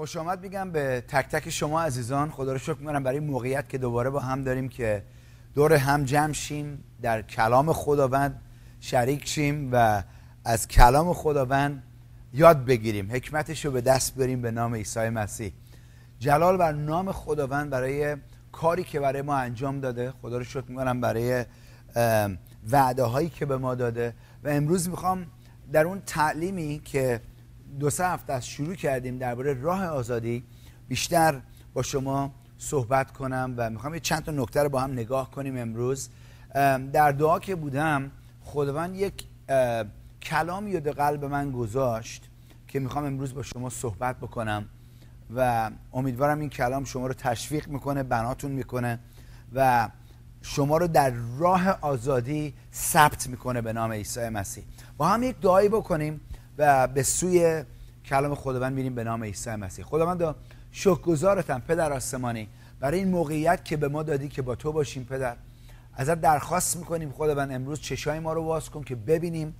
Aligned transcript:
خوش 0.00 0.16
آمد 0.16 0.42
میگم 0.42 0.70
به 0.70 1.04
تک 1.08 1.28
تک 1.28 1.50
شما 1.50 1.82
عزیزان. 1.82 2.30
خدا 2.30 2.52
رو 2.52 2.58
شکر 2.58 2.76
می‌کنم 2.78 3.02
برای 3.02 3.20
موقعیت 3.20 3.68
که 3.68 3.78
دوباره 3.78 4.10
با 4.10 4.20
هم 4.20 4.42
داریم 4.42 4.68
که 4.68 5.02
دور 5.54 5.72
هم 5.72 6.04
جمع 6.04 6.32
شیم 6.32 6.84
در 7.02 7.22
کلام 7.22 7.72
خداوند 7.72 8.42
شریک 8.80 9.28
شیم 9.28 9.68
و 9.72 10.02
از 10.44 10.68
کلام 10.68 11.12
خداوند 11.12 11.82
یاد 12.32 12.64
بگیریم. 12.64 13.12
حکمتش 13.12 13.64
رو 13.64 13.70
به 13.70 13.80
دست 13.80 14.14
بریم 14.14 14.42
به 14.42 14.50
نام 14.50 14.74
عیسی 14.74 15.08
مسیح. 15.08 15.52
جلال 16.18 16.56
بر 16.56 16.72
نام 16.72 17.12
خداوند 17.12 17.70
برای 17.70 18.16
کاری 18.52 18.84
که 18.84 19.00
برای 19.00 19.22
ما 19.22 19.36
انجام 19.36 19.80
داده. 19.80 20.12
خدا 20.22 20.38
رو 20.38 20.44
شکر 20.44 20.64
می‌کنم 20.68 21.00
برای 21.00 21.44
وعده 22.70 23.02
هایی 23.02 23.28
که 23.28 23.46
به 23.46 23.56
ما 23.56 23.74
داده. 23.74 24.14
و 24.44 24.48
امروز 24.48 24.88
می‌خوام 24.88 25.26
در 25.72 25.84
اون 25.84 26.02
تعلیمی 26.06 26.82
که 26.84 27.20
دو 27.78 27.90
سه 27.90 28.06
هفته 28.06 28.32
از 28.32 28.46
شروع 28.46 28.74
کردیم 28.74 29.18
درباره 29.18 29.54
راه 29.54 29.84
آزادی 29.84 30.44
بیشتر 30.88 31.40
با 31.74 31.82
شما 31.82 32.32
صحبت 32.58 33.12
کنم 33.12 33.54
و 33.56 33.70
می‌خوام 33.70 33.94
یه 33.94 34.00
چند 34.00 34.24
تا 34.24 34.32
نکته 34.32 34.62
رو 34.62 34.68
با 34.68 34.80
هم 34.80 34.92
نگاه 34.92 35.30
کنیم 35.30 35.56
امروز. 35.56 36.08
در 36.92 37.12
دعا 37.12 37.38
که 37.38 37.54
بودم 37.54 38.10
خداوند 38.44 38.96
یک 38.96 39.24
کلامی 40.22 40.76
رو 40.76 40.92
قلب 40.92 41.24
من 41.24 41.50
گذاشت 41.50 42.28
که 42.68 42.80
می‌خوام 42.80 43.04
امروز 43.04 43.34
با 43.34 43.42
شما 43.42 43.70
صحبت 43.70 44.16
بکنم 44.16 44.68
و 45.36 45.70
امیدوارم 45.92 46.40
این 46.40 46.48
کلام 46.48 46.84
شما 46.84 47.06
رو 47.06 47.14
تشویق 47.14 47.68
می‌کنه 47.68 48.02
بناتون 48.02 48.50
می‌کنه 48.50 48.98
و 49.54 49.88
شما 50.42 50.76
رو 50.76 50.88
در 50.88 51.12
راه 51.38 51.68
آزادی 51.80 52.54
ثبت 52.72 53.28
می‌کنه 53.28 53.62
به 53.62 53.72
نام 53.72 53.92
عیسی 53.92 54.28
مسیح. 54.28 54.64
با 54.96 55.08
هم 55.08 55.22
یک 55.22 55.40
دعایی 55.40 55.68
بکنیم. 55.68 56.20
و 56.60 56.86
به 56.86 57.02
سوی 57.02 57.64
کلام 58.04 58.34
خداوند 58.34 58.72
میریم 58.72 58.94
به 58.94 59.04
نام 59.04 59.24
عیسی 59.24 59.50
مسیح. 59.50 59.84
خداوند 59.84 60.34
شکرگزارتم 60.72 61.62
پدر 61.68 61.92
آسمانی 61.92 62.48
برای 62.80 62.98
این 62.98 63.08
موقعیت 63.08 63.64
که 63.64 63.76
به 63.76 63.88
ما 63.88 64.02
دادی 64.02 64.28
که 64.28 64.42
با 64.42 64.54
تو 64.54 64.72
باشیم 64.72 65.04
پدر. 65.04 65.36
ازت 65.94 66.20
درخواست 66.20 66.76
می‌کنیم 66.76 67.12
خداوند 67.12 67.52
امروز 67.52 67.80
چشای 67.80 68.18
ما 68.18 68.32
رو 68.32 68.44
باز 68.44 68.70
کن 68.70 68.82
که 68.82 68.96
ببینیم 68.96 69.54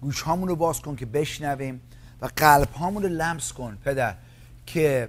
گوش 0.00 0.22
هامون 0.22 0.48
رو 0.48 0.56
باز 0.56 0.80
کن 0.80 0.96
که 0.96 1.06
بشنویم 1.06 1.80
و 2.20 2.28
قلب 2.36 2.72
هامون 2.72 3.02
رو 3.02 3.08
لمس 3.08 3.52
کن 3.52 3.78
پدر 3.84 4.14
که 4.66 5.08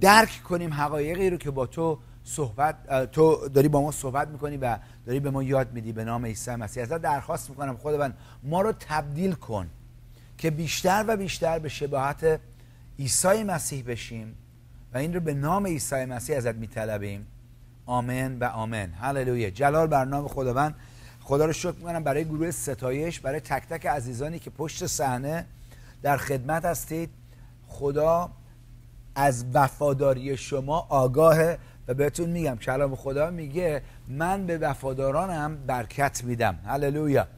درک 0.00 0.42
کنیم 0.48 0.74
حقایقی 0.74 1.30
رو 1.30 1.36
که 1.36 1.50
با 1.50 1.66
تو 1.66 1.98
صحبت 2.24 3.10
تو 3.10 3.48
داری 3.48 3.68
با 3.68 3.82
ما 3.82 3.92
صحبت 3.92 4.28
می‌کنی 4.28 4.56
و 4.56 4.78
داری 5.06 5.20
به 5.20 5.30
ما 5.30 5.42
یاد 5.42 5.72
میدی 5.72 5.92
به 5.92 6.04
نام 6.04 6.26
عیسی 6.26 6.50
مسیح. 6.50 6.82
ازت 6.82 7.02
درخواست 7.02 7.50
می‌کنم 7.50 7.76
خداوند 7.76 8.16
ما 8.42 8.60
رو 8.60 8.72
تبدیل 8.72 9.32
کن. 9.32 9.66
که 10.44 10.50
بیشتر 10.50 11.04
و 11.08 11.16
بیشتر 11.16 11.58
به 11.58 11.68
شباهت 11.68 12.40
عیسی 12.98 13.42
مسیح 13.42 13.84
بشیم 13.86 14.36
و 14.94 14.98
این 14.98 15.14
رو 15.14 15.20
به 15.20 15.34
نام 15.34 15.66
عیسی 15.66 16.04
مسیح 16.04 16.36
ازت 16.36 16.54
میطلبیم. 16.54 17.26
آمن 17.86 18.38
و 18.38 18.44
آمن 18.44 18.92
هللویا. 18.92 19.50
جلال 19.50 19.86
بر 19.86 20.04
نام 20.04 20.28
خداوند. 20.28 20.74
خدا 21.20 21.44
رو 21.44 21.52
شکر 21.52 21.72
می‌کنم 21.72 22.04
برای 22.04 22.24
گروه 22.24 22.50
ستایش 22.50 23.20
برای 23.20 23.40
تک 23.40 23.68
تک 23.68 23.86
عزیزانی 23.86 24.38
که 24.38 24.50
پشت 24.50 24.86
صحنه 24.86 25.46
در 26.02 26.16
خدمت 26.16 26.64
هستید 26.64 27.10
خدا 27.68 28.30
از 29.14 29.44
وفاداری 29.54 30.36
شما 30.36 30.86
آگاهه 30.88 31.58
و 31.88 31.94
بهتون 31.94 32.30
میگم. 32.30 32.56
کلام 32.56 32.96
خدا 32.96 33.30
میگه 33.30 33.82
من 34.08 34.46
به 34.46 34.58
وفادارانم 34.58 35.56
برکت 35.66 36.24
میدم. 36.24 36.58
هللویا. 36.66 37.28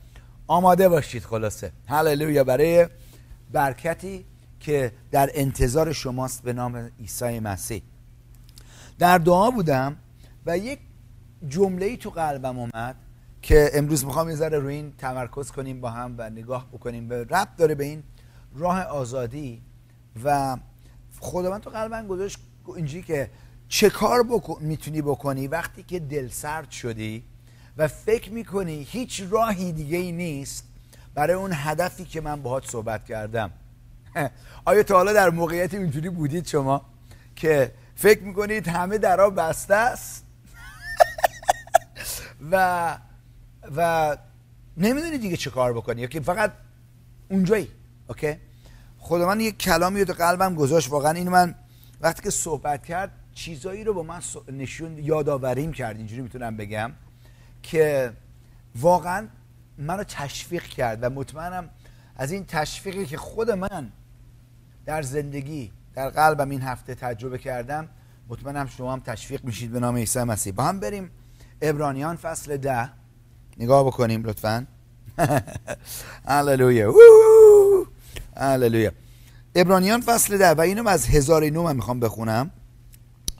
آماده 0.46 0.88
باشید 0.88 1.24
خلاصه. 1.24 1.72
هللویا. 1.86 2.44
برای 2.44 2.86
برکتی 3.52 4.24
که 4.60 4.92
در 5.10 5.30
انتظار 5.34 5.92
شماست 5.92 6.42
به 6.42 6.52
نام 6.52 6.90
عیسی 7.00 7.40
مسیح. 7.40 7.82
در 8.98 9.18
دعا 9.18 9.50
بودم 9.50 9.96
و 10.46 10.58
یک 10.58 10.78
جمله 11.48 11.96
تو 11.96 12.10
قلبم 12.10 12.58
اومد 12.58 12.96
که 13.42 13.70
امروز 13.74 14.04
می‌خوام 14.04 14.28
یه 14.28 14.34
ذره 14.34 14.58
روی 14.58 14.74
این 14.74 14.92
تمرکز 14.98 15.50
کنیم 15.50 15.80
با 15.80 15.90
هم 15.90 16.14
و 16.18 16.30
نگاه 16.30 16.66
بکنیم. 16.72 17.08
به 17.08 17.26
رب 17.30 17.48
داره 17.56 17.74
به 17.74 17.84
این 17.84 18.02
راه 18.54 18.82
آزادی 18.82 19.62
و 20.24 20.56
خداوند 21.20 21.60
تو 21.60 21.70
قلبم 21.70 22.06
گذاشت 22.06 22.38
اینجوری 22.76 23.02
که 23.02 23.30
چه 23.68 23.90
کار 23.90 24.22
بکن 24.22 24.62
می‌تونی 24.62 25.02
بکنی 25.02 25.48
وقتی 25.48 25.82
که 25.82 26.00
دل 26.00 26.28
سرد 26.28 26.70
شدی 26.70 27.24
و 27.76 27.88
فکر 27.88 28.30
می‌کنی 28.30 28.86
هیچ 28.90 29.22
راهی 29.30 29.72
دیگه 29.72 29.98
ای 29.98 30.12
نیست 30.12 30.64
برای 31.14 31.34
اون 31.34 31.50
هدفی 31.54 32.04
که 32.04 32.20
من 32.20 32.42
باهات 32.42 32.70
صحبت 32.70 33.04
کردم؟ 33.04 33.50
آیا 34.64 34.82
تا 34.82 34.94
حالا 34.94 35.12
در 35.12 35.30
موقعیت 35.30 35.74
اینجوری 35.74 36.10
بودید 36.10 36.46
شما 36.46 36.86
که 37.36 37.72
فکر 37.94 38.22
می‌کنید 38.22 38.68
همه 38.68 38.98
درها 38.98 39.30
بسته 39.30 39.74
است؟ 39.74 40.24
و 42.50 42.98
و 43.76 44.16
نمی‌دونی 44.76 45.18
دیگه 45.18 45.36
چه 45.36 45.50
کار 45.50 45.72
بکنی 45.72 46.00
یا 46.00 46.06
که 46.06 46.20
فقط 46.20 46.52
اونجایی 47.30 47.68
اوکی؟ 48.08 48.36
خدا 48.98 49.26
من 49.26 49.40
یک 49.40 49.58
کلامی 49.58 50.04
تو 50.04 50.12
قلبم 50.12 50.54
گذاشت 50.54 50.90
واقعا 50.90 51.10
اینو 51.10 51.30
من 51.30 51.54
وقتی 52.00 52.22
که 52.22 52.30
صحبت 52.30 52.84
کرد 52.86 53.10
چیزایی 53.34 53.84
رو 53.84 53.94
با 53.94 54.02
من 54.02 54.20
نشون 54.52 54.98
یادآوریم 54.98 55.72
کرد 55.72 55.96
اینجوری 55.96 56.22
می‌تونم 56.22 56.56
بگم. 56.56 56.92
که 57.66 58.12
واقعا 58.76 59.28
منو 59.78 60.04
تشویق 60.04 60.62
کرد 60.62 60.98
و 61.02 61.10
مطمئنم 61.10 61.68
از 62.16 62.32
این 62.32 62.44
تشویقی 62.44 63.06
که 63.06 63.16
خود 63.16 63.50
من 63.50 63.92
در 64.86 65.02
زندگی 65.02 65.72
در 65.94 66.10
قلبم 66.10 66.50
این 66.50 66.62
هفته 66.62 66.94
تجربه 66.94 67.38
کردم 67.38 67.88
مطمئنم 68.28 68.66
شما 68.66 68.92
هم 68.92 69.00
تشویق 69.00 69.44
میشید 69.44 69.72
به 69.72 69.80
نام 69.80 69.96
عیسی 69.96 70.22
مسیح. 70.22 70.52
با 70.52 70.64
هم 70.64 70.80
بریم 70.80 71.10
ابرانیان 71.62 72.16
فصل 72.16 72.56
ده. 72.56 72.90
نگاه 73.58 73.86
بکنیم 73.86 74.22
لطفا. 74.24 74.66
هللویا. 76.28 76.94
هللویا. 78.36 78.92
ابرانیان 79.54 80.00
فصل 80.00 80.38
ده. 80.38 80.50
و 80.50 80.60
اینو 80.60 80.88
از 80.88 81.06
هزار 81.06 81.44
نو 81.44 81.62
من 81.62 81.76
می‌خوام 81.76 82.00
بخونم. 82.00 82.50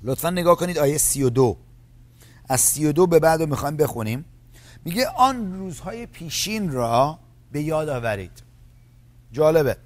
لطفا 0.03 0.31
نگاه 0.31 0.57
کنید 0.57 0.79
آیه 0.79 0.99
سی 0.99 1.23
و 1.23 1.31
دو. 1.31 1.57
از 2.49 2.61
سی 2.61 2.87
و 2.87 2.93
دو 2.93 3.07
به 3.07 3.19
بعد 3.19 3.41
رو 3.41 3.49
می‌خوایم 3.49 3.77
بخونیم. 3.77 4.25
میگه 4.85 5.09
آن 5.09 5.59
روزهای 5.59 6.07
پیشین 6.07 6.73
را 6.73 7.19
به 7.53 7.63
یاد 7.63 7.89
آورید. 7.89 8.43
جالبه. 9.33 9.77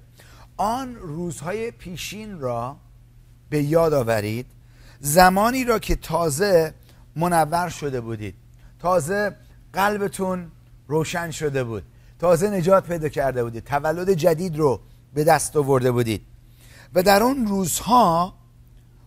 آن 0.57 0.95
روزهای 0.95 1.71
پیشین 1.71 2.39
را 2.39 2.77
به 3.49 3.63
یاد 3.63 3.93
آورید. 3.93 4.45
زمانی 4.99 5.63
را 5.63 5.79
که 5.79 5.95
تازه 5.95 6.73
منور 7.15 7.69
شده 7.69 8.01
بودید. 8.01 8.35
تازه 8.79 9.35
قلبتون 9.73 10.51
روشن 10.87 11.31
شده 11.31 11.63
بود. 11.63 11.83
تازه 12.19 12.49
نجات 12.49 12.87
پیدا 12.87 13.09
کرده 13.09 13.43
بودید. 13.43 13.63
تولد 13.63 14.09
جدید 14.13 14.57
رو 14.57 14.79
به 15.13 15.23
دست 15.23 15.55
آورده 15.55 15.91
بودید. 15.91 16.21
و 16.93 17.03
در 17.03 17.23
اون 17.23 17.47
روزها 17.47 18.33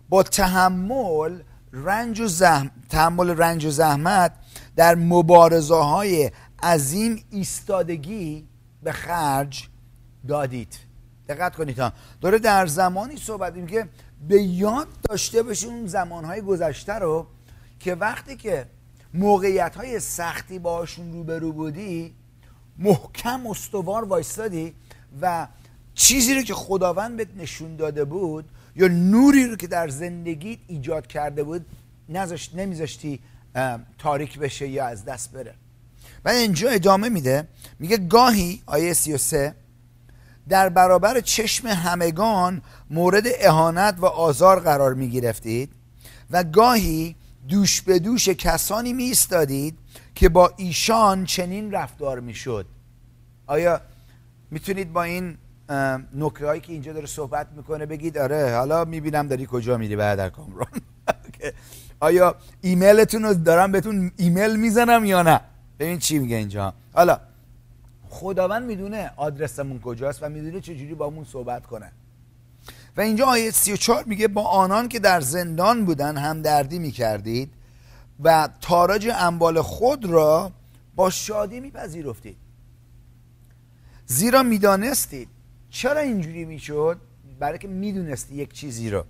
با 0.09 0.23
تحمل 0.23 1.39
رنج 1.75 2.19
و 2.19 2.27
زحم... 2.27 2.71
تحمل 2.89 3.29
رنج 3.29 3.65
و 3.65 3.69
زحمت 3.69 4.31
در 4.75 4.95
مبارزه 4.95 5.75
های 5.75 6.31
عظیم 6.63 7.25
ایستادگی 7.29 8.47
به 8.83 8.91
خرج 8.91 9.67
دادید. 10.27 10.79
دقت 11.29 11.55
کنید 11.55 11.79
ها. 11.79 11.93
داره 12.21 12.39
در 12.39 12.67
زمانی 12.67 13.17
صحبت 13.17 13.67
که 13.67 13.89
به 14.27 14.41
یاد 14.41 14.87
داشته 15.09 15.43
باشید 15.43 15.69
اون 15.69 15.87
زمانهای 15.87 16.41
گذشته 16.41 16.93
رو 16.93 17.27
که 17.79 17.95
وقتی 17.95 18.35
که 18.35 18.65
موقعیت 19.13 19.75
های 19.75 19.99
سختی 19.99 20.59
باشون 20.59 21.13
روبرو 21.13 21.51
بودی 21.51 22.15
محکم 22.77 23.47
استوار 23.47 24.03
وایستادی 24.03 24.73
و 25.21 25.47
چیزی 25.93 26.35
رو 26.35 26.41
که 26.41 26.53
خداوند 26.53 27.17
بهت 27.17 27.35
نشون 27.37 27.75
داده 27.75 28.05
بود 28.05 28.49
یا 28.75 28.87
نوری 28.87 29.47
رو 29.47 29.55
که 29.55 29.67
در 29.67 29.89
زندگیت 29.89 30.59
ایجاد 30.67 31.07
کرده 31.07 31.43
بود 31.43 31.65
نذاشت 32.09 32.55
نمیذاشتی 32.55 33.19
تاریک 33.97 34.39
بشه 34.39 34.67
یا 34.67 34.85
از 34.85 35.05
دست 35.05 35.31
بره. 35.31 35.55
و 36.25 36.29
اینجا 36.29 36.69
ادامه 36.69 37.09
میده. 37.09 37.47
میگه 37.79 37.97
گاهی 37.97 38.61
آیه 38.65 38.93
33 38.93 39.55
در 40.49 40.69
برابر 40.69 41.19
چشم 41.19 41.67
همگان 41.67 42.61
مورد 42.89 43.23
اهانت 43.39 43.95
و 43.99 44.05
آزار 44.05 44.59
قرار 44.59 44.93
می 44.93 45.09
گرفتید 45.09 45.71
و 46.31 46.43
گاهی 46.43 47.15
دوش 47.47 47.81
به 47.81 47.99
دوش 47.99 48.29
کسانی 48.29 48.93
می 48.93 49.11
استادید 49.11 49.77
که 50.15 50.29
با 50.29 50.53
ایشان 50.57 51.25
چنین 51.25 51.71
رفتار 51.71 52.19
می 52.19 52.33
شد 52.33 52.65
آیا 53.47 53.81
می‌تونید 54.51 54.93
با 54.93 55.03
این 55.03 55.37
نکره 56.15 56.47
هایی 56.47 56.61
که 56.61 56.73
اینجا 56.73 56.93
داره 56.93 57.05
صحبت 57.05 57.47
می‌کنه 57.55 57.85
بگید 57.85 58.17
آره 58.17 58.55
حالا 58.57 58.85
می‌بینم 58.85 59.27
داری 59.27 59.47
کجا 59.51 59.77
میری 59.77 59.95
بعد 59.95 60.31
کامران. 60.31 60.67
آیا 61.99 62.35
ایمیلتون 62.61 63.23
رو 63.23 63.33
دارم 63.33 63.71
بهتون 63.71 64.11
ایمیل 64.17 64.55
می‌زنم 64.55 65.05
یا 65.05 65.21
نه؟ 65.21 65.41
ببین 65.79 65.99
چی 65.99 66.19
میگه 66.19 66.35
اینجا. 66.35 66.73
حالا 66.93 67.19
خداوند 68.09 68.63
می‌دونه 68.63 69.11
آدرسمون 69.15 69.79
کجاست 69.79 70.23
و 70.23 70.29
می‌دونه 70.29 70.61
چجوری 70.61 70.93
با 70.93 71.09
مون 71.09 71.23
صحبت 71.23 71.65
کنه. 71.65 71.91
و 72.97 73.01
اینجا 73.01 73.25
آیه 73.25 73.51
34 73.51 74.03
میگه 74.05 74.27
با 74.27 74.43
آنان 74.43 74.89
که 74.89 74.99
در 74.99 75.21
زندان 75.21 75.85
بودن 75.85 76.17
همدردی 76.17 76.79
می‌کردید 76.79 77.53
و 78.23 78.49
تاراج 78.61 79.09
انبال 79.15 79.61
خود 79.61 80.05
را 80.05 80.51
با 80.95 81.09
شادی 81.09 81.59
میپذیرفتید. 81.59 82.37
زیرا 84.05 84.43
می‌دانستید 84.43 85.29
چرا 85.75 85.99
اینجوری 85.99 86.45
می‌شد؟ 86.45 86.97
برای 87.39 87.57
که 87.57 87.67
می‌دونستی 87.67 88.35
یک 88.35 88.53
چیزی 88.53 88.89
رو. 88.89 89.05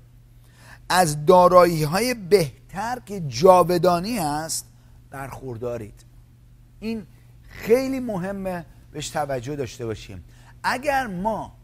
از 0.90 1.26
دارایی 1.26 1.84
های 1.84 2.14
بهتر 2.14 3.00
که 3.06 3.20
جاودانی 3.20 4.20
است 4.20 4.66
برخوردارید. 5.10 6.06
این 6.80 7.08
خیلی 7.42 8.00
مهمه 8.00 8.66
بهش 8.92 9.10
توجه 9.10 9.56
داشته 9.56 9.86
باشیم. 9.86 10.24
اگر 10.64 11.08
ما 11.08 11.58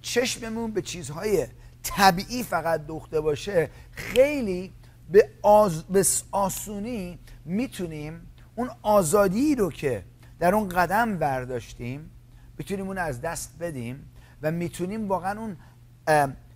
چشممون 0.00 0.70
به 0.70 0.82
چیزهای 0.82 1.46
طبیعی 1.82 2.42
فقط 2.42 2.86
دوخته 2.86 3.20
باشه 3.20 3.70
خیلی 3.90 4.72
به, 5.10 5.30
آز... 5.42 5.82
به 5.82 6.04
آسونی 6.32 7.18
می‌تونیم 7.44 8.20
اون 8.54 8.70
آزادی 8.82 9.54
رو 9.54 9.70
که 9.70 10.04
در 10.38 10.54
اون 10.54 10.68
قدم 10.68 11.18
برداشتیم 11.18 12.10
بتونیم 12.58 12.86
اون 12.86 12.98
از 12.98 13.20
دست 13.20 13.58
بدیم. 13.60 14.10
و 14.44 14.50
می‌تونیم 14.50 15.08
واقعا 15.08 15.40
اون 15.40 15.56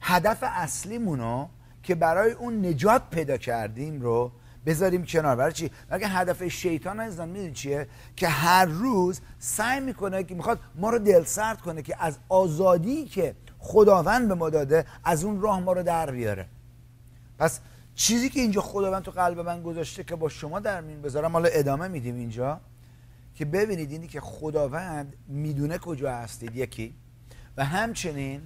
هدف 0.00 0.38
اصلیمون 0.42 1.18
رو 1.18 1.48
که 1.82 1.94
برای 1.94 2.32
اون 2.32 2.66
نجات 2.66 3.02
پیدا 3.10 3.36
کردیم 3.36 4.00
رو 4.00 4.32
بذاریم 4.66 5.04
کنار 5.04 5.36
برای 5.36 5.52
چی؟ 5.52 5.70
برای 5.88 6.04
هدف 6.04 6.48
شیطان 6.48 7.00
عزیزان 7.00 7.28
می‌دونی 7.28 7.52
چیه؟ 7.52 7.88
که 8.16 8.28
هر 8.28 8.64
روز 8.64 9.20
سعی 9.38 9.80
می‌کنه 9.80 10.24
که 10.24 10.34
می‌خواد 10.34 10.58
ما 10.74 10.90
رو 10.90 10.98
دل 10.98 11.24
سرد 11.24 11.60
کنه 11.60 11.82
که 11.82 11.96
از 12.04 12.18
آزادی 12.28 13.04
که 13.04 13.34
خداوند 13.58 14.28
به 14.28 14.34
ما 14.34 14.50
داده 14.50 14.84
از 15.04 15.24
اون 15.24 15.40
راه 15.40 15.60
ما 15.60 15.72
رو 15.72 15.82
در 15.82 16.10
بیاره 16.10 16.46
پس 17.38 17.60
چیزی 17.94 18.28
که 18.28 18.40
اینجا 18.40 18.60
خداوند 18.60 19.02
تو 19.02 19.10
قلب 19.10 19.40
من 19.40 19.62
گذاشته 19.62 20.04
که 20.04 20.16
با 20.16 20.28
شما 20.28 20.60
در 20.60 20.80
مین 20.80 21.02
بذارم 21.02 21.32
حالا 21.32 21.48
ادامه 21.52 21.88
میدیم 21.88 22.14
اینجا 22.14 22.60
که 23.34 23.44
ببینید 23.44 23.90
اینی 23.90 24.06
که 24.06 24.20
خداوند 24.20 25.16
می‌دونه 25.28 25.78
کجا 25.78 26.12
هستید 26.12 26.56
یکی 26.56 26.94
و 27.58 27.64
همچنین 27.64 28.40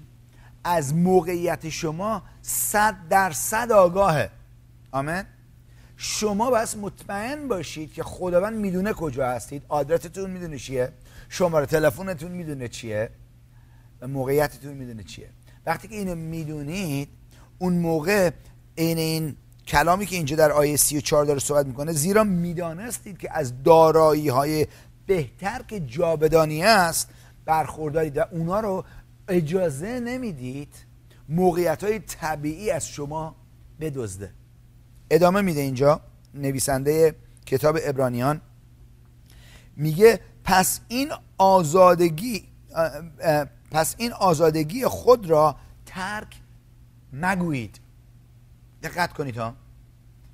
از 0.65 0.95
موقعیت 0.95 1.69
شما 1.69 2.23
صد 2.43 2.97
درصد 3.11 3.73
آگاهه. 3.73 4.31
آمین. 4.93 5.23
شما 5.97 6.51
بس 6.51 6.77
مطمئن 6.77 7.49
باشید 7.49 7.93
که 7.93 8.03
خداوند 8.03 8.55
می‌دونه 8.55 8.93
کجا 8.93 9.29
هستید. 9.29 9.63
آدرستون 9.69 10.31
می‌دونه 10.31 10.59
چیه. 10.59 10.93
شماره 11.29 11.67
تلفنتون 11.67 12.33
می‌دونه 12.33 12.69
چیه. 12.69 13.11
و 14.01 14.09
موقعیتتون 14.09 14.73
می‌دونه 14.73 15.03
چیه. 15.03 15.29
وقتی 15.67 15.89
که 15.89 15.95
اینو 15.95 16.15
می‌دونید 16.15 17.09
اون 17.59 17.73
موقع 17.73 18.31
این 18.75 18.99
این 18.99 19.37
کلامی 19.67 20.07
که 20.07 20.17
اینجا 20.17 20.37
در 20.37 20.53
آیه 20.53 20.77
34 20.77 21.25
داره 21.25 21.39
صحبت 21.39 21.67
می‌کنه 21.67 21.93
زیرا 21.93 22.25
می‌دانستید 22.25 23.19
که 23.19 23.39
از 23.39 23.63
دارایی 23.63 24.29
های 24.29 24.67
بهتر 25.07 25.63
که 25.69 25.81
جابدانی 25.81 26.63
است 26.63 27.09
برخوردارید 27.45 28.17
و 28.17 28.25
اونا 28.31 28.61
رو 28.61 28.85
اجازه 29.29 30.01
نمی‌دید 30.01 30.75
موقعیت 31.29 31.85
های 31.85 31.99
طبیعی 31.99 32.71
از 32.71 32.89
شما 32.89 33.37
بدزده. 33.81 34.33
ادامه 35.11 35.41
میده 35.41 35.61
اینجا 35.61 36.01
نویسنده 36.35 37.15
کتاب 37.47 37.79
ابرانیان. 37.83 38.41
میگه 39.77 40.21
پس 40.45 40.81
این 40.89 41.13
آزادگی 41.39 42.49
پس 43.71 43.95
این 43.99 44.13
آزادگی 44.13 44.85
خود 44.85 45.31
را 45.31 45.57
ترک 45.87 46.41
مگویید. 47.13 47.81
دقت 48.83 49.13
کنید 49.13 49.37
ها. 49.37 49.55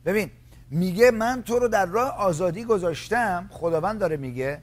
ببین 0.05 0.31
میگه 0.71 1.11
من 1.11 1.43
تو 1.43 1.59
رو 1.59 1.69
در 1.69 1.87
راه 1.87 2.11
آزادی 2.11 2.65
گذاشتم. 2.65 3.51
خداوند 3.53 4.01
داره 4.01 4.17
میگه 4.17 4.63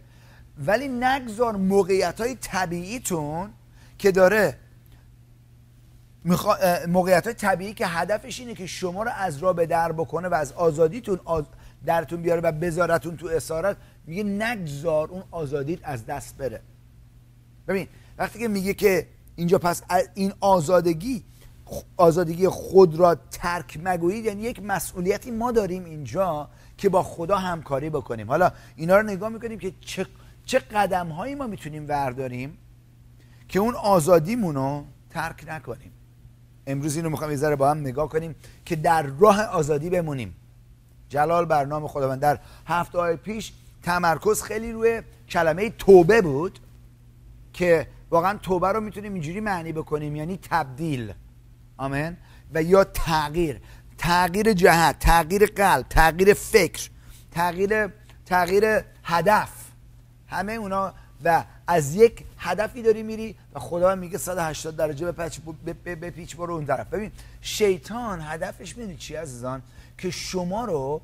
ولی 0.65 0.87
نگذار 0.87 1.55
موقعیت 1.55 2.21
های 2.21 2.35
طبیعیتون 2.35 3.49
که 3.97 4.11
داره 4.11 4.57
موقعیت 6.87 7.23
های 7.23 7.33
طبیعی 7.33 7.73
که 7.73 7.87
هدفش 7.87 8.39
اینه 8.39 8.53
که 8.53 8.67
شما 8.67 9.03
رو 9.03 9.11
از 9.15 9.37
راه 9.37 9.55
به 9.55 9.65
در 9.65 9.91
بکنه 9.91 10.27
و 10.27 10.33
از 10.33 10.51
آزادیتون 10.51 11.19
درتون 11.85 12.21
بیاره 12.21 12.41
و 12.41 12.51
بذارتون 12.51 13.17
تو 13.17 13.27
اسارت 13.27 13.77
میگه 14.07 14.23
نگذار 14.23 15.07
اون 15.07 15.23
آزادیت 15.31 15.79
از 15.83 16.05
دست 16.05 16.37
بره. 16.37 16.61
ببین 17.67 17.87
وقتی 18.17 18.39
که 18.39 18.47
میگه 18.47 18.73
که 18.73 19.07
اینجا 19.35 19.57
پس 19.57 19.83
این 20.13 20.33
آزادگی 20.39 21.23
آزادگی 21.97 22.47
خود 22.47 22.95
را 22.95 23.15
ترک 23.15 23.79
مگویید 23.83 24.25
یعنی 24.25 24.41
یک 24.41 24.63
مسئولیتی 24.63 25.31
ما 25.31 25.51
داریم 25.51 25.85
اینجا 25.85 26.49
که 26.77 26.89
با 26.89 27.03
خدا 27.03 27.37
همکاری 27.37 27.89
بکنیم. 27.89 28.27
حالا 28.27 28.51
اینا 28.75 28.97
رو 28.97 29.03
نگاه 29.03 29.29
می‌کنیم 29.29 29.59
که 29.59 29.73
چه, 29.81 30.05
چه 30.45 30.59
قدم 30.59 31.07
هایی 31.07 31.35
ما 31.35 31.47
می‌تونیم 31.47 31.87
ورداریم. 31.87 32.57
که 33.47 33.59
اون 33.59 33.75
آزادیمون 33.75 34.55
رو 34.55 34.85
ترک 35.09 35.45
نکنیم. 35.47 35.91
امروز 36.67 36.95
اینو 36.95 37.09
می‌خوام 37.09 37.31
یه 37.31 37.37
ذره 37.37 37.55
با 37.55 37.71
هم 37.71 37.79
نگاه 37.79 38.09
کنیم 38.09 38.35
که 38.65 38.75
در 38.75 39.01
راه 39.01 39.41
آزادی 39.41 39.89
بمونیم. 39.89 40.35
جلال 41.09 41.45
برنامه 41.45 41.87
خداوند. 41.87 42.19
در 42.19 42.39
هفته 42.67 42.99
های 42.99 43.15
پیش 43.15 43.53
تمرکز 43.83 44.43
خیلی 44.43 44.71
روی 44.71 45.01
کلمه 45.29 45.69
توبه 45.69 46.21
بود 46.21 46.59
که 47.53 47.87
واقعا 48.09 48.37
توبه 48.37 48.67
رو 48.67 48.81
می‌تونیم 48.81 49.13
اینجوری 49.13 49.39
معنی 49.39 49.71
بکنیم 49.71 50.15
یعنی 50.15 50.39
تبدیل. 50.49 51.13
آمین؟ 51.77 52.17
و 52.53 52.63
یا 52.63 52.83
تغییر. 52.83 53.61
تغییر 53.97 54.53
جهت 54.53 54.99
تغییر 54.99 55.45
قلب 55.45 55.85
تغییر 55.89 56.33
فکر 56.33 56.89
تغییر 57.31 57.87
تغییر 58.25 58.83
هدف. 59.03 59.51
همه 60.27 60.53
اونا 60.53 60.93
و 61.23 61.43
از 61.67 61.95
یک 61.95 62.25
هدفی 62.45 62.81
داری 62.81 63.03
میری 63.03 63.35
و 63.53 63.59
خدا 63.59 63.95
میگه 63.95 64.17
180 64.17 64.75
درجه 64.75 65.11
به 65.85 66.09
پیچ 66.09 66.35
برو 66.35 66.53
اون 66.53 66.65
طرف. 66.65 66.87
ببین 66.87 67.11
شیطان 67.41 68.21
هدفش 68.21 68.77
می‌دونی 68.77 68.97
چی 68.97 69.15
عزیزان؟ 69.15 69.61
که 69.97 70.11
شما 70.11 70.65
رو 70.65 71.01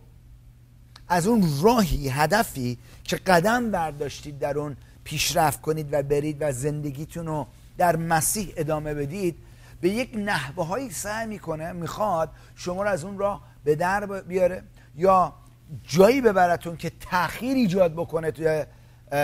از 1.07 1.27
اون 1.27 1.49
راهی 1.61 2.09
هدفی 2.09 2.77
که 3.03 3.15
قدم 3.15 3.71
برداشتید 3.71 4.39
در 4.39 4.57
اون 4.57 4.77
پیشرفت 5.03 5.61
کنید 5.61 5.87
و 5.91 6.03
برید 6.03 6.37
و 6.39 6.51
زندگیتون 6.51 7.25
رو 7.25 7.47
در 7.77 7.95
مسیح 7.95 8.53
ادامه 8.57 8.93
بدید 8.93 9.35
به 9.81 9.89
یک 9.89 10.15
نحوه 10.15 10.65
هایی 10.65 10.89
سعی 10.89 11.27
می‌کنه 11.27 11.71
می‌خواد 11.71 12.29
شما 12.55 12.83
رو 12.83 12.89
از 12.89 13.03
اون 13.03 13.17
راه 13.17 13.41
به 13.63 13.75
در 13.75 14.21
بیاره 14.21 14.63
یا 14.95 15.33
جایی 15.83 16.21
ببرتون 16.21 16.77
که 16.77 16.91
تاخیر 17.11 17.55
ایجاد 17.55 17.93
بکنه 17.93 18.31
تو 18.31 18.63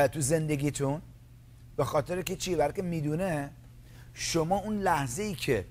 تو 0.08 0.22
زندگیتون. 0.22 1.02
به 1.78 1.86
خاطر 1.86 2.22
که 2.22 2.36
چی؟ 2.36 2.56
برای 2.56 2.74
که 2.74 2.82
می‌دونه 2.82 3.50
شما 4.14 4.58
اون 4.58 4.80
لحظه 4.80 5.24
ای 5.24 5.36
که 5.36 5.66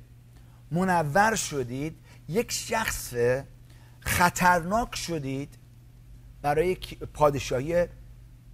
منور 0.70 1.34
شدید 1.34 1.96
یک 2.28 2.52
شخص 2.52 3.14
خطرناک 4.00 4.96
شدید 4.96 5.58
برای 6.42 6.76
پادشاهی 7.14 7.86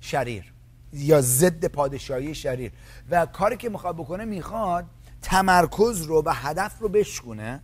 شریر 0.00 0.52
یا 0.92 1.20
ضد 1.20 1.64
پادشاهی 1.64 2.34
شریر 2.34 2.72
و 3.10 3.26
کاری 3.26 3.56
که 3.56 3.68
می‌خواد 3.68 3.96
بکنه 3.96 4.24
می‌خواد 4.24 4.86
تمرکز 5.22 6.02
رو 6.02 6.22
و 6.26 6.32
هدف 6.34 6.78
رو 6.78 6.88
بشکونه 6.88 7.60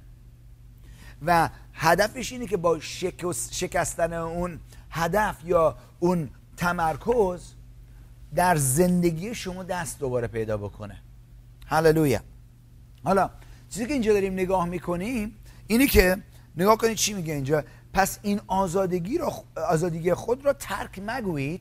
و 1.26 1.50
هدفش 1.72 2.32
اینه 2.32 2.46
که 2.46 2.56
با 2.56 2.80
شکستن 3.50 4.12
اون 4.12 4.60
هدف 4.90 5.36
یا 5.44 5.76
اون 5.98 6.30
تمرکز 6.56 7.54
در 8.34 8.56
زندگی 8.56 9.34
شما 9.34 9.62
دست 9.62 9.98
دوباره 9.98 10.26
پیدا 10.26 10.56
بکنه. 10.56 11.02
هللویا. 11.66 12.20
حالا 13.04 13.30
چیزی 13.70 13.86
که 13.86 13.92
اینجا 13.92 14.12
داریم 14.12 14.32
نگاه 14.32 14.66
می‌کنیم 14.66 15.36
اینه 15.66 15.86
که 15.86 16.16
نگاه 16.56 16.76
کنید 16.76 16.96
چی 16.96 17.14
میگه 17.14 17.34
اینجا؟ 17.34 17.64
پس 17.92 18.18
این 18.22 18.40
آزادگی 18.46 19.18
رو 19.18 19.32
آزادگی 19.68 20.14
خود 20.14 20.44
را 20.44 20.52
ترک 20.52 21.02
مگویید 21.06 21.60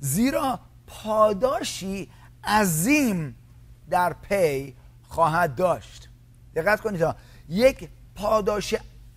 زیرا 0.00 0.60
پاداشی 0.86 2.10
عظیم 2.44 3.36
در 3.90 4.12
پی 4.12 4.74
خواهد 5.02 5.54
داشت. 5.54 6.08
دقت 6.54 6.80
کنید 6.80 7.02
ها 7.02 7.16
یک 7.48 7.88
پاداش 8.14 8.74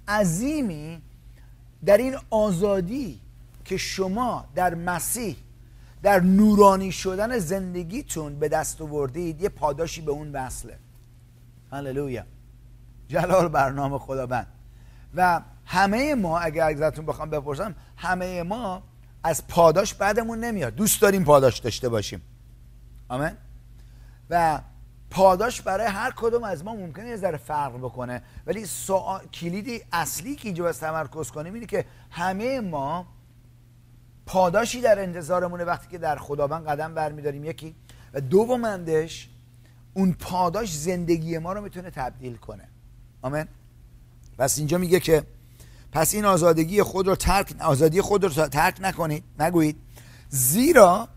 عظیمی 0.08 1.02
در 1.86 1.98
این 1.98 2.16
آزادی 2.30 3.22
که 3.66 3.78
شما 3.78 4.46
در 4.56 4.76
مسیح 4.76 5.36
در 6.04 6.20
نورانی 6.20 6.92
شدن 6.92 7.38
زندگیتون 7.38 8.40
به 8.40 8.50
دست 8.50 8.82
آوردید 8.82 9.42
یه 9.42 9.50
پاداشی 9.50 10.02
به 10.02 10.12
اون 10.12 10.32
وصله. 10.32 10.78
هللویا. 11.72 12.24
جلال 13.08 13.48
برنامه 13.48 14.00
خداوند. 14.00 14.48
و 15.16 15.42
همه 15.66 16.16
ما 16.16 16.40
اگر 16.40 16.70
ازتون 16.70 17.06
بخوام 17.06 17.30
بپرسم 17.30 17.76
همه 17.98 18.44
ما 18.44 18.84
از 19.24 19.48
پاداش 19.48 19.94
بعدمون 19.94 20.40
نمیاد. 20.40 20.76
دوست 20.76 21.02
داریم 21.02 21.24
پاداش 21.24 21.60
داشته 21.60 21.90
باشیم. 21.90 22.22
آمین. 23.10 23.32
و 24.30 24.62
پاداش 25.10 25.62
برای 25.62 25.88
هر 25.88 26.14
کدوم 26.16 26.44
از 26.44 26.64
ما 26.64 26.76
ممکنه 26.76 27.08
یه 27.08 27.16
ذره 27.16 27.38
فرق 27.38 27.78
بکنه. 27.78 28.22
ولی 28.46 28.66
سوال 28.66 29.26
کلیدی 29.26 29.82
اصلی 29.92 30.36
که 30.36 30.48
اینجا 30.48 30.64
باید 30.64 30.76
تمرکز 30.76 31.32
کنیم 31.32 31.54
اینه 31.54 31.66
که 31.66 31.86
همه 32.12 32.60
ما 32.60 33.08
پاداشی 34.30 34.82
در 34.82 35.00
انتظارمونه 35.00 35.64
وقتی 35.64 35.88
که 35.88 35.98
در 35.98 36.16
خداوند 36.16 36.66
قدم 36.68 36.94
برمیداریم. 36.94 37.46
یکی. 37.46 37.76
و 38.14 38.22
دومندش 38.22 39.30
اون 39.94 40.14
پاداش 40.14 40.78
زندگی 40.78 41.38
ما 41.38 41.54
رو 41.54 41.62
می‌تونه 41.62 41.90
تبدیل 41.90 42.36
کنه. 42.36 42.68
آمین. 43.22 43.46
پس 44.38 44.58
اینجا 44.58 44.78
میگه 44.78 45.00
که 45.00 45.24
پس 45.92 46.14
این 46.14 46.26
آزادگی 46.26 46.84
خود 46.84 47.08
رو 47.08 47.16
ترک 47.16 47.56
آزادی 47.60 48.02
خود 48.02 48.24
رو 48.24 48.30
ترک 48.30 48.78
نکنید 48.82 49.24
نگویید. 49.40 49.78
زیرا 50.30 51.08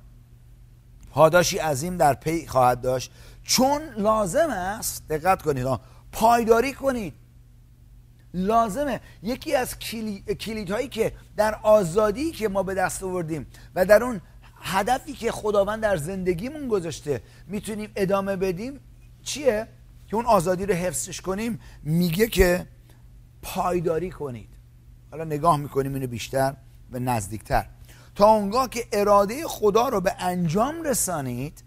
پاداشی 1.11 1.59
عظیم 1.59 1.97
در 1.97 2.15
پی 2.15 2.47
خواهد 2.47 2.81
داشت. 2.81 3.13
چون 3.43 3.83
لازم 3.97 4.51
است 4.51 5.09
دقت 5.09 5.43
کنید 5.43 5.67
پایداری 6.13 6.73
کنید. 6.73 7.15
لازمه. 8.35 9.01
یکی 9.23 9.55
از 9.55 9.79
کلیدهایی 10.41 10.89
که 10.89 11.13
در 11.37 11.55
آزادی 11.63 12.31
که 12.31 12.49
ما 12.49 12.63
به 12.63 12.75
دست 12.75 13.03
آوردیم 13.03 13.47
و 13.75 13.87
در 13.87 14.03
اون 14.03 14.21
هدفی 14.57 15.13
که 15.13 15.33
خداوند 15.33 15.83
در 15.83 15.97
زندگیمون 15.97 16.69
گذاشته 16.69 17.23
می‌تونیم 17.47 17.91
ادامه 17.97 18.37
بدیم 18.37 18.81
چیه؟ 19.23 19.69
که 20.07 20.17
اون 20.17 20.27
آزادی 20.27 20.67
رو 20.67 20.75
حفظش 20.75 21.21
کنیم. 21.21 21.61
میگه 21.83 22.27
که 22.27 22.67
پایداری 23.43 24.11
کنید. 24.11 24.49
حالا 25.11 25.25
نگاه 25.25 25.57
می‌کنیم 25.57 25.95
اینو 25.95 26.07
بیشتر 26.07 26.55
و 26.93 26.99
نزدیکتر. 26.99 27.67
تا 28.15 28.27
اونگاه 28.27 28.71
که 28.71 28.87
اراده 28.93 29.43
خدا 29.49 29.89
رو 29.89 30.01
به 30.01 30.15
انجام 30.19 30.83
رسانید 30.83 31.65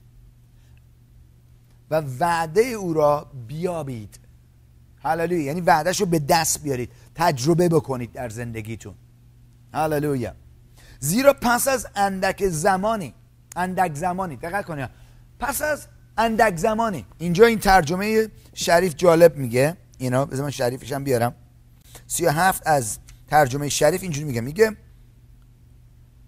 و 1.92 2.02
وعده 2.20 2.62
او 2.62 2.94
را 2.94 3.32
بیابید. 3.48 4.20
هللویا. 5.06 5.44
یعنی 5.44 5.62
وعدهش 5.62 6.00
رو 6.00 6.06
به 6.06 6.20
دست 6.20 6.64
بیارید. 6.64 6.90
تجربه 7.16 7.70
بکنید 7.70 8.12
در 8.12 8.30
زندگیتون. 8.30 8.94
هللویا. 9.74 10.34
زیرا 11.00 11.34
پس 11.42 11.68
از 11.68 11.88
اندک 11.96 12.48
زمانی 12.48 13.14
اندک 13.56 13.96
زمانی 13.96 14.36
دقت 14.36 14.66
کنید 14.66 14.90
پس 15.40 15.62
از 15.62 15.88
اندک 16.18 16.58
زمانی. 16.58 17.06
اینجا 17.18 17.46
این 17.46 17.60
ترجمه 17.60 18.28
شریف 18.54 18.96
جالب 18.96 19.38
میگه. 19.38 19.78
اینا 19.98 20.26
بذار 20.26 20.44
من 20.44 20.52
شریفش 20.52 20.92
هم 20.92 21.04
بیارم. 21.04 21.36
37 22.08 22.68
از 22.68 23.00
ترجمه 23.28 23.70
شریف 23.70 24.04
اینجوری 24.04 24.26
میگه. 24.26 24.42
میگه 24.42 24.78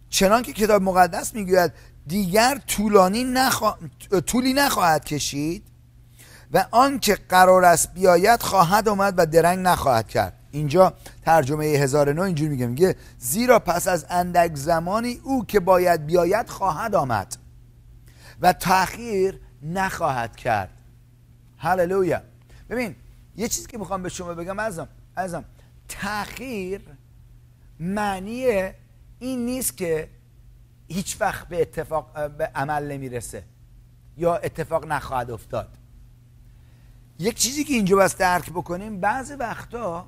چنان 0.10 0.42
که 0.42 0.54
کتاب 0.54 0.82
مقدس 0.82 1.36
می‌گوید 1.36 1.74
دیگر 2.08 2.62
طولانی 2.68 3.24
نخوا... 3.24 3.78
طولی 4.26 4.54
نخواهد 4.54 5.06
کشید. 5.06 5.64
و 6.52 6.66
آن 6.72 7.00
که 7.00 7.16
قرار 7.30 7.66
است 7.66 7.94
بیاید 7.94 8.42
خواهد 8.42 8.90
آمد 8.90 9.14
و 9.18 9.26
درنگ 9.26 9.60
نخواهد 9.60 10.08
کرد. 10.08 10.34
اینجا 10.52 10.94
ترجمه 11.22 11.66
1009 11.66 12.22
اینجوری 12.22 12.50
میگه 12.50 12.68
میگه 12.68 12.96
زیرا 13.18 13.60
پس 13.60 13.88
از 13.88 14.06
اندک 14.10 14.56
زمانی 14.56 15.22
او 15.24 15.46
که 15.46 15.60
باید 15.60 16.06
بیاید 16.06 16.50
خواهد 16.50 16.96
آمد 16.96 17.38
و 18.42 18.54
تاخیر 18.54 19.40
نخواهد 19.62 20.36
کرد. 20.36 20.70
هللویا. 21.58 22.22
ببین 22.70 22.96
یه 23.36 23.48
چیزی 23.48 23.68
که 23.68 23.78
می‌خوام 23.78 24.04
به 24.04 24.10
شما 24.10 24.34
بگم 24.34 24.60
ازم 24.60 24.88
ازم 25.16 25.46
تاخیر 25.88 26.82
معنی 27.80 28.46
این 29.20 29.46
نیست 29.46 29.78
که 29.78 30.10
هیچ 30.88 31.18
وقت 31.22 31.48
به 31.48 31.62
اتفاق 31.62 32.32
به 32.32 32.46
عمل 32.56 32.92
نمی‌رسه 32.92 33.44
یا 34.18 34.36
اتفاق 34.36 34.86
نخواهد 34.86 35.32
افتاد. 35.32 35.70
یک 37.20 37.36
چیزی 37.36 37.64
که 37.64 37.74
اینجا 37.74 37.96
بس 37.96 38.18
درک 38.18 38.50
بکنیم 38.50 39.00
بعضی 39.00 39.34
وقتا 39.34 40.08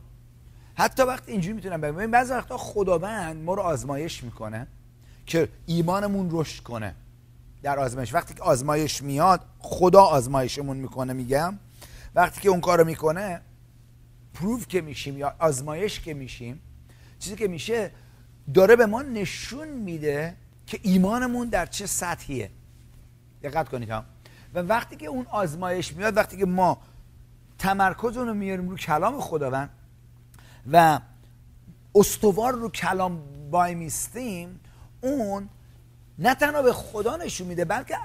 حتی 0.76 1.04
وقتی 1.04 1.32
اینجوری 1.32 1.54
می‌تونم 1.54 1.82
بگم 1.82 2.12
بعضی 2.12 2.34
وقتا 2.34 2.58
خداوند 2.58 3.44
ما 3.44 3.54
رو 3.54 3.62
آزمایش 3.62 4.24
می‌کنه 4.24 4.68
که 5.26 5.50
ایمانمون 5.66 6.28
رشد 6.32 6.64
کنه. 6.64 6.96
در 7.64 7.80
آزمایش 7.80 8.14
وقتی 8.14 8.34
که 8.34 8.44
آزمایش 8.44 9.04
میاد 9.04 9.46
خدا 9.60 10.02
آزمایشمون 10.02 10.78
می‌کنه 10.78 11.14
میگم. 11.14 11.60
وقتی 12.16 12.42
که 12.42 12.50
اون 12.50 12.62
کارو 12.62 12.86
می‌کنه 12.86 13.42
پروف 14.34 14.68
که 14.68 14.82
میشیم 14.82 15.18
یا 15.18 15.36
آزمایش 15.40 16.00
که 16.00 16.14
میشیم 16.14 16.62
چیزی 17.20 17.36
که 17.36 17.48
میشه 17.48 17.92
داره 18.54 18.76
به 18.76 18.86
ما 18.86 19.02
نشون 19.02 19.68
میده 19.68 20.36
که 20.66 20.80
ایمانمون 20.84 21.50
در 21.50 21.66
چه 21.66 21.86
سطحیه. 21.86 22.52
دقت 23.44 23.70
کنید 23.70 23.90
ها. 23.90 24.04
و 24.54 24.60
وقتی 24.60 24.96
که 24.96 25.06
اون 25.06 25.26
آزمایش 25.32 25.94
میاد 25.94 26.18
وقتی 26.18 26.38
که 26.38 26.46
ما 26.46 26.78
تمرکز 27.60 28.18
رو 28.18 28.34
میاریم 28.34 28.70
رو 28.70 28.78
کلام 28.78 29.22
خداوند 29.22 29.70
و 30.72 31.00
استوار 31.96 32.54
رو 32.54 32.70
کلام 32.70 33.22
بای 33.52 33.76
میستیم 33.76 34.60
اون 35.02 35.50
نه 36.20 36.36
تنها 36.36 36.62
به 36.62 36.74
خدا 36.74 37.18
نشون 37.18 37.48
میده 37.48 37.66
بلکه 37.66 37.96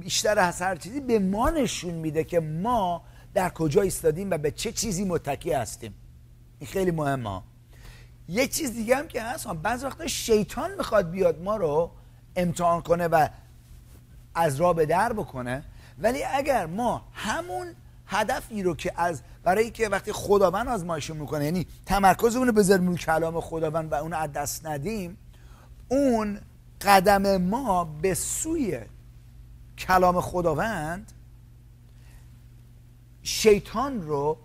بیشتر 0.00 0.38
از 0.38 0.62
هر 0.62 0.76
چیزی 0.76 1.00
به 1.00 1.18
ما 1.18 1.50
نشون 1.50 1.94
میده 1.94 2.24
که 2.24 2.40
ما 2.40 3.02
در 3.34 3.50
کجا 3.50 3.82
ایستادیم 3.82 4.30
و 4.30 4.38
به 4.38 4.50
چه 4.50 4.72
چیزی 4.72 5.04
متکی 5.04 5.52
هستیم. 5.52 5.94
این 6.58 6.70
خیلی 6.70 6.90
مهمه. 6.90 7.42
یه 8.28 8.46
چیز 8.46 8.72
دیگه 8.72 8.96
هم 8.96 9.08
که 9.08 9.22
هست 9.22 9.46
بعض 9.48 9.84
وقتا 9.84 10.06
شیطان 10.06 10.74
می‌خواد 10.74 11.10
بیاد 11.10 11.42
ما 11.42 11.56
رو 11.56 11.90
امتحان 12.36 12.82
کنه 12.82 13.08
و 13.08 13.28
از 14.34 14.60
راه 14.60 14.74
به 14.74 14.86
در 14.86 15.12
بکنه 15.12 15.64
ولی 15.98 16.24
اگر 16.24 16.66
ما 16.66 17.08
همون 17.12 17.74
هدفی 18.06 18.62
رو 18.62 18.74
که 18.74 18.92
از 18.96 19.22
برای 19.42 19.70
که 19.70 19.88
وقتی 19.88 20.12
خداوند 20.12 20.68
آزمایش 20.68 21.10
می‌کنه 21.10 21.44
یعنی 21.44 21.66
تمرکزمون 21.86 22.48
رو 22.48 22.96
کلام 22.96 23.40
خداوند 23.40 23.92
و 23.92 23.94
اون 23.94 24.12
از 24.12 24.32
دست 24.32 24.66
ندیم 24.66 25.16
اون 25.88 26.38
قدم 26.80 27.36
ما 27.36 27.84
به 27.84 28.14
سوی 28.14 28.80
کلام 29.78 30.20
خداوند 30.20 31.12
شیطان 33.22 34.02
رو 34.02 34.38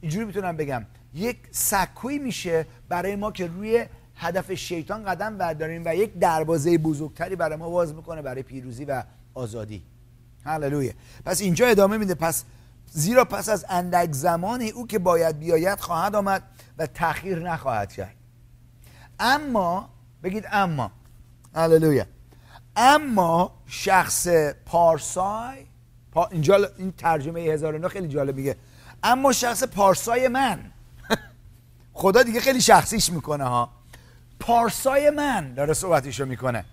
اینجوری 0.00 0.24
می‌تونم 0.24 0.56
بگم 0.56 0.86
یک 1.14 1.38
سکوی 1.50 2.18
میشه 2.18 2.66
برای 2.88 3.16
ما 3.16 3.32
که 3.32 3.46
روی 3.46 3.86
هدف 4.16 4.52
شیطان 4.52 5.04
قدم 5.04 5.38
برداریم 5.38 5.82
و 5.84 5.94
یک 5.94 6.18
دروازه 6.18 6.78
بزرگتری 6.78 7.36
برای 7.36 7.56
ما 7.56 7.70
باز 7.70 7.94
می‌کنه 7.94 8.22
برای 8.22 8.42
پیروزی 8.42 8.84
و 8.84 9.02
آزادی. 9.34 9.82
هللویا 10.44 10.92
پس 11.24 11.40
اینجا 11.40 11.66
ادامه 11.66 11.96
میده. 11.96 12.14
پس 12.14 12.44
زیرا 12.90 13.24
پس 13.24 13.48
از 13.48 13.66
اندک 13.68 14.12
زمانی 14.12 14.70
او 14.70 14.86
که 14.86 14.98
باید 14.98 15.38
بیاید 15.38 15.80
خواهد 15.80 16.14
آمد 16.14 16.42
و 16.78 16.86
تاخیر 16.86 17.38
نخواهد 17.38 17.92
کرد. 17.92 18.14
اما 19.20 19.88
بگید 20.22 20.44
اما 20.52 20.90
هللویا. 21.54 22.06
اما 22.76 23.62
شخص 23.66 24.28
پارسای 24.66 25.66
پا 26.12 26.26
اینجا 26.26 26.56
این 26.78 26.92
ترجمه 26.92 27.40
1009 27.40 27.88
خیلی 27.88 28.08
جالب 28.08 28.36
میگه. 28.36 28.56
اما 29.02 29.32
شخص 29.32 29.64
پارسای 29.64 30.28
من. 30.28 30.60
خدا 31.92 32.22
دیگه 32.22 32.40
خیلی 32.40 32.60
شخصیش 32.60 33.12
می‌کنه 33.12 33.44
ها. 33.44 33.70
پارسای 34.40 35.10
من 35.10 35.54
داره 35.54 35.74
صحبتیشو 35.74 36.26
می‌کنه. 36.26 36.64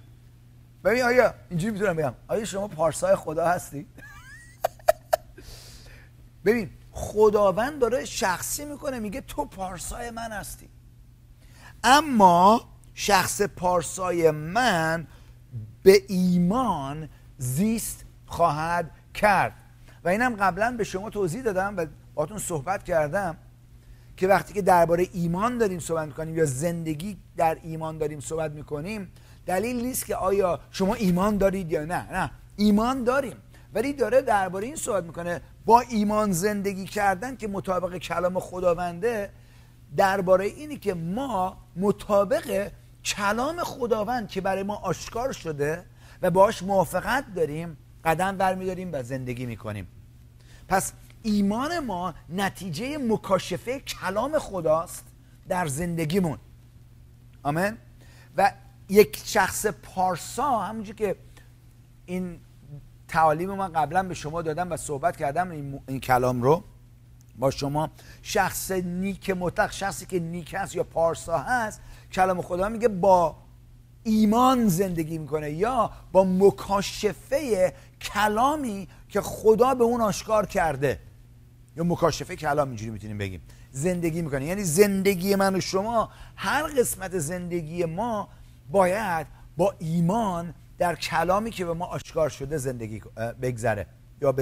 ببین 0.83 1.03
آیا 1.03 1.33
اینجوری 1.49 1.73
می‌تونم 1.73 1.95
بگم. 1.95 2.13
آیا 2.27 2.45
شما 2.45 2.67
پارسای 2.67 3.15
خدا 3.15 3.47
هستی؟ 3.47 3.85
ببین 6.45 6.69
خداوند 6.91 7.79
داره 7.79 8.05
شخصی 8.05 8.65
می‌کنه 8.65 8.99
میگه 8.99 9.21
تو 9.21 9.45
پارسای 9.45 10.09
من 10.09 10.31
هستی. 10.31 10.69
اما 11.83 12.61
شخص 12.93 13.41
پارسای 13.41 14.31
من 14.31 15.07
به 15.83 16.01
ایمان 16.07 17.09
زیست 17.37 18.05
خواهد 18.25 18.91
کرد. 19.13 19.53
و 20.03 20.09
اینم 20.09 20.35
قبلا 20.35 20.75
به 20.77 20.83
شما 20.83 21.09
توضیح 21.09 21.41
دادم 21.41 21.73
و 21.77 21.85
باتون 22.15 22.37
صحبت 22.37 22.83
کردم 22.83 23.37
که 24.17 24.27
وقتی 24.27 24.53
که 24.53 24.61
درباره 24.61 25.07
ایمان 25.13 25.57
داریم 25.57 25.79
صحبت 25.79 26.07
می‌کنیم 26.07 26.37
یا 26.37 26.45
زندگی 26.45 27.17
در 27.37 27.57
ایمان 27.63 27.97
داریم 27.97 28.19
صحبت 28.19 28.51
می‌کنیم 28.51 29.11
دلیل 29.45 29.75
نیست 29.85 30.05
که 30.05 30.15
آیا 30.15 30.59
شما 30.71 30.93
ایمان 30.93 31.37
دارید 31.37 31.71
یا 31.71 31.85
نه 31.85 32.11
نه. 32.11 32.31
ایمان 32.55 33.03
داریم. 33.03 33.35
ولی 33.73 33.93
داره 33.93 34.21
درباره 34.21 34.67
این 34.67 34.75
صحبت 34.75 35.03
می‌کنه. 35.03 35.41
با 35.65 35.79
ایمان 35.79 36.31
زندگی 36.31 36.85
کردن 36.85 37.35
که 37.35 37.47
مطابق 37.47 37.97
کلام 37.97 38.39
خداونده 38.39 39.29
درباره 39.95 40.45
اینی 40.45 40.77
که 40.77 40.93
ما 40.93 41.57
مطابق 41.75 42.71
کلام 43.05 43.63
خداوند 43.63 44.27
که 44.27 44.41
برای 44.41 44.63
ما 44.63 44.75
آشکار 44.75 45.31
شده 45.31 45.85
و 46.21 46.31
باش 46.31 46.63
موافقت 46.63 47.33
داریم 47.35 47.77
قدم 48.05 48.37
برمیداریم 48.37 48.89
و 48.93 49.03
زندگی 49.03 49.45
می‌کنیم. 49.45 49.87
پس 50.67 50.93
ایمان 51.21 51.79
ما 51.79 52.13
نتیجه 52.29 52.97
مکاشفه 52.97 53.79
کلام 53.79 54.39
خداست 54.39 55.05
در 55.47 55.67
زندگیمون. 55.67 56.37
آمین؟ 57.43 57.77
و 58.37 58.51
یک 58.89 59.21
شخص 59.25 59.65
پارسا 59.65 60.59
همونجور 60.59 60.95
که 60.95 61.15
این 62.05 62.39
تعالیم 63.13 63.49
من 63.49 63.71
قبلا 63.71 64.03
به 64.03 64.13
شما 64.13 64.41
دادم 64.41 64.71
و 64.71 64.77
صحبت 64.77 65.17
کردم 65.17 65.51
این, 65.51 65.79
این 65.87 65.99
کلام 65.99 66.41
رو. 66.41 66.63
با 67.35 67.51
شما 67.51 67.89
شخص 68.21 68.71
نیک 68.71 69.29
مطلق 69.29 69.71
شخصی 69.71 70.05
که 70.05 70.19
نیک 70.19 70.55
هست 70.57 70.75
یا 70.75 70.83
پارسا 70.83 71.37
هست 71.37 71.81
کلام 72.11 72.41
خدا 72.41 72.69
میگه 72.69 72.87
با 72.87 73.35
ایمان 74.03 74.67
زندگی 74.67 75.17
می‌کنه 75.17 75.51
یا 75.51 75.91
با 76.11 76.23
مکاشفه 76.23 77.73
کلامی 78.01 78.87
که 79.09 79.21
خدا 79.21 79.73
به 79.75 79.83
اون 79.83 80.01
آشکار 80.01 80.45
کرده. 80.45 80.99
یا 81.77 81.83
مکاشفه 81.83 82.35
کلام 82.35 82.67
اینجوری 82.67 82.91
می‌تونیم 82.91 83.17
بگیم. 83.17 83.41
زندگی 83.71 84.21
می‌کنه. 84.21 84.45
یعنی 84.45 84.63
زندگی 84.63 85.35
من 85.35 85.55
و 85.55 85.59
شما 85.59 86.09
هر 86.35 86.63
قسمت 86.63 87.17
زندگی 87.17 87.85
ما 87.85 88.29
باید 88.71 89.27
با 89.57 89.75
ایمان 89.79 90.53
در 90.77 90.95
کلامی 90.95 91.51
که 91.51 91.65
به 91.65 91.73
ما 91.73 91.85
آشکار 91.85 92.29
شده 92.29 92.57
زندگی 92.57 93.01
بگذره 93.41 93.85
یا 94.21 94.35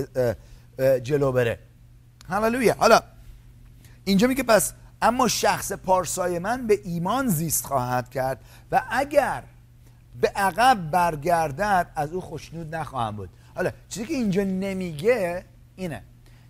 جلو 1.00 1.32
بره. 1.32 1.60
هللویا. 2.30 2.76
حالا 2.78 3.00
اینجا 4.04 4.28
میگه 4.28 4.44
پس 4.44 4.74
اما 5.02 5.28
شخص 5.28 5.72
پارسای 5.72 6.40
من 6.40 6.68
به 6.68 6.80
ایمان 6.84 7.28
زیست 7.28 7.66
خواهد 7.66 8.10
کرد 8.10 8.40
و 8.72 8.84
اگر 8.92 9.44
به 10.22 10.28
عقب 10.28 10.92
برگردد 10.92 11.92
از 11.96 12.12
او 12.14 12.22
خوشنود 12.22 12.76
نخواهم 12.76 13.16
بود. 13.16 13.30
حالا 13.56 13.72
چیزی 13.90 14.06
که 14.06 14.14
اینجا 14.14 14.44
نمیگه 14.44 15.46
اینه. 15.76 16.04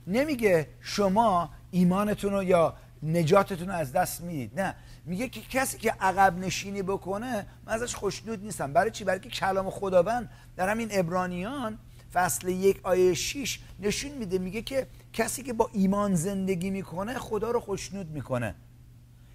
نمیگه 0.08 0.68
شما 0.82 1.50
ایمانتون 1.72 2.34
رو 2.34 2.44
یا 2.44 2.74
نجاتتون 3.04 3.68
رو 3.68 3.74
از 3.74 3.92
دست 3.92 4.22
می‌دید. 4.22 4.60
نه. 4.60 4.76
میگه 5.12 5.30
که 5.30 5.42
کسی 5.42 5.78
که 5.78 5.92
عقب 5.92 6.38
نشینی 6.38 6.82
بکنه 6.82 7.46
من 7.66 7.74
ازش 7.74 7.96
خوشنود 7.96 8.44
نیستم. 8.44 8.74
برای 8.74 8.92
چی؟ 8.92 9.04
برای 9.04 9.20
که 9.20 9.30
کلام 9.30 9.70
خداوند 9.70 10.30
در 10.56 10.70
همین 10.70 10.88
ابرانیان 10.92 11.80
فصل 12.14 12.48
یک 12.48 12.80
آیه 12.84 13.14
6 13.14 13.60
نشون 13.80 14.12
میده 14.12 14.38
میگه 14.38 14.62
که 14.62 14.88
کسی 15.14 15.44
که 15.44 15.54
با 15.54 15.70
ایمان 15.74 16.16
زندگی 16.16 16.70
می‌کنه 16.70 17.14
خدا 17.14 17.52
رو 17.52 17.60
خوشنود 17.60 18.08
می‌کنه. 18.08 18.56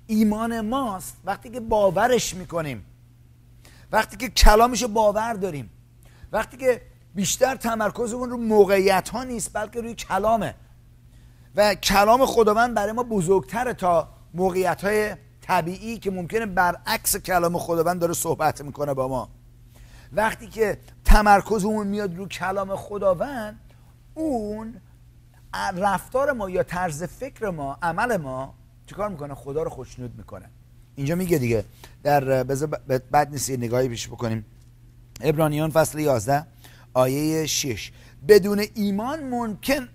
ایمان 0.07 0.61
ماست. 0.61 1.17
وقتی 1.25 1.51
که 1.51 1.61
باورش 1.61 2.35
می‌کنیم 2.35 2.85
وقتی 3.93 4.17
که 4.17 4.29
کلامش 4.29 4.83
رو 4.83 4.89
باور 4.89 5.33
داریم 5.33 5.71
وقتی 6.33 6.57
که 6.57 6.83
بیشتر 7.15 7.57
تمرکزمون 7.57 8.31
رو 8.31 8.37
موقعیت 8.37 9.09
ها 9.09 9.25
نیست 9.25 9.51
بلکه 9.53 9.81
روی 9.81 9.95
کلامه. 9.95 10.55
و 11.57 11.75
کلام 11.75 12.27
خداوند 12.27 12.75
برای 12.75 12.93
ما 12.93 13.03
بزرگتره 13.03 13.75
تا 13.75 14.09
موقعیت 14.35 14.85
های 14.85 15.17
طبیعی 15.47 15.99
که 15.99 16.11
ممکنه 16.11 16.47
برعکس 16.47 17.17
کلام 17.17 17.59
خداوند 17.59 18.01
داره 18.01 18.15
صحبت 18.15 18.61
می‌کنه 18.63 18.95
با 18.95 19.09
ما. 19.09 19.29
وقتی 20.13 20.47
که 20.47 20.79
تمرکزمون 21.05 21.87
میاد 21.87 22.17
رو 22.17 22.29
کلام 22.29 22.77
خداوند 22.77 23.61
اون 24.15 24.81
رفتار 25.77 26.33
ما 26.33 26.51
یا 26.51 26.63
طرز 26.63 27.03
فکر 27.05 27.51
ما 27.51 27.79
عمل 27.83 28.17
ما 28.17 28.55
چیکار 28.87 29.09
می‌کنه؟ 29.09 29.35
خدا 29.35 29.63
رو 29.63 29.71
خوشنود 29.71 30.17
می‌کنه. 30.17 30.51
اینجا 30.97 31.15
میگه 31.15 31.39
دیگه. 31.39 31.65
در 32.03 32.43
بعد 33.11 33.31
نیست 33.31 33.51
نگاهی 33.51 33.89
پیش 33.89 34.09
بکنیم. 34.09 34.47
ابرانیان 35.21 35.71
فصل 35.71 35.99
11 35.99 36.47
آیه 36.95 37.47
6 37.47 37.93
بدون 38.29 38.65
ایمان 38.75 39.25
ممکن 39.25 39.89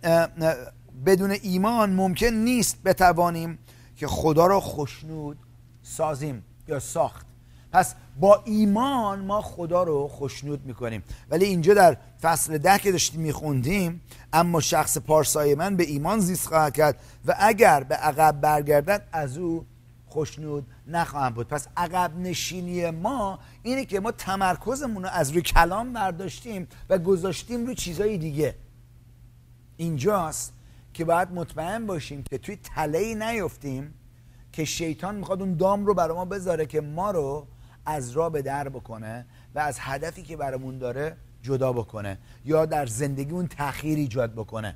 بدون 1.05 1.31
ایمان 1.31 1.93
ممکن 1.93 2.27
نیست 2.27 2.83
بتوانیم 2.83 3.59
که 4.01 4.07
خدا 4.07 4.45
را 4.45 4.59
خوشنود 4.59 5.37
سازیم 5.81 6.43
یا 6.67 6.79
ساخت. 6.79 7.25
پس 7.71 7.95
با 8.19 8.41
ایمان 8.45 9.25
ما 9.25 9.41
خدا 9.41 9.83
رو 9.83 10.07
خوشنود 10.07 10.65
می‌کنیم. 10.65 11.03
ولی 11.29 11.45
اینجا 11.45 11.73
در 11.73 11.97
فصل 12.21 12.57
ده 12.57 12.79
که 12.79 12.91
داشتیم 12.91 13.21
میخوندیم 13.21 14.01
اما 14.33 14.59
شخص 14.59 14.97
پارسای 14.97 15.55
من 15.55 15.75
به 15.75 15.83
ایمان 15.83 16.19
زیست 16.19 16.47
خواهد 16.47 16.73
کرد 16.73 16.99
و 17.25 17.35
اگر 17.39 17.83
به 17.83 17.95
عقب 17.95 18.41
برگردد 18.41 19.07
از 19.11 19.37
او 19.37 19.65
خوشنود 20.05 20.67
نخواهم 20.87 21.33
بود. 21.33 21.47
پس 21.47 21.67
عقب 21.77 22.17
نشینی 22.17 22.89
ما 22.89 23.39
اینه 23.63 23.85
که 23.85 23.99
ما 23.99 24.11
تمرکزمون 24.11 25.03
رو 25.03 25.09
از 25.09 25.31
روی 25.31 25.41
کلام 25.41 25.93
برداشتیم 25.93 26.67
و 26.89 26.97
گذاشتیم 26.97 27.65
روی 27.65 27.75
چیزای 27.75 28.17
دیگه. 28.17 28.55
اینجاست 29.77 30.53
که 30.93 31.05
باید 31.05 31.31
مطمئن 31.31 31.85
باشیم 31.85 32.23
که 32.23 32.37
توی 32.37 32.55
تله 32.55 33.15
نیفتیم 33.15 33.93
که 34.51 34.65
شیطان 34.65 35.15
می‌خواد 35.15 35.41
اون 35.41 35.53
دام 35.53 35.85
رو 35.85 35.93
برای 35.93 36.15
ما 36.15 36.25
بذاره 36.25 36.65
که 36.65 36.81
ما 36.81 37.11
رو 37.11 37.47
از 37.85 38.11
راه 38.11 38.31
به 38.31 38.41
در 38.41 38.69
بکنه 38.69 39.25
و 39.55 39.59
از 39.59 39.77
هدفی 39.79 40.23
که 40.23 40.37
برامون 40.37 40.77
داره 40.77 41.17
جدا 41.41 41.73
بکنه 41.73 42.17
یا 42.45 42.65
در 42.65 42.85
زندگی 42.85 43.31
اون 43.31 43.47
تاخیر 43.47 43.97
ایجاد 43.97 44.33
بکنه. 44.33 44.75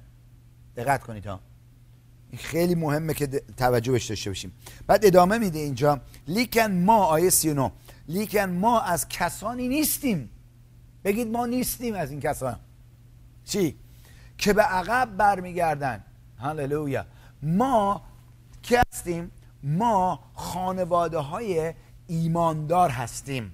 دقت 0.75 1.04
کنید 1.04 1.25
ها. 1.25 1.39
این 2.30 2.39
خیلی 2.39 2.75
مهمه 2.75 3.13
که 3.13 3.28
توجه 3.58 3.91
بهش 3.91 4.06
داشته 4.06 4.30
باشیم. 4.30 4.51
بعد 4.88 5.06
ادامه 5.06 5.38
میده 5.38 5.60
اینجا. 5.60 6.01
لیکن 6.28 6.71
ما 6.71 7.06
آیه 7.06 7.30
39 7.30 7.71
لیکن 8.08 8.49
ما 8.49 8.82
از 8.82 9.10
کسانی 9.10 9.67
نیستیم. 9.67 10.30
بگید 11.04 11.28
ما 11.28 11.45
نیستیم 11.45 11.95
از 11.95 12.12
این 12.12 12.19
کسان. 12.19 12.60
چی؟ 13.45 13.75
که 14.37 14.53
به 14.53 14.61
عقب 14.61 15.17
برمیگردن. 15.17 16.03
هللویا. 16.37 17.05
ما 17.41 18.01
که 18.63 18.81
هستیم؟ 18.91 19.31
ما 19.63 20.19
خانواده 20.33 21.17
های 21.17 21.73
ایماندار 22.07 22.89
هستیم. 22.89 23.51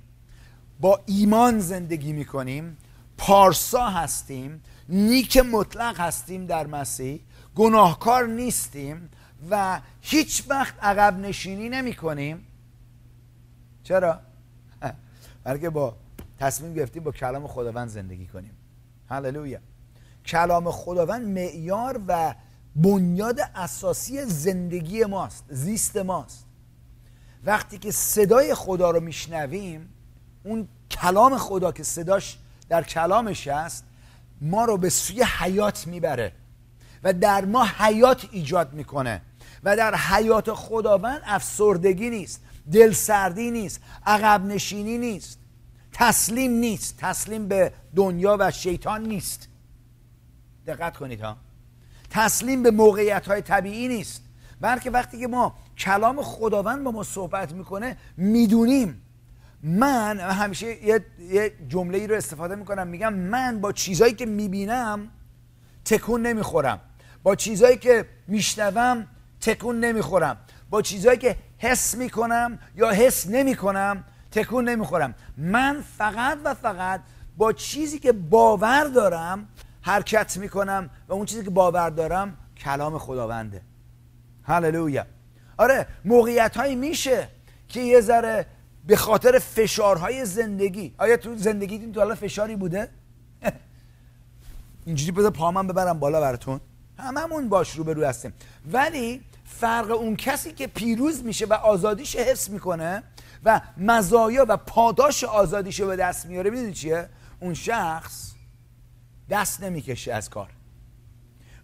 با 0.79 0.99
ایمان 1.05 1.59
زندگی 1.59 2.13
می‌کنیم. 2.13 2.77
پارسا 3.17 3.89
هستیم. 3.89 4.63
نیک 4.89 5.37
مطلق 5.37 5.99
هستیم 5.99 6.45
در 6.45 6.67
مسیح. 6.67 7.21
گناهکار 7.55 8.27
نیستیم 8.27 9.09
و 9.49 9.81
هیچ 10.01 10.43
وقت 10.49 10.83
عقب 10.83 11.19
نشینی 11.19 11.69
نمی 11.69 11.93
کنیم 11.93 12.47
چرا؟ 13.83 14.19
بلکه 15.43 15.69
با 15.69 15.97
تصمیم 16.39 16.73
گرفتیم 16.73 17.03
با 17.03 17.11
کلام 17.11 17.47
خداوند 17.47 17.87
زندگی 17.87 18.27
کنیم. 18.27 18.57
هللویا. 19.09 19.59
کلام 20.25 20.71
خداوند 20.71 21.27
معیار 21.27 22.01
و 22.07 22.35
بنیاد 22.75 23.39
اساسی 23.55 24.25
زندگی 24.25 25.05
ماست 25.05 25.43
زیست 25.49 25.97
ماست. 25.97 26.45
وقتی 27.43 27.77
که 27.77 27.91
صدای 27.91 28.55
خدا 28.55 28.91
رو 28.91 28.99
میشنویم 28.99 29.89
اون 30.43 30.67
کلام 30.91 31.37
خدا 31.37 31.71
که 31.71 31.83
صداش 31.83 32.37
در 32.69 32.83
کلامش 32.83 33.47
هست 33.47 33.83
ما 34.41 34.65
رو 34.65 34.77
به 34.77 34.89
سوی 34.89 35.23
حیات 35.23 35.87
می‌بره 35.87 36.33
و 37.03 37.13
در 37.13 37.45
ما 37.45 37.65
حیات 37.77 38.27
ایجاد 38.31 38.73
می‌کنه 38.73 39.21
و 39.63 39.77
در 39.77 39.95
حیات 39.95 40.53
خداوند 40.53 41.21
افسردگی 41.25 42.09
نیست 42.09 42.41
دلسردی 42.71 43.51
نیست 43.51 43.81
عقب 44.05 44.45
نشینی 44.45 44.97
نیست 44.97 45.39
تسلیم 45.93 46.51
نیست. 46.51 46.97
تسلیم 46.97 47.47
به 47.47 47.73
دنیا 47.95 48.37
و 48.39 48.51
شیطان 48.51 49.03
نیست. 49.03 49.47
دقت 50.67 50.97
کنید 50.97 51.21
ها. 51.21 51.37
تسلیم 52.09 52.63
به 52.63 52.71
موقعیت 52.71 53.27
های 53.27 53.41
طبیعی 53.41 53.87
نیست. 53.87 54.23
بلکه 54.61 54.91
وقتی 54.91 55.19
که 55.19 55.27
ما 55.27 55.55
کلام 55.77 56.21
خداوند 56.21 56.83
با 56.83 56.91
ما 56.91 57.03
صحبت 57.03 57.53
می‌کنه 57.53 57.97
می‌دونیم. 58.17 59.01
من 59.63 60.19
همیشه 60.19 60.85
یه, 60.85 61.05
یه 61.19 61.53
جمله 61.67 61.97
ای 61.97 62.07
رو 62.07 62.15
استفاده 62.15 62.55
می‌کنم 62.55 62.87
میگم 62.87 63.13
من 63.13 63.61
با 63.61 63.71
چیزهایی 63.71 64.13
که 64.13 64.25
می‌بینم 64.25 65.07
تکون 65.85 66.21
نمی‌خورم. 66.21 66.79
با 67.23 67.35
چیزهایی 67.35 67.77
که 67.77 68.05
میشنوم 68.27 69.07
تکون 69.41 69.79
نمی‌خورم. 69.79 70.37
با 70.69 70.81
چیزهایی 70.81 71.17
که 71.17 71.35
حس 71.57 71.95
می‌کنم 71.95 72.59
یا 72.75 72.91
حس 72.91 73.27
نمی‌کنم 73.27 74.03
تکون 74.31 74.69
نمی‌خورم. 74.69 75.15
من 75.37 75.83
فقط 75.97 76.37
و 76.43 76.53
فقط 76.53 77.01
با 77.37 77.53
چیزی 77.53 77.99
که 77.99 78.11
باور 78.11 78.83
دارم 78.83 79.47
حرکت 79.81 80.37
می‌کنم 80.37 80.89
و 81.07 81.13
اون 81.13 81.25
چیزی 81.25 81.43
که 81.43 81.49
باور 81.49 81.89
دارم 81.89 82.37
کلام 82.57 82.97
خداونده. 82.97 83.61
هللویا. 84.43 85.05
آره 85.57 85.87
موقعیت 86.05 86.57
هایی 86.57 86.75
میشه 86.75 87.27
که 87.67 87.81
یه 87.81 88.01
ذره 88.01 88.45
به 88.87 88.95
خاطر 88.95 89.39
فشارهای 89.39 90.25
زندگی. 90.25 90.95
آیا 90.97 91.17
تو 91.17 91.35
زندگیتون 91.35 91.91
تو 91.91 91.99
حالا 91.99 92.15
فشاری 92.15 92.55
بوده؟ 92.55 92.89
اینجوری 94.85 95.11
بذار 95.11 95.31
پامم 95.31 95.67
ببرم 95.67 95.99
بالا 95.99 96.21
براتون. 96.21 96.59
هممون 96.99 97.49
باش 97.49 97.75
رو 97.75 97.83
به 97.83 98.07
هستیم. 98.07 98.33
ولی 98.71 99.21
فرق 99.45 99.91
اون 99.91 100.15
کسی 100.15 100.51
که 100.51 100.67
پیروز 100.67 101.23
میشه 101.23 101.45
و 101.45 101.53
آزادیش 101.53 102.15
حس 102.15 102.49
می‌کنه 102.49 103.03
و 103.45 103.61
مزایا 103.77 104.45
و 104.49 104.57
پاداش 104.57 105.23
آزادیش 105.23 105.79
رو 105.79 105.87
به 105.87 105.95
دست 105.95 106.25
میاره 106.25 106.49
می‌دونی 106.49 106.73
چیه؟ 106.73 107.09
اون 107.39 107.53
شخص 107.53 108.31
دست 109.31 109.63
نمی‌کشه 109.63 110.13
از 110.13 110.29
کار. 110.29 110.49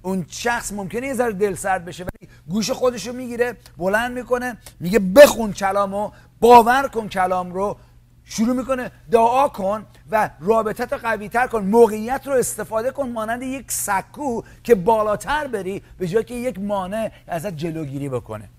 اون 0.01 0.25
شخص 0.29 0.71
ممکنه 0.71 1.07
یه 1.07 1.13
ذره 1.13 1.33
دل 1.33 1.55
سرد 1.55 1.85
بشه 1.85 2.03
ولی 2.03 2.29
گوش 2.47 2.71
خودش 2.71 3.07
رو 3.07 3.13
می‌گیره 3.13 3.57
بلند 3.77 4.11
می‌کنه 4.11 4.57
میگه 4.79 4.99
بخون 4.99 5.53
کلامو 5.53 6.11
باور 6.39 6.87
کن 6.87 7.07
کلام 7.07 7.53
رو 7.53 7.77
شروع 8.23 8.55
می‌کنه 8.55 8.91
دعا 9.11 9.47
کن 9.47 9.85
و 10.11 10.29
رابطت 10.39 10.93
رو 10.93 10.99
قوی 10.99 11.29
تر 11.29 11.47
کن 11.47 11.63
موقعیت 11.63 12.27
رو 12.27 12.33
استفاده 12.33 12.91
کن 12.91 13.09
مانند 13.09 13.43
یک 13.43 13.71
سکو 13.71 14.41
که 14.63 14.75
بالاتر 14.75 15.47
بری 15.47 15.81
به 15.97 16.07
جای 16.07 16.23
که 16.23 16.33
یک 16.33 16.59
مانع 16.59 17.11
ازت 17.27 17.57
جلوگیری 17.57 18.09
بکنه. 18.09 18.49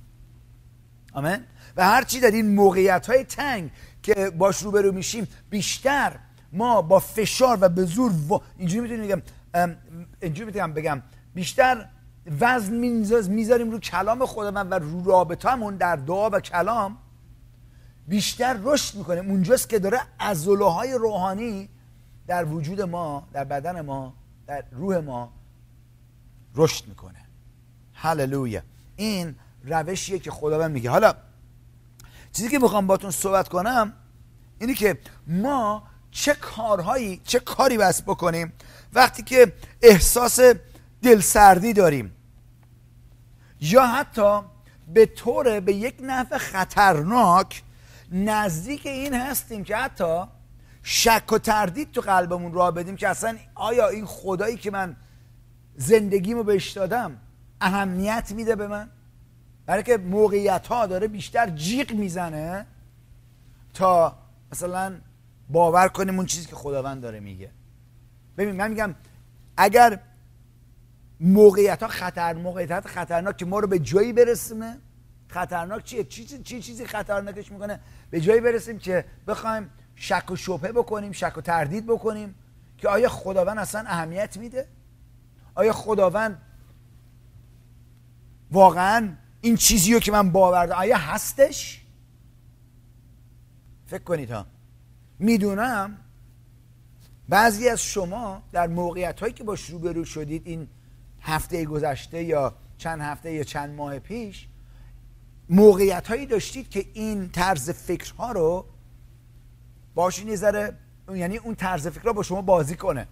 آمین؟ 1.12 1.44
و 1.76 1.84
هرچی 1.84 2.20
در 2.20 2.30
این 2.30 2.54
موقعیت 2.54 3.06
های 3.06 3.24
تنگ 3.24 3.70
که 4.02 4.30
باش 4.30 4.62
روبرو 4.62 4.92
میشیم 4.92 5.28
بیشتر 5.50 6.12
ما 6.52 6.82
با 6.82 6.98
فشار 6.98 7.58
و 7.60 7.68
به 7.68 7.84
زور 7.84 8.12
و... 8.30 8.40
اینجوری 8.56 8.80
می‌تونیم 8.80 9.04
بگم 9.06 9.22
اینجوری 10.20 10.46
می‌تونم 10.46 10.72
بگم 10.72 11.02
بیشتر 11.34 11.88
وزن 12.40 12.74
می‌ذاریم 13.28 13.70
رو 13.70 13.78
کلام 13.78 14.26
خودمون 14.26 14.68
و 14.68 14.74
رو 14.74 15.04
رابطهمون 15.04 15.76
در 15.76 15.96
دعا 15.96 16.30
و 16.30 16.40
کلام 16.40 16.96
بیشتر 18.08 18.58
رشد 18.62 18.98
می‌کنه 18.98 19.20
اونجاست 19.20 19.68
که 19.68 19.78
داره 19.78 20.00
های 20.60 20.94
روحانی 20.94 21.68
در 22.26 22.44
وجود 22.44 22.80
ما 22.80 23.28
در 23.32 23.44
بدن 23.44 23.80
ما 23.80 24.14
در 24.46 24.64
روح 24.72 24.98
ما 24.98 25.32
رشد 26.54 26.86
می‌کنه. 26.86 27.18
هللویا. 27.92 28.62
این 28.96 29.34
روشیه 29.64 30.18
که 30.18 30.30
خداوند 30.30 30.70
میگه. 30.70 30.90
حالا 30.90 31.14
چیزی 32.32 32.48
که 32.48 32.58
می‌خوام 32.58 32.86
باتون 32.86 33.10
صحبت 33.10 33.48
کنم 33.48 33.92
اینی 34.58 34.74
که 34.74 34.98
ما 35.26 35.82
چه 36.18 36.34
کارهایی 36.34 37.20
چه 37.24 37.40
کاری 37.40 37.78
بس 37.78 38.02
بکنیم 38.02 38.52
وقتی 38.92 39.22
که 39.22 39.52
احساس 39.82 40.40
دلسردی 41.02 41.72
داریم. 41.72 42.14
یا 43.60 43.86
حتی 43.86 44.40
به 44.94 45.06
طور 45.06 45.60
به 45.60 45.72
یک 45.72 45.94
نحو 46.02 46.38
خطرناک 46.38 47.62
نزدیک 48.12 48.86
این 48.86 49.14
هستیم 49.14 49.64
که 49.64 49.76
حتی 49.76 50.24
شک 50.82 51.32
و 51.32 51.38
تردید 51.38 51.92
تو 51.92 52.00
قلبمون 52.00 52.52
را 52.52 52.70
بدیم 52.70 52.96
که 52.96 53.08
اصلا 53.08 53.36
آیا 53.54 53.88
این 53.88 54.06
خدایی 54.06 54.56
که 54.56 54.70
من 54.70 54.96
زندگیمو 55.76 56.42
بهش 56.42 56.70
دادم 56.70 57.16
اهمیت 57.60 58.32
میده 58.36 58.56
به 58.56 58.66
من؟ 58.66 58.90
برای 59.66 59.82
که 59.82 59.96
موقعیت 59.96 60.66
ها 60.66 60.86
داره 60.86 61.08
بیشتر 61.08 61.50
جیغ 61.50 61.92
می‌زنه 61.92 62.66
تا 63.74 64.18
مثلا 64.52 65.00
باور 65.48 65.88
کنیم 65.88 66.16
اون 66.16 66.26
چیزی 66.26 66.46
که 66.46 66.56
خداوند 66.56 67.02
داره 67.02 67.20
میگه. 67.20 67.50
ببین 68.36 68.56
من 68.56 68.70
میگم 68.70 68.94
اگر 69.56 70.00
موقعیت 71.20 71.82
ها 71.82 71.88
خطر 71.88 72.34
موقعیت 72.34 72.86
خطرناک 72.86 73.36
که 73.36 73.46
ما 73.46 73.58
رو 73.58 73.68
به 73.68 73.78
جایی 73.78 74.12
برسونه 74.12 74.78
خطرناک 75.28 75.84
چیه؟ 75.84 76.04
چی 76.04 76.24
چی 76.24 76.62
چیزی 76.62 76.86
خطرناکش 76.86 77.52
می‌کنه؟ 77.52 77.80
به 78.10 78.20
جایی 78.20 78.40
برسیم 78.40 78.78
که 78.78 79.04
بخوایم 79.26 79.70
شک 79.94 80.30
و 80.30 80.36
شبهه 80.36 80.72
بکنیم 80.72 81.12
شک 81.12 81.32
و 81.36 81.40
تردید 81.40 81.86
بکنیم 81.86 82.34
که 82.78 82.88
آیا 82.88 83.08
خداوند 83.08 83.58
اصلا 83.58 83.84
اهمیت 83.86 84.36
میده؟ 84.36 84.68
آیا 85.54 85.72
خداوند 85.72 86.42
واقعا 88.50 89.16
این 89.40 89.56
چیزی 89.56 89.94
رو 89.94 90.00
که 90.00 90.12
من 90.12 90.32
باور 90.32 90.72
آیا 90.72 90.96
هستش؟ 90.96 91.84
فکر 93.86 94.02
کنید 94.02 94.30
ها. 94.30 94.46
می‌دونم. 95.18 95.98
بعضی 97.28 97.68
از 97.68 97.82
شما 97.82 98.42
در 98.52 98.66
موقعیت 98.66 99.20
هایی 99.20 99.32
که 99.32 99.44
باش 99.44 99.70
روبرو 99.70 100.04
شدید 100.04 100.42
این 100.46 100.68
هفته 101.20 101.64
گذشته 101.64 102.22
یا 102.22 102.54
چند 102.78 103.00
هفته 103.00 103.32
یا 103.32 103.42
چند 103.42 103.74
ماه 103.74 103.98
پیش 103.98 104.48
موقعیت 105.48 106.08
هایی 106.08 106.26
داشتید 106.26 106.70
که 106.70 106.86
این 106.94 107.28
طرز 107.28 107.70
فکرها 107.70 108.32
رو 108.32 108.64
باشین 109.94 110.28
یه 110.28 110.72
یعنی 111.14 111.36
اون 111.36 111.54
طرز 111.54 111.88
فکرها 111.88 112.12
با 112.12 112.22
شما 112.22 112.42
بازی 112.42 112.76
کنه. 112.76 113.06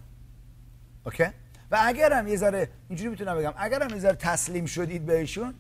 اوکی؟ 1.07 1.25
و 1.71 1.79
اگرم 1.81 2.29
یه 2.29 2.37
ذره 2.37 2.69
اینجوری 2.89 3.11
می‌تونم 3.11 3.39
بگم 3.39 3.53
اگرم 3.57 3.91
یه 3.91 3.99
ذره 3.99 4.15
تسلیم 4.15 4.67
شدید 4.67 5.07
بهشون 5.07 5.55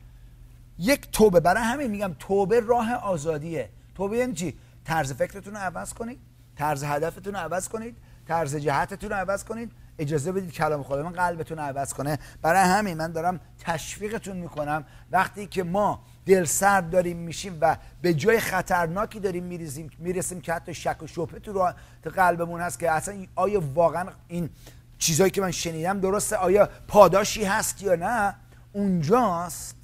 یک 0.78 1.10
توبه 1.10 1.40
برای 1.40 1.62
همین 1.62 1.90
میگم 1.90 2.16
توبه 2.18 2.60
راه 2.60 2.92
آزادیه. 2.92 3.70
توبه 3.94 4.16
یعنی 4.16 4.32
چی؟ 4.32 4.58
طرز 4.84 5.12
فکرتون 5.12 5.54
رو 5.54 5.60
عوض 5.60 5.94
کنید. 5.94 6.18
طرز 6.56 6.84
هدفتون 6.84 7.34
رو 7.34 7.40
عوض 7.40 7.68
کنید 7.68 7.96
طرز 8.28 8.56
جهتتون 8.56 9.10
رو 9.10 9.16
عوض 9.16 9.44
کنید. 9.44 9.72
اجازه 9.98 10.32
بدید 10.32 10.52
کلام 10.52 10.82
خدا 10.82 11.02
من 11.02 11.12
قلبتون 11.12 11.58
رو 11.58 11.64
عوض 11.64 11.92
کنه. 11.92 12.18
برای 12.42 12.60
همین 12.60 12.96
من 12.96 13.12
دارم 13.12 13.40
تشویقتون 13.58 14.36
می‌کنم. 14.36 14.84
وقتی 15.10 15.46
که 15.46 15.62
ما 15.62 16.02
دل 16.26 16.44
سرد 16.44 16.90
داریم 16.90 17.16
میشیم 17.16 17.58
و 17.60 17.76
به 18.02 18.14
جای 18.14 18.40
خطرناکی 18.40 19.20
داریم 19.20 19.44
می‌رسیم 19.44 19.90
می‌رسیم 19.98 20.40
که 20.40 20.52
حتی 20.52 20.74
شک 20.74 21.02
و 21.02 21.06
شبهه 21.06 21.38
تو 21.38 21.72
قلبمون 22.16 22.60
هست 22.60 22.78
که 22.78 22.90
اصلا 22.90 23.26
آیا 23.34 23.62
واقعا 23.74 24.06
این 24.28 24.50
چیزهایی 24.98 25.30
که 25.30 25.40
من 25.40 25.50
شنیدم 25.50 26.00
درسته؟ 26.00 26.36
آیا 26.36 26.68
پاداشی 26.88 27.44
هست 27.44 27.82
یا 27.82 27.94
نه؟ 27.94 28.34
اونجاست 28.72 29.76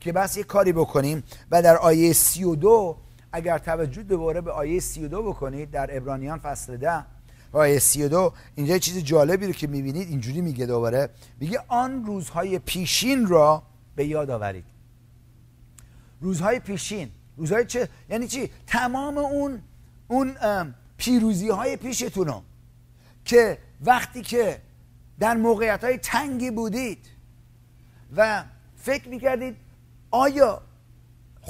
که 0.00 0.12
بس 0.12 0.36
یه 0.36 0.44
کاری 0.44 0.72
بکنیم 0.72 1.22
و 1.50 1.62
در 1.62 1.76
آیه 1.76 2.12
32 2.12 2.98
اگر 3.32 3.58
توجه 3.58 4.02
دوباره 4.02 4.40
به 4.40 4.52
آیه 4.52 4.80
32 4.80 5.22
بکنید 5.22 5.70
در 5.70 5.96
ابرانیان 5.96 6.38
فصل 6.38 6.76
ده 6.76 7.04
آیه 7.52 7.78
32 7.78 8.32
اینجا 8.54 8.72
یه 8.72 8.78
چیز 8.80 8.98
جالبی 9.04 9.46
رو 9.46 9.52
که 9.52 9.66
می‌بینید 9.66 10.08
اینجوری 10.08 10.40
میگه 10.40 10.66
دوباره. 10.66 11.08
میگه 11.40 11.60
آن 11.68 12.04
روزهای 12.04 12.58
پیشین 12.58 13.26
را 13.26 13.62
به 13.96 14.06
یاد 14.06 14.30
آورید. 14.30 14.64
روزهای 16.20 16.58
پیشین. 16.58 17.10
روزهای 17.36 17.64
چه؟ 17.64 17.88
یعنی 18.10 18.28
چی؟ 18.28 18.50
تمام 18.66 19.18
اون 19.18 19.62
اون 20.08 20.36
پیروزی 20.96 21.48
های 21.48 21.76
پیشتونو 21.76 22.42
که 23.24 23.58
وقتی 23.80 24.22
که 24.22 24.60
در 25.18 25.36
موقعیت 25.36 25.84
های 25.84 25.98
تنگی 25.98 26.50
بودید 26.50 27.06
و 28.16 28.44
فکر 28.76 29.08
می‌کردید 29.08 29.56
آیا 30.10 30.62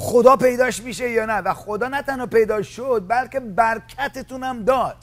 خدا 0.00 0.37
پیداش 0.37 0.82
میشه 0.82 1.11
یا 1.11 1.26
نه؟ 1.26 1.34
و 1.34 1.54
خدا 1.54 1.88
نه 1.88 2.02
تنها 2.02 2.26
پیدا 2.26 2.62
شد 2.62 3.04
بلکه 3.08 3.40
برکتتون 3.40 4.44
هم 4.44 4.64
داد. 4.64 4.96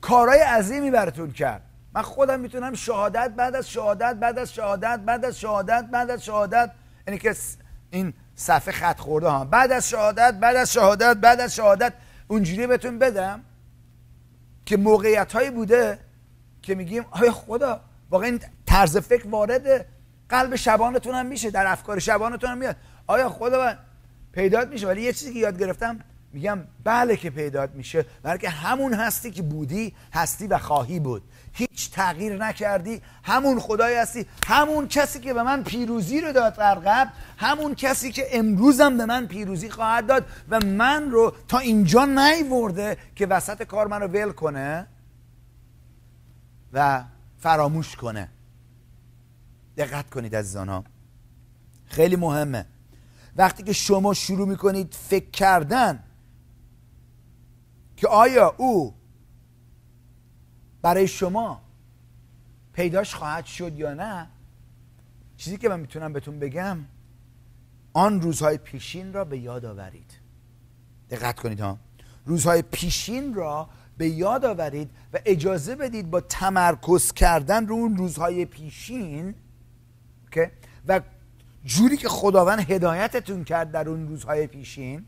کارهای 0.00 0.40
عظیمی 0.40 0.90
براتون 0.90 1.32
کرد. 1.32 1.62
من 1.94 2.02
خودم 2.02 2.40
می‌تونم 2.40 2.74
شهادت 2.74 3.30
بعد 3.36 3.54
از 3.54 3.70
شهادت 3.70 4.14
بعد 4.14 4.38
از 4.38 4.52
شهادت 4.52 5.00
بعد 5.00 5.24
از 5.24 5.40
شهادت 5.40 5.88
بعد 5.92 6.10
از 6.10 6.24
شهادت. 6.24 6.70
یعنی 7.06 7.18
که 7.18 7.34
این 7.90 8.14
صفحه 8.34 8.72
خط 8.72 8.98
خورده 8.98 9.28
ها. 9.28 9.44
بعد 9.44 9.72
از 9.72 9.88
شهادت 9.88 10.34
بعد 10.34 10.56
از 10.56 10.72
شهادت 10.72 11.16
بعد 11.16 11.40
از 11.40 11.54
شهادت. 11.54 11.92
اونجوری 12.28 12.66
بهتون 12.66 12.98
بدم 12.98 13.42
که 14.66 14.76
موقعیت 14.76 15.32
هایی 15.32 15.50
بوده 15.50 15.98
که 16.62 16.74
میگیم 16.74 17.04
آیا 17.10 17.32
خدا 17.32 17.80
واقعا 18.10 18.28
این 18.28 18.40
طرز 18.66 18.96
فکر 18.96 19.28
وارد 19.28 19.86
قلب 20.28 20.56
شبانتون 20.56 21.14
هم 21.14 21.26
میشه؟ 21.26 21.50
در 21.50 21.66
افکار 21.66 21.98
شبانتون 21.98 22.50
هم 22.50 22.58
میاد. 22.58 22.76
آیا 23.12 23.28
خدا 23.28 23.58
من 23.58 23.78
پیدات 24.32 24.68
میشه؟ 24.68 24.86
ولی 24.86 25.02
یه 25.02 25.12
چیزی 25.12 25.32
که 25.32 25.38
یاد 25.38 25.58
گرفتم 25.58 25.98
میگم 26.32 26.58
بله 26.84 27.16
که 27.16 27.30
پیدات 27.30 27.70
میشه. 27.70 28.06
بلکه 28.22 28.48
همون 28.48 28.94
هستی 28.94 29.30
که 29.30 29.42
بودی 29.42 29.94
هستی 30.12 30.46
و 30.46 30.58
خواهی 30.58 31.00
بود. 31.00 31.22
هیچ 31.52 31.90
تغییر 31.90 32.36
نکردی. 32.36 33.02
همون 33.22 33.60
خدای 33.60 33.94
هستی 33.94 34.26
همون 34.46 34.88
کسی 34.88 35.20
که 35.20 35.34
به 35.34 35.42
من 35.42 35.62
پیروزی 35.62 36.20
رو 36.20 36.32
داد 36.32 36.56
در 36.56 36.74
قبل 36.74 37.10
همون 37.38 37.74
کسی 37.74 38.12
که 38.12 38.26
امروزم 38.32 38.96
به 38.96 39.06
من 39.06 39.26
پیروزی 39.26 39.70
خواهد 39.70 40.06
داد 40.06 40.26
و 40.48 40.60
من 40.60 41.10
رو 41.10 41.34
تا 41.48 41.58
اینجا 41.58 42.04
نیورده 42.04 42.96
که 43.16 43.26
وسط 43.26 43.62
کار 43.62 43.86
من 43.86 44.00
رو 44.00 44.06
ول 44.06 44.32
کنه 44.32 44.86
و 46.72 47.04
فراموش 47.38 47.96
کنه. 47.96 48.28
دقت 49.76 50.10
کنید 50.10 50.36
عزیزان 50.36 50.68
ها 50.68 50.84
خیلی 51.86 52.16
مهمه. 52.16 52.66
وقتی 53.36 53.62
که 53.62 53.72
شما 53.72 54.14
شروع 54.14 54.48
می‌کنید 54.48 54.94
فکر 54.94 55.30
کردن 55.30 56.02
که 57.96 58.08
آیا 58.08 58.54
او 58.58 58.94
برای 60.82 61.08
شما 61.08 61.62
پیداش 62.72 63.14
خواهد 63.14 63.44
شد 63.44 63.78
یا 63.78 63.94
نه 63.94 64.28
چیزی 65.36 65.56
که 65.56 65.68
من 65.68 65.80
می‌تونم 65.80 66.12
بهتون 66.12 66.38
بگم 66.38 66.78
آن 67.92 68.20
روزهای 68.20 68.58
پیشین 68.58 69.12
را 69.12 69.24
به 69.24 69.38
یاد 69.38 69.64
آورید. 69.64 70.12
دقت 71.10 71.40
کنید 71.40 71.60
ها. 71.60 71.78
روزهای 72.26 72.62
پیشین 72.62 73.34
را 73.34 73.68
به 73.98 74.08
یاد 74.08 74.44
آورید 74.44 74.90
و 75.12 75.18
اجازه 75.24 75.76
بدید 75.76 76.10
با 76.10 76.20
تمرکز 76.20 77.12
کردن 77.12 77.66
رو 77.66 77.74
اون 77.74 77.96
روزهای 77.96 78.44
پیشین 78.44 79.34
و 80.88 81.00
جوری 81.64 81.96
که 81.96 82.08
خداوند 82.08 82.70
هدایتتون 82.70 83.44
کرد 83.44 83.70
در 83.72 83.88
اون 83.88 84.08
روزهای 84.08 84.46
پیشین 84.46 85.06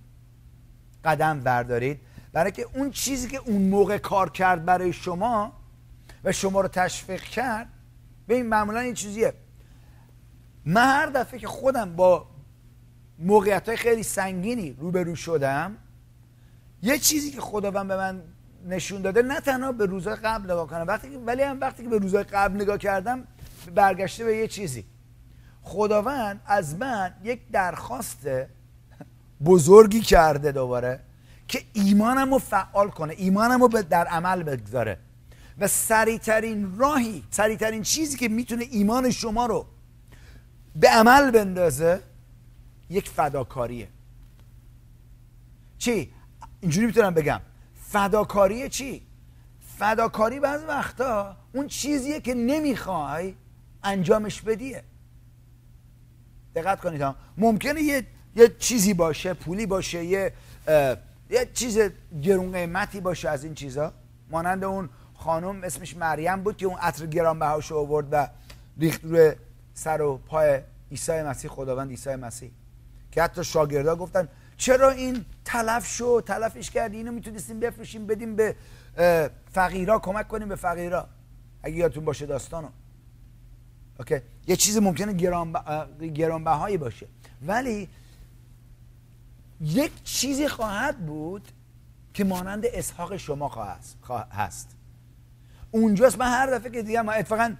قدم 1.04 1.40
بردارید. 1.40 2.00
برای 2.32 2.52
که 2.52 2.66
اون 2.74 2.90
چیزی 2.90 3.28
که 3.28 3.38
اون 3.38 3.62
موقع 3.62 3.98
کار 3.98 4.30
کرد 4.30 4.64
برای 4.64 4.92
شما 4.92 5.52
و 6.24 6.32
شما 6.32 6.60
رو 6.60 6.68
تشویق 6.68 7.22
کرد 7.22 7.68
به 8.26 8.34
این 8.34 8.46
معمولا 8.46 8.80
این 8.80 8.94
چیزیه. 8.94 9.34
من 10.64 10.86
هر 10.86 11.06
دفعه 11.06 11.40
که 11.40 11.46
خودم 11.46 11.96
با 11.96 12.26
موقعیت 13.18 13.68
های 13.68 13.76
خیلی 13.76 14.02
سنگینی 14.02 14.72
روبرو 14.72 15.14
شدم 15.14 15.76
یه 16.82 16.98
چیزی 16.98 17.30
که 17.30 17.40
خداوند 17.40 17.88
به 17.88 17.96
من 17.96 18.22
نشون 18.66 19.02
داده 19.02 19.22
نه 19.22 19.40
تنها 19.40 19.72
به 19.72 19.86
روزهای 19.86 20.16
قبل 20.16 20.44
نگاه 20.44 20.66
کنم 20.66 20.84
وقتی 20.86 21.08
ولی 21.16 21.42
هم 21.42 21.60
وقتی 21.60 21.82
که 21.82 21.88
به 21.88 21.98
روزهای 21.98 22.24
قبل 22.24 22.62
نگاه 22.62 22.78
کردم 22.78 23.24
برگشته 23.74 24.24
به 24.24 24.36
یه 24.36 24.48
چیزی. 24.48 24.84
خداوند 25.64 26.40
از 26.46 26.74
من 26.74 27.14
یک 27.24 27.40
درخواست 27.52 28.26
بزرگی 29.44 30.00
کرده 30.00 30.52
دوباره 30.52 31.00
که 31.48 31.62
ایمانم 31.72 32.32
رو 32.32 32.38
فعال 32.38 32.88
کنه 32.88 33.14
ایمانم 33.16 33.62
رو 33.62 33.68
در 33.68 34.06
عمل 34.06 34.42
بگذاره 34.42 34.98
و 35.58 35.68
سریعترین 35.68 36.78
راهی 36.78 37.24
سریعترین 37.30 37.82
چیزی 37.82 38.16
که 38.16 38.28
می‌تونه 38.28 38.64
ایمان 38.70 39.10
شما 39.10 39.46
رو 39.46 39.66
به 40.76 40.88
عمل 40.88 41.30
بندازه 41.30 42.00
یک 42.90 43.08
فداکاریه 43.08 43.88
چی؟ 45.78 46.12
اینجوری 46.60 46.86
می‌تونم 46.86 47.14
بگم 47.14 47.40
فداکاری 47.74 48.68
چی؟ 48.68 49.02
فداکاری 49.78 50.40
بعض 50.40 50.62
وقتا 50.68 51.36
اون 51.54 51.66
چیزیه 51.66 52.20
که 52.20 52.34
نمی‌خوای 52.34 53.34
انجامش 53.82 54.42
بدیه 54.42 54.84
دقت 56.54 56.80
کنید 56.80 57.00
ها. 57.00 57.16
ممکنه 57.36 57.82
یه 57.82 58.06
یه 58.36 58.48
چیزی 58.58 58.94
باشه 58.94 59.34
پولی 59.34 59.66
باشه 59.66 60.04
یه 60.04 60.32
یه 61.30 61.48
چیز 61.54 61.78
گرون 62.22 62.52
قیمتی 62.52 63.00
باشه 63.00 63.28
از 63.28 63.44
این 63.44 63.54
چیزا. 63.54 63.92
مانند 64.30 64.64
اون 64.64 64.88
خانم 65.14 65.64
اسمش 65.64 65.96
مریم 65.96 66.42
بود 66.42 66.56
که 66.56 66.66
اون 66.66 66.78
عطر 66.78 67.06
گرانبهاش 67.06 67.72
آورد 67.72 68.08
و 68.12 68.28
ریخت 68.78 69.04
روی 69.04 69.32
سر 69.74 70.02
و 70.02 70.18
پای 70.18 70.60
عیسی 70.90 71.22
مسیح 71.22 71.50
خداوند 71.50 71.90
عیسی 71.90 72.14
مسیح. 72.14 72.50
که 73.12 73.22
حتی 73.22 73.44
شاگردا 73.44 73.96
گفتن 73.96 74.28
چرا 74.56 74.90
این 74.90 75.24
تلف 75.44 75.86
شو 75.86 76.20
تلفش 76.20 76.70
کردی؟ 76.70 76.96
اینو 76.96 77.12
می‌تونستیم 77.12 77.60
بفروشیم 77.60 78.06
بدیم 78.06 78.36
به 78.36 78.56
فقیرا 79.52 79.98
کمک 79.98 80.28
کنیم 80.28 80.48
به 80.48 80.56
فقیرا. 80.56 81.08
اگه 81.62 81.76
یادتون 81.76 82.04
باشه 82.04 82.26
داستانو. 82.26 82.68
اوکی؟ 83.98 84.20
یه 84.46 84.56
چیز 84.56 84.78
ممکنه 84.78 85.12
گرانبهایی 86.08 86.76
باشه. 86.76 87.06
ولی 87.46 87.88
یک 89.60 89.92
چیزی 90.04 90.48
خواهد 90.48 91.06
بود 91.06 91.48
که 92.14 92.24
مانند 92.24 92.66
اسحاق 92.66 93.16
شما 93.16 93.48
هست. 94.32 94.76
اونجاست 95.70 96.18
من 96.18 96.26
هر 96.26 96.46
دفعه 96.46 96.70
که 96.70 96.82
دیگه 96.82 97.08
اتفاقا 97.08 97.54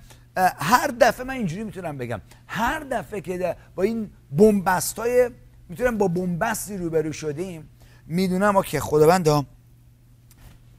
هر 0.56 0.86
دفعه 0.86 1.24
من 1.26 1.34
اینجوری 1.34 1.64
می‌تونم 1.64 1.98
بگم. 1.98 2.20
هر 2.46 2.80
دفعه 2.80 3.20
که 3.20 3.56
با 3.74 3.82
این 3.82 4.10
بومبست 4.30 4.98
های 4.98 5.30
می‌تونم 5.68 5.98
با 5.98 6.08
بومبستی 6.08 6.76
روبرو 6.76 7.12
شدیم 7.12 7.68
می‌دونم 8.06 8.62
که 8.62 8.80
خداوند 8.80 9.46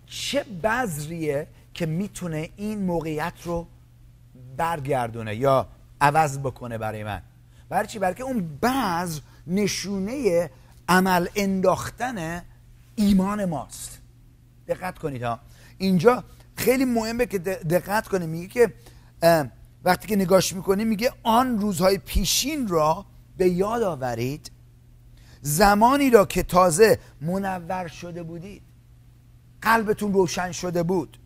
چه 0.05 0.43
بذریه 0.63 1.47
که 1.73 1.85
می‌تونه 1.85 2.49
این 2.55 2.81
موقعیت 2.81 3.33
رو 3.43 3.67
برگردونه 4.57 5.35
یا 5.35 5.67
عوض 6.01 6.39
بکنه 6.39 6.77
برای 6.77 7.03
من. 7.03 7.21
برای 7.69 7.87
چی؟ 7.87 7.99
برای 7.99 8.21
اون 8.21 8.57
بذر 8.61 9.21
نشونه 9.47 10.49
عمل 10.89 11.27
انداختن 11.35 12.41
ایمان 12.95 13.45
ماست. 13.45 13.99
دقت 14.67 14.99
کنید 14.99 15.23
ها. 15.23 15.39
اینجا 15.77 16.23
خیلی 16.55 16.85
مهمه 16.85 17.25
که 17.25 17.39
دقت 17.39 18.07
کنید 18.07 18.29
میگه 18.29 18.47
که 18.47 18.73
وقتی 19.83 20.07
که 20.07 20.15
نگاش 20.15 20.53
می‌کنیم 20.53 20.87
میگه 20.87 21.11
آن 21.23 21.59
روزهای 21.59 21.97
پیشین 21.97 22.67
را 22.67 23.05
به 23.37 23.49
یاد 23.49 23.83
آورید. 23.83 24.51
زمانی 25.41 26.09
را 26.09 26.25
که 26.25 26.43
تازه 26.43 26.99
منور 27.21 27.87
شده 27.87 28.23
بودید. 28.23 28.61
قلبتون 29.61 30.13
روشن 30.13 30.51
شده 30.51 30.83
بود. 30.83 31.17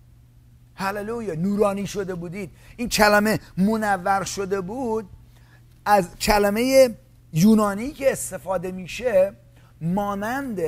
هللویا 0.80 1.36
نورانی 1.36 1.88
شده 1.88 2.16
بودید. 2.16 2.52
این 2.78 2.90
کلمه 2.90 3.40
منور 3.58 4.24
شده 4.24 4.62
بود. 4.62 5.10
از 5.86 6.16
کلمه 6.16 6.90
یونانی 7.34 7.92
که 7.92 8.12
استفاده 8.12 8.72
میشه 8.72 9.34
مانند 9.82 10.60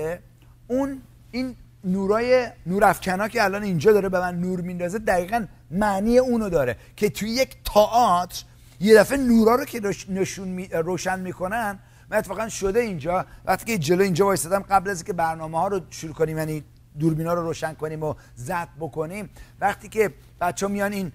اون 0.67 1.02
این 1.32 1.56
نورای 1.84 2.47
نورافکنا 2.65 3.28
که 3.28 3.43
الان 3.43 3.63
اینجا 3.63 3.91
داره 3.93 4.10
به 4.10 4.19
من 4.19 4.39
نور 4.39 4.62
میندازه 4.62 5.00
دقیقا 5.00 5.45
معنی 5.71 6.17
اونو 6.17 6.50
داره 6.50 6.78
که 6.95 7.10
توی 7.10 7.30
یک 7.30 7.56
تئاتر 7.74 8.43
یه 8.80 8.95
دفعه 8.95 9.17
نورا 9.17 9.56
رو 9.56 9.65
که 9.65 9.82
نشون 10.10 10.47
می 10.47 10.67
روشن 10.67 11.19
می‌کنن 11.19 11.80
من 12.10 12.17
اتفاقا 12.17 12.50
شده 12.50 12.80
اینجا. 12.80 13.26
وقتی 13.45 13.65
که 13.65 13.78
جلو 13.78 14.04
اینجا 14.04 14.26
وایسادم 14.26 14.60
قبل 14.60 14.89
از 14.89 14.97
اینکه 14.97 15.13
برنامه 15.13 15.60
ها 15.60 15.67
رو 15.67 15.82
شروع 15.89 16.13
کنیم 16.13 16.38
یعنی 16.38 16.63
دوربینا 16.99 17.34
رو 17.34 17.41
روشن 17.41 17.73
کنیم 17.73 18.04
و 18.04 18.13
زد 18.36 18.69
بکنیم. 18.80 19.30
وقتی 19.62 19.89
که 19.89 20.13
بچه 20.41 20.67
میان 20.67 20.93
این 20.93 21.12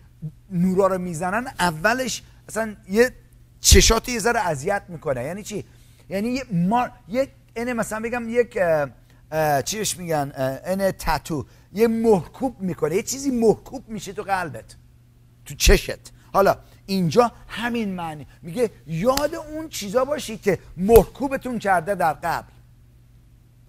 نورا 0.50 0.86
رو 0.86 0.98
می‌زنن 0.98 1.46
اولش 1.60 2.22
اصلا 2.48 2.76
یه 2.88 3.10
چشاتی 3.60 4.12
یه 4.12 4.18
ذره 4.18 4.40
اذیت 4.40 4.82
می‌کنه. 4.88 5.24
یعنی 5.24 5.42
چی؟ 5.42 5.64
یعنی 6.08 6.28
یه 6.28 6.44
مار 6.52 6.92
یه 7.08 7.28
اینه 7.56 7.72
مثلا 7.72 8.00
بگم 8.00 8.28
یک 8.28 8.58
چیش 9.64 9.96
میگن؟ 9.98 10.32
این 10.66 10.90
تتو. 10.90 11.46
یه 11.72 11.88
محکوب 11.88 12.60
می‌کنه. 12.60 12.96
یه 12.96 13.02
چیزی 13.02 13.30
محکوب 13.30 13.88
میشه 13.88 14.12
تو 14.12 14.22
قلبت 14.22 14.76
تو 15.44 15.54
چشت. 15.54 16.12
حالا 16.32 16.56
اینجا 16.86 17.32
همین 17.48 17.94
معنی. 17.94 18.26
میگه 18.42 18.70
یاد 18.86 19.34
اون 19.34 19.68
چیزا 19.68 20.04
باشید 20.04 20.42
که 20.42 20.58
محکوبتون 20.76 21.58
کرده 21.58 21.94
در 21.94 22.12
قبل. 22.12 22.46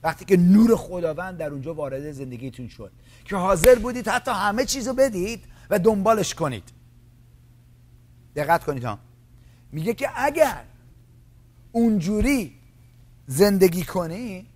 وقتی 0.03 0.25
که 0.25 0.37
نور 0.37 0.75
خداوند 0.75 1.37
در 1.37 1.49
اونجا 1.49 1.73
وارد 1.73 2.11
زندگیتون 2.11 2.67
شد. 2.67 2.91
که 3.25 3.35
حاضر 3.35 3.75
بودید 3.75 4.07
حتی 4.07 4.31
همه 4.31 4.65
چیزو 4.65 4.93
بدید 4.93 5.45
و 5.69 5.79
دنبالش 5.79 6.35
کنید. 6.35 6.63
دقت 8.35 8.63
کنید 8.63 8.83
ها. 8.83 8.99
میگه 9.71 9.93
که 9.93 10.09
اگر 10.15 10.63
اونجوری 11.71 12.55
زندگی 13.27 13.83
کنی 13.83 14.47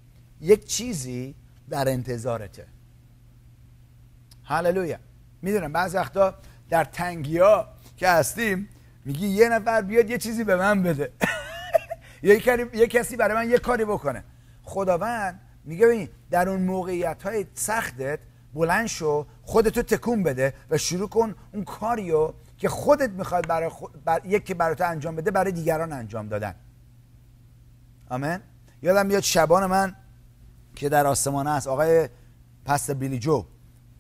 یک 0.42 0.66
چیزی 0.66 1.36
در 1.70 1.90
انتظارته. 1.90 2.68
هللویا. 4.44 4.98
می‌دونم 5.42 5.74
بعض 5.74 5.96
وقتا 5.96 6.36
در 6.70 6.84
تنگی 6.84 7.38
ها 7.38 7.68
که 7.98 8.10
هستیم 8.10 8.70
میگی 9.06 9.28
یه 9.28 9.50
نفر 9.50 9.82
بیاد 9.82 10.10
یه 10.10 10.18
چیزی 10.18 10.44
به 10.44 10.56
من 10.56 10.84
بده. 10.84 11.12
یه 12.74 12.88
کسی 12.88 13.16
برای 13.16 13.36
من 13.36 13.52
یه 13.52 13.58
کاری 13.58 13.86
بکنه. 13.86 14.24
خداوند 14.72 15.42
میگه 15.66 15.86
ببین 15.86 16.10
در 16.30 16.50
اون 16.50 16.62
موقعیت 16.62 17.24
های 17.24 17.46
سختت 17.54 18.20
بلند 18.54 18.88
شو 18.88 19.26
خودتو 19.44 19.82
تکون 19.82 20.24
بده 20.24 20.54
و 20.70 20.78
شروع 20.78 21.10
کن 21.10 21.36
اون 21.54 21.64
کاریو 21.64 22.34
که 22.58 22.70
خودت 22.70 23.10
می‌خواد 23.10 23.48
برای 23.48 23.70
خود 23.70 24.04
بر... 24.04 24.22
یکی 24.26 24.54
برای 24.54 24.76
تو 24.76 24.90
انجام 24.90 25.16
بده 25.16 25.32
برای 25.32 25.52
دیگران 25.52 25.92
انجام 25.92 26.28
دادن. 26.28 26.56
آمین؟ 28.10 28.40
یادم 28.82 29.06
میاد 29.06 29.22
شبان 29.22 29.66
من 29.66 29.96
که 30.76 30.90
در 30.90 31.08
آسمان 31.08 31.48
است 31.48 31.68
آقای 31.68 32.10
پست 32.66 32.92
بیلی 32.92 33.20
جو 33.20 33.46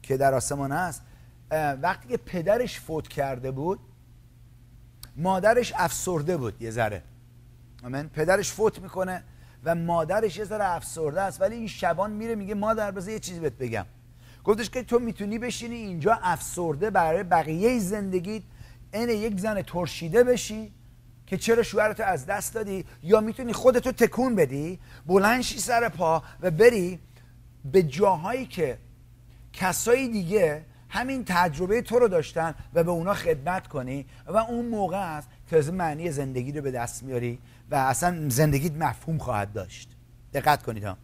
که 0.01 0.17
در 0.17 0.33
آسمان 0.33 0.71
است 0.71 1.01
وقتی 1.81 2.07
که 2.07 2.17
پدرش 2.17 2.79
فوت 2.79 3.07
کرده 3.07 3.51
بود 3.51 3.79
مادرش 5.15 5.73
افسرده 5.75 6.37
بود 6.37 6.61
یه 6.61 6.71
ذره. 6.71 7.03
آمین؟ 7.83 8.09
پدرش 8.09 8.51
فوت 8.51 8.79
می‌کنه 8.79 9.23
و 9.63 9.75
مادرش 9.75 10.37
یه 10.37 10.45
ذره 10.45 10.65
افسرده 10.65 11.21
است 11.21 11.41
ولی 11.41 11.55
این 11.55 11.67
شبان 11.67 12.11
میره 12.11 12.35
میگه 12.35 12.55
مادر 12.55 12.91
بذار 12.91 13.13
یه 13.13 13.19
چیزی 13.19 13.39
بهت 13.39 13.53
بگم. 13.53 13.85
گفتش 14.43 14.69
که 14.69 14.83
تو 14.83 14.99
می‌تونی 14.99 15.39
بشینی 15.39 15.75
اینجا 15.75 16.19
افسرده 16.21 16.89
برای 16.89 17.23
بقیه 17.23 17.79
زندگیت 17.79 18.43
این 18.93 19.09
یک 19.09 19.39
زن 19.39 19.61
ترشیده 19.61 20.23
بشی 20.23 20.73
که 21.27 21.37
چرا 21.37 21.63
شوهرتو 21.63 22.03
از 22.03 22.25
دست 22.25 22.53
دادی؟ 22.53 22.85
یا 23.03 23.21
می‌تونی 23.21 23.53
خودتو 23.53 23.91
تکون 23.91 24.35
بدی؟ 24.35 24.79
بلنشی 25.05 25.59
سر 25.59 25.89
پا 25.89 26.23
و 26.41 26.51
بری 26.51 26.99
به 27.71 27.83
جاهایی 27.83 28.45
که 28.45 28.77
کسایی 29.53 30.07
دیگه 30.09 30.65
همین 30.89 31.23
تجربه 31.27 31.81
تو 31.81 31.99
رو 31.99 32.07
داشتن 32.07 32.55
و 32.73 32.83
به 32.83 32.91
اونا 32.91 33.13
خدمت 33.13 33.67
کنی 33.67 34.05
و 34.27 34.37
اون 34.37 34.65
موقع 34.65 35.17
است 35.17 35.27
که 35.49 35.61
معنی 35.71 36.11
زندگی 36.11 36.51
رو 36.51 36.61
به 36.61 36.71
دست 36.71 37.03
میاری 37.03 37.39
و 37.71 37.75
اصلا 37.75 38.29
زندگیت 38.29 38.73
مفهوم 38.73 39.17
خواهد 39.17 39.53
داشت. 39.53 39.89
دقت 40.33 40.63
کنید 40.63 40.83
ها. 40.83 40.97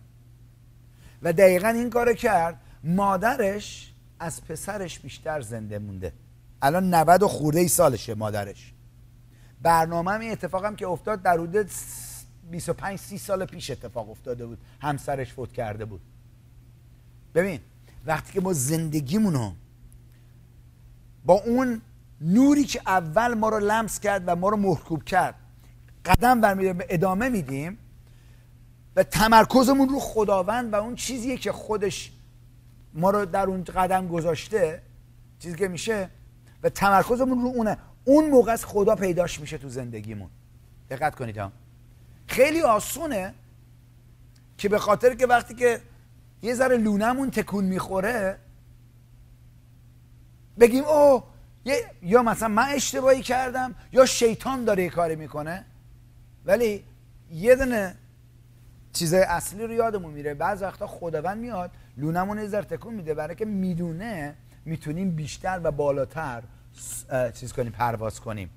و 1.22 1.34
دقیقا 1.34 1.68
این 1.68 1.90
کار 1.90 2.14
کرد. 2.14 2.62
مادرش 2.84 3.94
از 4.20 4.44
پسرش 4.46 5.00
بیشتر 5.00 5.42
زنده 5.42 5.80
مونده. 5.80 6.14
الان 6.62 6.94
90 6.94 7.24
و 7.24 7.28
خورده 7.28 7.60
ای 7.60 7.68
سالشه 7.68 8.16
مادرش. 8.16 8.74
برنامه 9.62 10.12
هم 10.12 10.32
اتفاقم 10.32 10.76
که 10.76 10.88
افتاد 10.88 11.22
در 11.22 11.34
حدود 11.34 11.70
25 12.52 13.00
30 13.00 13.18
سال 13.18 13.46
پیش 13.46 13.72
اتفاق 13.72 14.10
افتاده 14.10 14.46
بود. 14.46 14.58
همسرش 14.82 15.34
فوت 15.34 15.52
کرده 15.52 15.86
بود. 15.86 16.02
ببین 17.36 17.60
وقتی 18.06 18.34
که 18.34 18.42
ما 18.42 18.54
زندگیمونو 18.54 19.52
با 21.26 21.34
اون 21.34 21.82
نوری 22.22 22.64
که 22.64 22.82
اول 22.86 23.34
ما 23.34 23.50
رو 23.50 23.60
لمس 23.60 24.00
کرد 24.00 24.24
و 24.26 24.36
ما 24.36 24.50
رو 24.50 24.58
محکوب 24.58 25.04
کرد 25.04 25.36
قدم 26.08 26.42
برمیداریم 26.42 26.82
ادامه 26.90 27.30
میدیم 27.30 27.78
و 28.96 29.04
تمرکزمون 29.04 29.90
رو 29.90 30.00
خداوند 30.00 30.74
و 30.74 30.76
اون 30.76 30.96
چیزیه 30.96 31.38
که 31.38 31.52
خودش 31.52 32.12
ما 32.94 33.10
رو 33.10 33.26
در 33.26 33.46
اون 33.46 33.64
قدم 33.64 34.08
گذاشته 34.08 34.82
چیزی 35.40 35.56
که 35.56 35.68
میشه 35.68 36.10
و 36.64 36.70
تمرکزمون 36.70 37.42
رو 37.42 37.48
اونه. 37.48 37.78
اون 38.06 38.30
موقع 38.30 38.52
از 38.52 38.66
خدا 38.66 38.96
پیداش 38.96 39.40
میشه 39.40 39.58
تو 39.58 39.70
زندگیمون. 39.70 40.30
دقت 40.90 41.16
کنید 41.16 41.38
ها. 41.38 41.52
خیلی 42.28 42.62
آسونه 42.62 43.34
که 44.58 44.70
به 44.70 44.80
خاطر 44.80 45.16
که 45.16 45.28
وقتی 45.28 45.56
که 45.56 45.82
یه 46.42 46.54
ذره 46.54 46.78
لونمون 46.78 47.32
تکون 47.32 47.66
می‌خوره 47.66 48.38
بگیم 50.60 50.84
او 50.84 51.24
یا 52.02 52.24
مثلا 52.24 52.48
من 52.48 52.70
اشتباهی 52.70 53.22
کردم 53.22 53.76
یا 53.92 54.06
شیطان 54.06 54.66
داره 54.66 54.84
یه 54.84 54.90
کاری 54.90 55.16
می‌کنه. 55.16 55.66
ولی 56.48 56.84
یه 57.32 57.56
دونه 57.56 57.96
چیزای 58.94 59.22
اصلی 59.22 59.64
رو 59.64 59.74
یادمون 59.74 60.14
میره. 60.14 60.34
بعض 60.34 60.62
وقتا 60.62 60.88
خداوند 60.88 61.38
میاد 61.38 61.72
لونمون 61.98 62.40
یه 62.40 62.62
تکون 62.62 62.94
میده. 62.94 63.14
برای 63.14 63.36
که 63.36 63.46
می‌دونه 63.46 64.36
می‌تونیم 64.66 65.12
بیشتر 65.12 65.62
و 65.64 65.72
بالاتر 65.72 66.44
چیز 67.34 67.54
کنیم 67.54 67.72
پرواز 67.72 68.20
کنیم. 68.20 68.50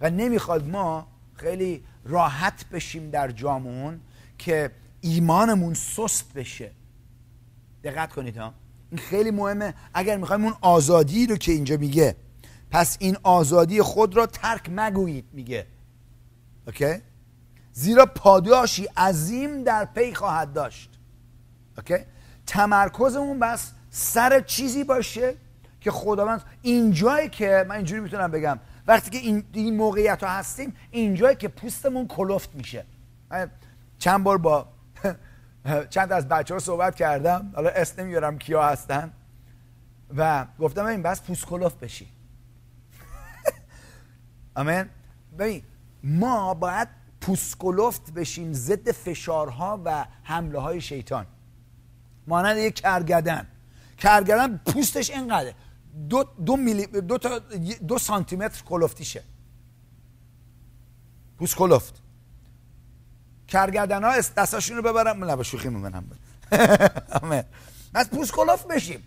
و 0.00 0.10
نمی‌خواد 0.10 0.68
ما 0.68 1.06
خیلی 1.34 1.84
راحت 2.04 2.64
بشیم 2.68 3.10
در 3.10 3.30
جامون 3.30 4.00
که 4.38 4.70
ایمانمون 5.00 5.74
سست 5.74 6.32
بشه. 6.34 6.70
دقت 7.84 8.12
کنید 8.12 8.36
ها. 8.36 8.54
این 8.90 8.98
خیلی 8.98 9.30
مهمه. 9.30 9.74
اگر 9.94 10.16
می‌خوایم 10.16 10.44
اون 10.44 10.54
آزادی 10.60 11.26
رو 11.26 11.36
که 11.36 11.52
اینجا 11.52 11.76
میگه 11.76 12.16
پس 12.70 12.96
این 13.00 13.16
آزادی 13.22 13.82
خود 13.82 14.16
را 14.16 14.26
ترک 14.26 14.70
مگویید 14.72 15.24
میگه. 15.32 15.66
okay؟ 16.66 16.94
زیرا 17.78 18.06
پاداشی 18.06 18.84
عظیم 18.84 19.64
در 19.64 19.84
پی 19.84 20.14
خواهد 20.14 20.52
داشت. 20.52 20.90
اوکی؟ 21.76 21.96
تمرکزمون 22.46 23.38
بس 23.38 23.72
سر 23.90 24.40
چیزی 24.40 24.84
باشه 24.84 25.34
که 25.80 25.90
خداوند 25.90 26.42
اینجایی 26.62 27.28
که 27.28 27.64
من 27.68 27.76
اینجوری 27.76 28.00
می‌تونم 28.00 28.30
بگم 28.30 28.58
وقتی 28.86 29.10
که 29.10 29.18
این, 29.18 29.44
این 29.52 29.76
موقعیت 29.76 30.24
ها 30.24 30.30
هستیم 30.30 30.76
اینجایی 30.90 31.36
که 31.36 31.48
پوستمون 31.48 32.06
کلفت 32.06 32.54
میشه. 32.54 32.84
چند 33.98 34.24
بار 34.24 34.38
با 34.38 34.68
چند 35.94 36.12
از 36.12 36.28
بچه 36.28 36.54
ها 36.54 36.60
صحبت 36.60 36.94
کردم 36.94 37.52
حالا 37.54 37.70
اسم 37.70 38.02
نمیارم 38.02 38.38
کیا 38.38 38.62
هستن 38.62 39.12
و 40.16 40.46
گفتم 40.58 40.84
این 40.84 41.02
بس 41.02 41.22
پوست 41.22 41.46
کلفت 41.46 41.80
بشی. 41.80 42.08
آمین؟ 44.56 44.84
ببین 45.38 45.62
ما 46.02 46.54
باید 46.54 46.88
پوسکلفت 47.28 48.12
بشیم 48.12 48.52
ضد 48.52 48.90
فشارها 48.90 49.82
و 49.84 50.06
حمله 50.22 50.58
های 50.58 50.80
شیطان. 50.80 51.26
مانند 52.26 52.56
یک 52.58 52.74
کرگدن 52.74 53.46
کرگدن 53.98 54.56
پوستش 54.56 55.10
اینقدر 55.10 55.52
دو, 56.08 56.24
دو, 56.46 56.56
میلی 56.56 56.86
دو, 56.86 57.18
تا 57.18 57.38
دو 57.88 57.98
سانتی 57.98 58.36
متر 58.36 58.62
کلفتیشه 58.64 59.22
پوست 61.38 61.56
کلفت 61.56 61.94
کرگدن 63.48 64.04
ها 64.04 64.20
دستاشون 64.36 64.76
رو 64.76 64.82
ببرم 64.82 65.24
نه 65.24 65.42
شوخی 65.42 65.68
میمونم 65.68 66.04
آمین. 67.22 67.42
از 67.94 68.10
پوست 68.10 68.32
کلفت 68.32 68.66
بشیم. 68.66 69.02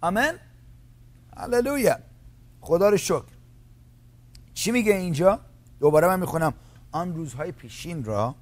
آمین. 0.00 0.32
هللویا. 1.36 1.98
خدا 2.60 2.88
رو 2.88 2.96
شکر. 2.96 3.32
چی 4.54 4.70
میگه 4.70 4.94
اینجا؟ 4.94 5.40
دوباره 5.80 6.06
من 6.08 6.20
می‌خونم. 6.20 6.54
آن 6.92 7.14
روزهای 7.14 7.52
پیشین 7.52 8.04
را 8.04 8.34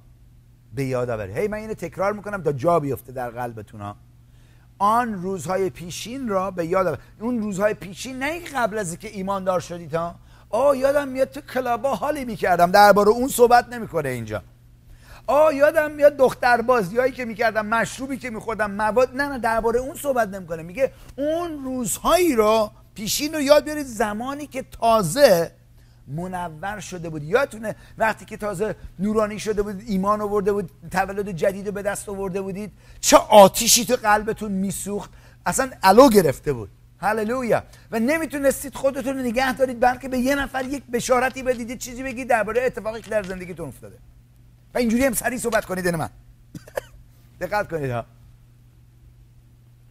به 0.75 0.85
یاد 0.85 1.09
آورید. 1.09 1.37
هی 1.37 1.47
من 1.47 1.57
اینو 1.57 1.73
تکرار 1.73 2.13
می‌کنم 2.13 2.43
تا 2.43 2.51
جا 2.51 2.79
بیفته 2.79 3.11
در 3.11 3.29
قلبتون 3.29 3.81
ها. 3.81 3.95
آن 4.79 5.13
روزهای 5.13 5.69
پیشین 5.69 6.27
را 6.27 6.51
به 6.51 6.65
یاد 6.65 6.87
آورید. 6.87 7.01
اون 7.19 7.39
روزهای 7.39 7.73
پیشین 7.73 8.19
نه 8.19 8.39
قبل 8.55 8.77
از 8.77 8.89
اینکه 8.89 9.07
ایماندار 9.07 9.59
شدید 9.59 9.95
ها 9.95 10.15
آه 10.49 10.77
یادم 10.77 11.07
میاد 11.07 11.29
تو 11.29 11.41
کلابا 11.41 11.95
حالی 11.95 12.25
می‌کردم. 12.25 12.71
درباره 12.71 13.09
اون 13.09 13.27
صحبت 13.27 13.69
نمی‌کنه 13.69 14.09
اینجا. 14.09 14.43
آه 15.27 15.55
یادم 15.55 15.91
میاد 15.91 16.17
دختر 16.17 16.61
بازیایی 16.61 17.11
که 17.11 17.25
می‌کردم 17.25 17.65
مشروبی 17.65 18.17
که 18.17 18.29
میخوردم 18.29 18.71
مواد. 18.71 19.15
نه 19.15 19.27
نه 19.27 19.39
درباره 19.39 19.79
اون 19.79 19.95
صحبت 19.95 20.27
نمی‌کنه. 20.29 20.63
میگه 20.63 20.91
اون 21.17 21.63
روزهایی 21.63 22.35
را 22.35 22.71
پیشین 22.95 23.33
رو 23.33 23.41
یاد 23.41 23.63
بیارید 23.63 23.85
زمانی 23.85 24.47
که 24.47 24.63
تازه 24.63 25.51
منور 26.09 26.79
شده 26.79 27.09
بود. 27.09 27.23
یادتونه 27.23 27.75
وقتی 27.97 28.25
که 28.25 28.37
تازه 28.37 28.75
نورانی 28.99 29.39
شده 29.39 29.61
بود 29.61 29.83
ایمان 29.87 30.21
آورده 30.21 30.53
بود 30.53 30.71
تولد 30.91 31.29
جدید 31.31 31.65
رو 31.65 31.71
به 31.71 31.81
دست 31.81 32.09
آورده 32.09 32.41
بودید؟ 32.41 32.71
چه 32.99 33.17
آتیشی 33.17 33.85
تو 33.85 33.95
قلبتون 33.95 34.51
میسوخت؟ 34.51 35.09
اصلا 35.45 35.69
الو 35.83 36.09
گرفته 36.09 36.53
بود. 36.53 36.69
هللویا. 37.01 37.63
و 37.91 37.99
نمی‌تونستید 37.99 38.75
خودتون 38.75 39.17
رو 39.17 39.23
نگه 39.23 39.53
دارید 39.53 39.79
بلکه 39.79 40.09
به 40.09 40.17
یه 40.17 40.35
نفر 40.35 40.65
یک 40.65 40.83
بشارتی 40.93 41.43
بدید 41.43 41.77
چیزی 41.77 42.03
بگید 42.03 42.29
درباره 42.29 42.61
اتفاقی 42.61 43.01
که 43.01 43.09
در 43.09 43.23
زندگیتون 43.23 43.67
افتاده. 43.67 43.97
و 44.73 44.77
اینجوری 44.77 45.05
هم 45.05 45.13
سریع 45.13 45.37
صحبت 45.37 45.65
کنید 45.65 45.87
من. 45.87 46.09
دقت 47.41 47.69
کنید 47.69 47.91
ها. 47.91 48.05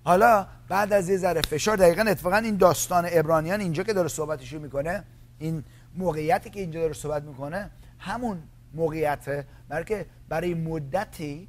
حالا 0.04 0.46
بعد 0.68 0.92
از 0.92 1.08
یه 1.08 1.16
ذره 1.16 1.40
فشار 1.40 1.76
دقیقا 1.76 2.02
اتفاقا 2.02 2.36
این 2.36 2.56
داستان 2.56 3.08
ابرانیان 3.10 3.60
اینجا 3.60 3.82
که 3.82 3.92
داره 3.92 4.08
صحبتشو 4.08 4.58
می‌کنه 4.58 5.04
این 5.38 5.64
موقعیتی 5.94 6.50
که 6.50 6.60
اینجا 6.60 6.80
داره 6.80 6.92
صحبت 6.92 7.22
می‌کنه 7.22 7.70
همون 7.98 8.42
موقعیته. 8.74 9.46
بلکه 9.68 10.06
برای 10.28 10.54
مدتی 10.54 11.48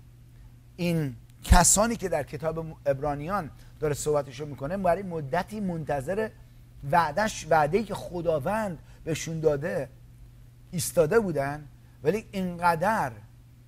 این 0.75 1.15
کسانی 1.43 1.95
که 1.95 2.09
در 2.09 2.23
کتاب 2.23 2.65
ابرانیان 2.85 3.49
داره 3.79 3.93
صحبتشو 3.93 4.45
می‌کنه 4.45 4.77
برای 4.77 5.03
مدتی 5.03 5.59
منتظر 5.59 6.29
وعدش 6.91 7.47
وعده 7.49 7.83
که 7.83 7.93
خداوند 7.93 8.79
بهشون 9.03 9.39
داده 9.39 9.89
ایستاده 10.71 11.19
بودن. 11.19 11.67
ولی 12.03 12.25
اینقدر 12.31 13.11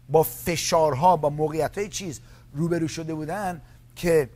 با 0.09 0.23
فشارها 0.23 1.17
با 1.17 1.29
موقعیت 1.29 1.77
های 1.77 1.89
چیز 1.89 2.21
روبرو 2.53 2.87
شده 2.87 3.13
بودن 3.13 3.61
که 3.95 4.29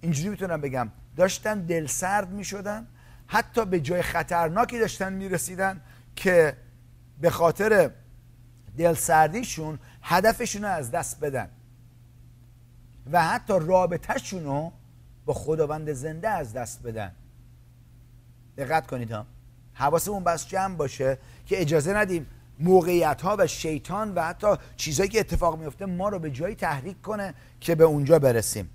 اینجوری 0.00 0.28
می‌تونم 0.28 0.60
بگم 0.60 0.88
داشتن 1.16 1.60
دلسرد 1.60 2.30
می‌شدن. 2.30 2.86
حتی 3.28 3.64
به 3.64 3.80
جای 3.80 4.02
خطرناکی 4.02 4.78
داشتن 4.78 5.12
می‌رسیدن 5.12 5.80
که 6.16 6.56
به 7.20 7.30
خاطر 7.30 7.90
دلسردیشون 8.78 9.78
هدفشون 10.02 10.62
رو 10.62 10.68
از 10.68 10.90
دست 10.90 11.20
بدن. 11.20 11.48
و 13.12 13.24
حتی 13.24 13.52
رابطهشون 13.60 14.44
رو 14.44 14.72
با 15.26 15.34
خداوند 15.34 15.92
زنده 15.92 16.28
از 16.28 16.52
دست 16.52 16.82
بدن. 16.82 17.12
دقت 18.56 18.86
کنید 18.86 19.10
ها. 19.10 19.26
حواسمون 19.72 20.24
بس 20.24 20.48
جمع 20.48 20.76
باشه 20.76 21.18
که 21.46 21.60
اجازه 21.60 21.92
ندیم 21.92 22.26
موقعیت 22.60 23.22
ها 23.22 23.36
و 23.38 23.46
شیطان 23.46 24.14
و 24.14 24.22
حتی 24.22 24.46
چیزهایی 24.76 25.10
که 25.10 25.20
اتفاق 25.20 25.58
میفته 25.58 25.86
ما 25.86 26.08
رو 26.08 26.18
به 26.18 26.30
جایی 26.30 26.54
تحریک 26.54 27.02
کنه 27.02 27.34
که 27.60 27.74
به 27.74 27.84
اونجا 27.84 28.18
برسیم. 28.18 28.70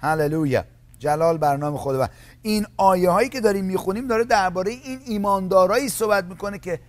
هللویا. 0.00 0.64
جلال 1.02 1.38
برنامه 1.38 1.78
خدا 1.78 2.04
و 2.04 2.08
این 2.42 2.66
آیه 2.76 3.10
هایی 3.10 3.28
که 3.28 3.40
داریم 3.40 3.64
می‌خونیم 3.64 4.06
داره 4.06 4.24
درباره 4.24 4.70
این 4.70 5.00
ایماندارایی 5.06 5.88
صحبت 5.88 6.24
می‌کنه 6.24 6.58
که 6.58 6.80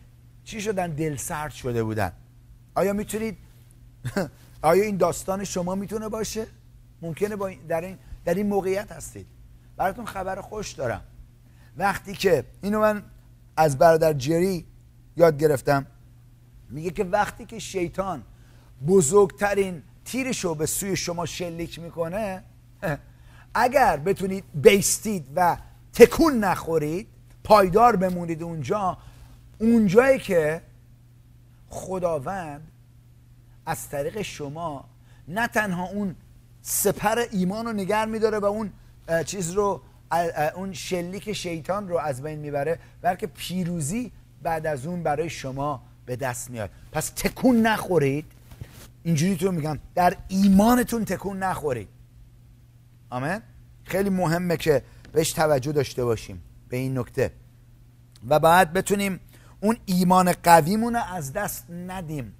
چی 0.43 0.61
شدن؟ 0.61 0.91
دل 0.91 1.15
سرد 1.15 1.51
شده 1.51 1.83
بودن. 1.83 2.11
آیا 2.75 2.93
می‌تونید؟ 2.93 3.37
آیا 4.61 4.83
این 4.83 4.97
داستان 4.97 5.43
شما 5.43 5.75
می‌تونه 5.75 6.09
باشه؟ 6.09 6.47
ممکنه 7.01 7.35
با 7.35 7.51
در 7.67 7.81
این 7.81 7.97
در 8.25 8.33
این 8.33 8.47
موقعیت 8.47 8.91
هستید. 8.91 9.27
براتون 9.77 10.05
خبر 10.05 10.41
خوش 10.41 10.71
دارم. 10.71 11.01
وقتی 11.77 12.13
که 12.13 12.43
اینو 12.61 12.79
من 12.79 13.03
از 13.57 13.77
برادر 13.77 14.13
جری 14.13 14.65
یاد 15.17 15.37
گرفتم. 15.37 15.85
میگه 16.69 16.89
که 16.89 17.03
وقتی 17.03 17.45
که 17.45 17.59
شیطان 17.59 18.23
بزرگترین 18.87 19.83
تیرشو 20.05 20.55
به 20.55 20.65
سوی 20.65 20.95
شما 20.95 21.25
شلیک 21.25 21.79
می‌کنه 21.79 22.43
اگر 23.53 23.97
بتونید 23.97 24.43
بیستید 24.53 25.27
و 25.35 25.57
تکون 25.93 26.39
نخورید 26.43 27.07
پایدار 27.43 27.95
بمونید 27.95 28.43
اونجا 28.43 28.97
اونجایی 29.59 30.19
که 30.19 30.61
خداوند 31.69 32.71
از 33.65 33.89
طریق 33.89 34.21
شما 34.21 34.85
نه 35.27 35.47
تنها 35.47 35.83
اون 35.83 36.15
سپر 36.61 37.19
ایمان 37.31 37.65
رو 37.65 37.73
نگر 37.73 38.05
میداره 38.05 38.39
و 38.39 38.45
اون 38.45 38.71
چیز 39.25 39.51
رو 39.51 39.81
اون 40.55 40.73
شلیک 40.73 41.33
شیطان 41.33 41.87
رو 41.87 41.97
از 41.97 42.21
بین 42.21 42.39
می‌بره 42.39 42.79
بلکه 43.01 43.27
پیروزی 43.27 44.11
بعد 44.41 44.67
از 44.67 44.85
اون 44.85 45.03
برای 45.03 45.29
شما 45.29 45.81
به 46.05 46.15
دست 46.15 46.49
میاد. 46.49 46.69
پس 46.91 47.09
تکون 47.09 47.61
نخورید. 47.61 48.25
اینجوری 49.03 49.35
تو 49.35 49.51
میگم 49.51 49.79
در 49.95 50.17
ایمانتون 50.27 51.05
تکون 51.05 51.43
نخورید. 51.43 51.87
آمین؟ 53.09 53.41
خیلی 53.83 54.09
مهمه 54.09 54.57
که 54.57 54.83
بهش 55.11 55.33
توجه 55.33 55.71
داشته 55.71 56.05
باشیم 56.05 56.41
به 56.69 56.77
این 56.77 56.97
نکته. 56.97 57.31
و 58.27 58.39
بعد 58.39 58.73
بتونیم 58.73 59.19
اون 59.59 59.77
ایمان 59.85 60.31
قویمون 60.43 60.95
از 60.95 61.33
دست 61.33 61.65
ندیم. 61.69 62.33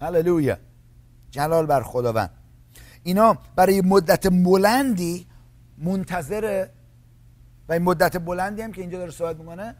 هللویا. 0.00 0.56
جلال 1.30 1.66
بر 1.66 1.82
خداوند. 1.82 2.30
اینا 3.02 3.38
برای 3.56 3.80
مدت 3.80 4.26
بلندی 4.26 5.26
منتظر 5.78 6.66
و 7.68 7.72
این 7.72 7.82
مدت 7.82 8.16
بلندی 8.16 8.62
هم 8.62 8.72
که 8.72 8.80
اینجا 8.80 8.98
داره 8.98 9.10
صحبت 9.10 9.36
می‌کنه 9.36 9.74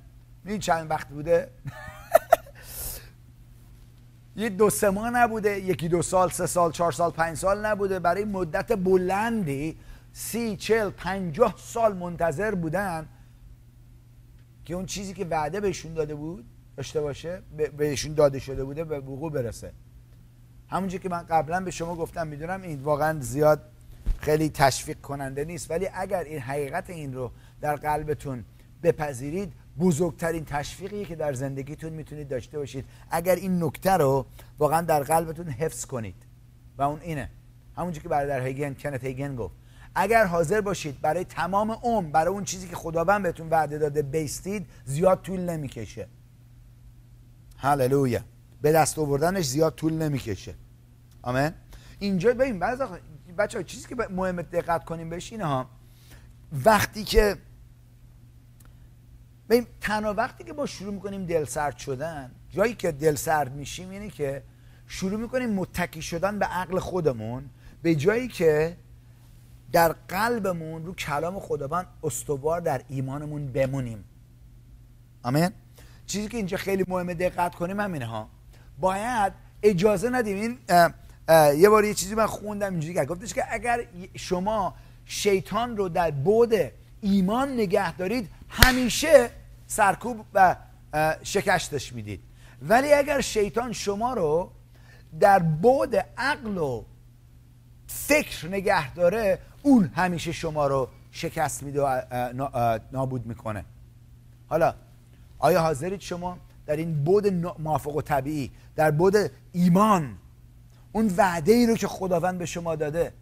می‌دونی 0.45 0.59
چند 0.59 0.91
وقت 0.91 1.09
بوده؟ 1.09 1.51
یه 4.37 4.49
دو 4.49 4.71
سه 4.71 4.91
ماه 4.91 5.11
نبوده 5.11 5.61
یکی 5.61 5.89
دو 5.89 6.03
سال 6.03 6.31
سه 6.31 6.47
سال 6.47 6.73
چهار 6.73 6.93
سال 6.93 7.11
پنج 7.11 7.37
سال 7.37 7.67
نبوده. 7.67 7.99
برای 7.99 8.25
مدت 8.25 8.73
بلندی 8.73 9.79
سی 10.13 10.57
چل 10.57 10.91
پنجاه 10.91 11.55
سال 11.59 11.97
منتظر 11.97 12.55
بودن 12.55 13.09
که 14.65 14.75
اون 14.75 14.87
چیزی 14.87 15.15
که 15.15 15.25
وعده 15.25 15.61
بهشون 15.61 15.95
داده 15.95 16.15
بود 16.15 16.45
داشته 16.77 17.01
باشه 17.01 17.43
بهشون 17.77 18.15
داده 18.15 18.39
شده 18.39 18.65
بوده 18.65 18.85
به 18.85 19.01
وقوع 19.01 19.33
برسه. 19.33 19.73
همونجور 20.69 21.01
که 21.01 21.09
من 21.09 21.23
قبلا 21.23 21.61
به 21.61 21.71
شما 21.71 21.97
گفتم 21.97 22.27
می‌دونم 22.27 22.63
این 22.63 22.81
واقعا 22.81 23.21
زیاد 23.21 23.63
خیلی 24.19 24.49
تشویق 24.49 25.01
کننده 25.01 25.45
نیست 25.45 25.71
ولی 25.71 25.89
اگر 25.95 26.25
این 26.25 26.39
حقیقت 26.39 26.91
این 26.91 27.15
رو 27.15 27.33
در 27.61 27.77
قلبتون 27.77 28.45
بپذیرید 28.83 29.53
بزرگترین 29.79 30.45
تشویقی 30.45 31.05
که 31.05 31.17
در 31.17 31.33
زندگیتون 31.33 31.93
می‌تونید 31.93 32.29
داشته 32.29 32.59
باشید. 32.59 32.85
اگر 33.11 33.35
این 33.35 33.65
نکته 33.65 33.93
رو 33.93 34.27
واقعا 34.59 34.81
در 34.83 35.03
قلبتون 35.03 35.49
حفظ 35.49 35.85
کنید 35.85 36.15
و 36.79 36.83
اون 36.83 37.01
اینه. 37.01 37.31
همونجور 37.77 38.03
که 38.03 38.09
برادر 38.09 38.41
هیگن 38.41 38.75
کنت 38.75 39.05
هیگن 39.05 39.37
گفت. 39.37 39.60
اگر 39.95 40.25
حاضر 40.25 40.61
باشید 40.61 41.01
برای 41.01 41.25
تمام 41.25 41.71
عمر 41.71 42.11
برای 42.11 42.35
اون 42.35 42.45
چیزی 42.45 42.69
که 42.69 42.77
خداوند 42.77 43.23
بهتون 43.23 43.49
وعده 43.49 43.79
داده 43.79 44.03
بیستید 44.03 44.67
زیاد 44.85 45.23
طول 45.23 45.41
نمی‌کشه. 45.41 46.09
هللویا. 47.57 48.21
به 48.63 48.73
دست 48.73 48.99
آوردنش 48.99 49.45
زیاد 49.45 49.75
طول 49.75 49.93
نمی‌کشه. 49.93 50.55
آمین. 51.23 51.51
اینجا 51.99 52.35
ببین 52.35 52.59
بعضی 52.59 52.85
بچه 53.39 53.65
چیزی 53.65 53.89
که 53.89 53.97
مهم 54.11 54.43
دقت 54.43 54.85
کنیم 54.85 55.11
بهش 55.11 55.33
اینه 55.33 55.45
ها 55.45 55.71
وقتی 56.65 57.05
که 57.05 57.37
ببین 59.49 59.67
تنها 59.81 60.15
وقتی 60.15 60.45
که 60.45 60.53
با 60.53 60.67
شروع 60.67 60.95
می‌کنیم 60.95 61.27
دل 61.27 61.45
سرد 61.45 61.77
شدن 61.77 62.31
جایی 62.51 62.75
که 62.75 62.93
دل 62.93 63.15
سرد 63.15 63.55
میشیم 63.55 63.91
اینه 63.91 64.11
که 64.11 64.43
شروع 64.87 65.21
می‌کنیم 65.21 65.51
متکی 65.51 66.03
شدن 66.03 66.39
به 66.39 66.47
عقل 66.47 66.79
خودمون 66.79 67.51
به 67.83 67.95
جایی 67.95 68.29
که 68.29 68.77
در 69.73 69.93
قلبمون 70.09 70.87
رو 70.87 70.95
کلام 70.95 71.41
خداوند 71.41 71.87
استوار 72.03 72.61
در 72.61 72.83
ایمانمون 72.89 73.53
بمونیم. 73.53 74.05
آمین؟ 75.23 75.51
چیزی 76.07 76.29
که 76.29 76.37
اینجا 76.37 76.57
خیلی 76.57 76.85
مهمه 76.89 77.15
دقت 77.15 77.55
کنیم 77.55 77.81
همینه 77.81 78.07
ها. 78.07 78.29
باید 78.81 79.33
اجازه 79.63 80.11
ندیم. 80.11 80.37
این 80.37 80.59
یه 81.61 81.69
بار 81.69 81.85
یه 81.85 81.95
چیزی 81.95 82.15
من 82.15 82.27
خوندم 82.27 82.71
اینجوری 82.71 82.95
که 82.95 83.05
گفتش 83.05 83.35
که 83.35 83.45
اگر 83.55 83.87
شما 84.15 84.75
شیطان 85.05 85.77
رو 85.77 85.89
در 85.89 86.11
بود 86.11 86.55
ایمان 87.01 87.53
نگه 87.53 87.97
دارید 87.97 88.31
همیشه 88.49 89.31
سرکوب 89.67 90.25
و 90.35 90.57
شکستش 91.23 91.93
می‌دید. 91.93 92.21
ولی 92.63 92.93
اگر 92.93 93.21
شیطان 93.21 93.73
شما 93.73 94.15
رو 94.15 94.51
در 95.21 95.39
بود 95.39 95.97
عقل 96.19 96.59
و 96.59 96.85
فکر 97.87 98.49
نگه 98.49 98.95
داره 98.95 99.39
اون 99.63 99.91
همیشه 99.95 100.33
شما 100.33 100.67
رو 100.67 100.89
شکست 101.11 101.63
میده 101.63 101.83
و 101.83 102.01
نابود 102.93 103.27
می‌کنه. 103.27 103.65
حالا 104.49 104.75
آیا 105.39 105.61
حاضرید 105.61 106.01
شما 106.01 106.39
در 106.67 106.77
این 106.77 107.05
بود 107.05 107.27
موافق 107.59 107.97
و 107.97 108.03
طبیعی 108.03 108.51
در 108.77 108.91
بود 108.91 109.17
ایمان 109.53 110.17
اون 110.93 111.15
وعده 111.17 111.53
ای 111.53 111.67
رو 111.67 111.77
که 111.77 111.87
خداوند 111.87 112.39
به 112.39 112.47
شما 112.47 112.77
داده 112.77 113.13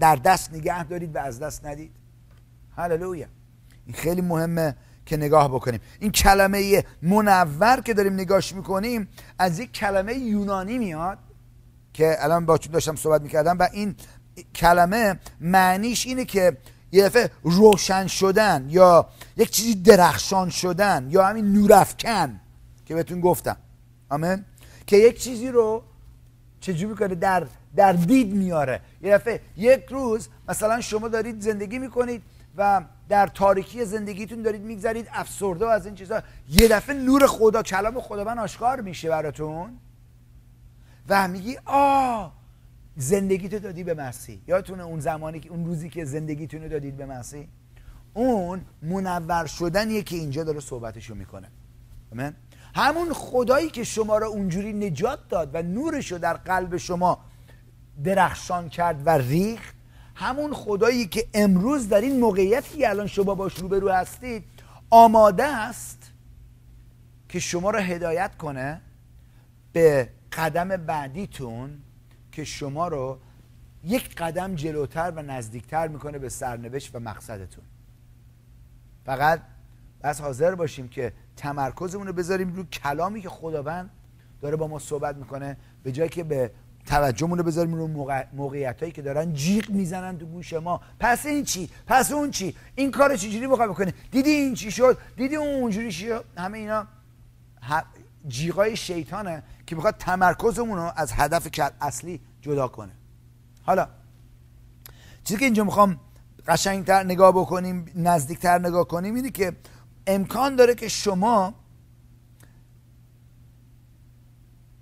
در 0.00 0.16
دست 0.16 0.54
نگه 0.54 0.84
دارید 0.84 1.16
و 1.16 1.18
از 1.18 1.40
دست 1.40 1.66
ندید؟ 1.66 1.92
هللویا! 2.76 3.26
این 3.86 3.94
خیلی 3.94 4.20
مهمه 4.20 4.76
که 5.06 5.16
نگاه 5.16 5.48
بکنیم. 5.48 5.80
این 6.00 6.12
کلمه 6.12 6.84
منور 7.02 7.80
که 7.80 7.94
داریم 7.94 8.12
نگاش 8.12 8.54
می‌کنیم 8.54 9.08
از 9.38 9.58
یک 9.58 9.72
کلمه 9.72 10.14
یونانی 10.14 10.78
میاد 10.78 11.18
که 11.92 12.16
الان 12.18 12.46
با 12.46 12.56
داشتم 12.56 12.96
صحبت 12.96 13.22
می‌کردم 13.22 13.58
و 13.58 13.68
این 13.72 13.94
کلمه 14.54 15.20
معنیش 15.40 16.06
اینه 16.06 16.24
که 16.24 16.56
یه 16.92 17.04
دفعه 17.04 17.30
روشن 17.42 18.06
شدن 18.06 18.66
یا 18.68 19.08
یک 19.36 19.50
چیزی 19.50 19.74
درخشان 19.74 20.50
شدن 20.50 21.08
یا 21.10 21.26
همین 21.26 21.52
نورافکن 21.52 22.40
که 22.86 22.94
بهتون 22.94 23.20
گفتم. 23.20 23.56
آمین؟ 24.08 24.44
که 24.86 24.96
یک 24.96 25.22
چیزی 25.22 25.48
رو 25.48 25.82
چجوری 26.60 26.86
می‌کنه؟ 26.86 27.14
در 27.14 27.46
در 27.76 27.92
دید 27.92 28.34
میاره. 28.34 28.80
یه 29.02 29.14
دفعه 29.14 29.40
یک 29.56 29.86
روز 29.90 30.28
مثلا 30.48 30.80
شما 30.80 31.08
دارید 31.08 31.40
زندگی 31.40 31.78
می‌کنید 31.78 32.22
و 32.56 32.84
در 33.08 33.26
تاریکی 33.26 33.84
زندگیتون 33.84 34.42
دارید 34.42 34.62
میگذرید 34.62 35.08
افسرده 35.12 35.64
و 35.64 35.68
از 35.68 35.86
این 35.86 35.94
چیزها 35.94 36.22
یه 36.48 36.68
دفعه 36.68 36.96
نور 36.96 37.26
خدا 37.26 37.62
کلام 37.62 38.00
خداوند 38.00 38.38
آشکار 38.38 38.80
میشه 38.80 39.08
براتون. 39.08 39.78
و 41.08 41.28
میگی 41.28 41.58
آ 41.64 42.28
زندگی 42.96 43.48
تو 43.48 43.58
دادی 43.58 43.84
به 43.84 43.94
مسیح. 43.94 44.40
یادتونه 44.46 44.82
اون 44.82 45.00
زمانی 45.00 45.40
که 45.40 45.50
اون 45.50 45.66
روزی 45.66 45.88
که 45.88 46.04
زندگیتون 46.04 46.62
رو 46.62 46.68
دادید 46.68 46.96
به 46.96 47.06
مسیح؟ 47.06 47.48
اون 48.14 48.60
منور 48.82 49.46
شدنیه 49.46 50.02
که 50.02 50.16
اینجا 50.16 50.44
داره 50.44 50.60
صحبتشو 50.60 51.14
می‌کنه. 51.14 51.48
آمین. 52.12 52.32
همون 52.74 53.12
خدایی 53.12 53.70
که 53.70 53.84
شما 53.84 54.18
را 54.18 54.26
اونجوری 54.26 54.72
نجات 54.72 55.28
داد 55.28 55.50
و 55.54 55.62
نورش 55.62 56.12
رو 56.12 56.18
در 56.18 56.34
قلب 56.34 56.76
شما 56.76 57.18
درخشان 58.04 58.68
کرد 58.68 59.06
و 59.06 59.10
ریخت 59.10 59.74
همون 60.14 60.52
خدایی 60.54 61.06
که 61.06 61.28
امروز 61.34 61.88
در 61.88 62.00
این 62.00 62.20
موقعیتی 62.20 62.78
که 62.78 62.90
الان 62.90 63.06
شما 63.06 63.34
باش 63.34 63.58
روبرو 63.58 63.90
هستید 63.90 64.44
آماده 64.90 65.44
است 65.44 66.12
که 67.28 67.40
شما 67.40 67.70
را 67.70 67.80
هدایت 67.80 68.36
کنه 68.36 68.80
به 69.72 70.08
قدم 70.32 70.68
بعدیتون 70.68 71.82
که 72.36 72.44
شما 72.44 72.88
رو 72.88 73.18
یک 73.84 74.14
قدم 74.14 74.54
جلوتر 74.54 75.12
و 75.16 75.22
نزدیکتر 75.22 75.88
می‌کنه 75.88 76.18
به 76.18 76.28
سرنوشت 76.28 76.94
و 76.94 76.98
مقصدتون. 76.98 77.64
فقط 79.04 79.40
بس 80.02 80.20
حاضر 80.20 80.54
باشیم 80.54 80.88
که 80.88 81.12
تمرکزمون 81.36 82.06
رو 82.06 82.12
بذاریم 82.12 82.54
رو 82.54 82.64
کلامی 82.64 83.20
که 83.20 83.28
خداوند 83.28 83.90
داره 84.40 84.56
با 84.56 84.66
ما 84.66 84.78
صحبت 84.78 85.16
می‌کنه 85.16 85.56
به 85.82 85.92
جایی 85.92 86.08
که 86.08 86.24
به 86.24 86.50
توجهمون 86.86 87.38
رو 87.38 87.44
بذاریم 87.44 87.74
رو 87.74 87.86
موقعیت 88.32 88.80
هایی 88.80 88.92
که 88.92 89.02
دارن 89.02 89.32
جیغ 89.32 89.70
می‌زنن 89.70 90.18
تو 90.18 90.26
گوش 90.26 90.52
ما. 90.52 90.80
پس 91.00 91.26
این 91.26 91.44
چی؟ 91.44 91.70
پس 91.86 92.12
اون 92.12 92.30
چی؟ 92.30 92.56
این 92.74 92.90
کار 92.90 93.16
چجوری 93.16 93.46
می‌خوای 93.46 93.68
بکنه 93.68 93.94
دیدی 94.10 94.30
این 94.30 94.54
چی 94.54 94.70
شد؟ 94.70 94.98
دیدی 95.16 95.36
اون 95.36 95.54
اونجوری 95.54 95.92
شد؟ 95.92 96.24
همه 96.36 96.58
اینا 96.58 96.86
جیغای 98.28 98.76
شیطانه 98.76 99.42
که 99.66 99.76
می‌خواد 99.76 99.96
تمرکزمون 99.96 100.78
رو 100.78 100.92
از 100.96 101.12
هدف 101.12 101.48
اصلی 101.80 102.20
جدا 102.40 102.68
کنه. 102.68 102.92
حالا 103.62 103.88
چیزی 105.24 105.38
که 105.38 105.44
اینجا 105.44 105.64
می‌خوام 105.64 106.00
قشنگتر 106.46 107.02
نگاه 107.02 107.32
بکنیم 107.32 107.92
نزدیکتر 107.94 108.58
نگاه 108.58 108.88
کنیم 108.88 109.14
اینه 109.14 109.30
که 109.30 109.56
امکان 110.06 110.56
داره 110.56 110.74
که 110.74 110.88
شما 110.88 111.54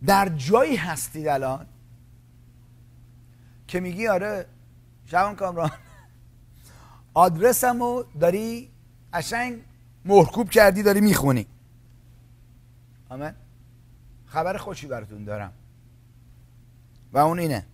در 0.07 0.29
جایی 0.29 0.77
هستید 0.77 1.29
الان 1.29 1.67
که 3.69 3.81
میگی 3.81 4.09
آره 4.09 4.47
شبان 5.05 5.37
کامران 5.37 5.71
آدرسمو 7.15 8.03
داری 8.21 8.71
قشنگ 9.13 9.63
محکوب 10.05 10.51
کردی 10.51 10.83
داری 10.83 11.01
می‌خونی. 11.01 11.47
آمین 13.09 13.33
خبر 14.27 14.57
خوشی 14.57 14.87
براتون 14.87 15.25
دارم. 15.25 15.53
و 17.13 17.19
اون 17.19 17.39
اینه. 17.39 17.67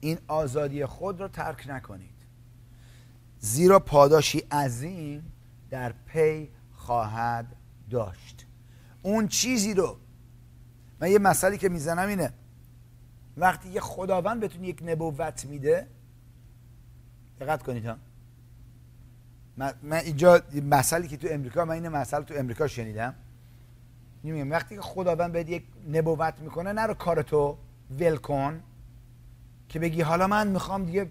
این 0.00 0.18
آزادی 0.28 0.86
خود 0.86 1.20
رو 1.20 1.28
ترک 1.28 1.64
نکنید. 1.68 2.14
زیرا 3.38 3.78
پاداشی 3.78 4.38
عظیم 4.38 5.32
در 5.70 5.92
پی 5.92 6.50
خواهد 6.72 7.56
داشت. 7.90 8.46
اون 9.02 9.28
چیزی 9.28 9.74
رو 9.74 9.98
من 11.00 11.10
یه 11.10 11.18
مسئله 11.18 11.56
که 11.56 11.68
می‌زنم 11.68 12.08
اینه. 12.08 12.32
وقتی 13.36 13.68
یه 13.68 13.80
خداوند 13.80 14.40
بهتون 14.40 14.64
یک 14.64 14.82
نبوت 14.86 15.44
میده 15.44 15.86
دقت 17.40 17.62
کنید 17.62 17.86
ها. 17.86 17.96
من, 19.56 19.72
اینجا 19.92 20.40
مسئله 20.70 21.08
که 21.08 21.16
تو 21.16 21.28
امریکا 21.30 21.64
من 21.64 21.74
این 21.74 21.88
مسئله 21.88 22.24
تو 22.24 22.34
امریکا 22.36 22.66
شنیدم. 22.66 23.14
میگم 24.22 24.50
وقتی 24.50 24.74
که 24.74 24.80
خداوند 24.80 25.32
بهت 25.32 25.48
یک 25.48 25.62
نبوت 25.88 26.34
می‌کنه 26.40 26.72
نرو 26.72 26.94
کارتو 26.94 27.58
ول 27.90 28.16
کن 28.16 28.62
که 29.68 29.78
بگی 29.78 30.00
حالا 30.00 30.26
من 30.26 30.48
می‌خوام 30.48 30.84
دیگه 30.84 31.08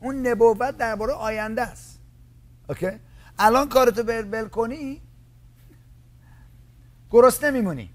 اون 0.00 0.26
نبوت 0.26 0.76
درباره 0.76 1.12
آینده 1.12 1.62
است. 1.62 2.00
اوکی؟ 2.68 2.90
الان 3.38 3.68
کارتو 3.68 4.02
ول 4.02 4.48
کنی؟ 4.48 5.02
گرسنه 7.10 7.50
میمونی 7.50 7.90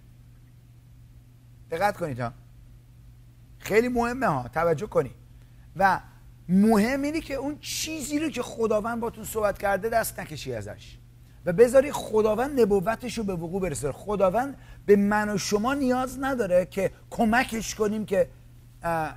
دقت 1.71 1.97
کنید 1.97 2.19
ها 2.19 2.33
خیلی 3.59 3.87
مهمه 3.87 4.27
ها 4.27 4.47
توجه 4.47 4.87
کنی. 4.87 5.11
و 5.75 5.99
مهم 6.49 7.01
اینه 7.01 7.21
که 7.21 7.33
اون 7.33 7.59
چیزی 7.59 8.19
رو 8.19 8.29
که 8.29 8.41
خداوند 8.41 8.99
باتون 8.99 9.23
صحبت 9.23 9.57
کرده 9.57 9.89
دست 9.89 10.19
نکشی 10.19 10.53
ازش. 10.53 10.96
و 11.47 11.53
بذاری 11.53 11.91
خداوند 11.91 12.61
نبوتش 12.61 13.17
رو 13.17 13.23
به 13.23 13.33
وقوع 13.33 13.61
برسه. 13.61 13.91
خداوند 13.91 14.57
به 14.85 14.95
من 14.95 15.29
و 15.29 15.37
شما 15.37 15.73
نیاز 15.73 16.17
نداره 16.19 16.65
که 16.65 16.91
کمکش 17.09 17.75
کنیم 17.75 18.05
که 18.05 18.29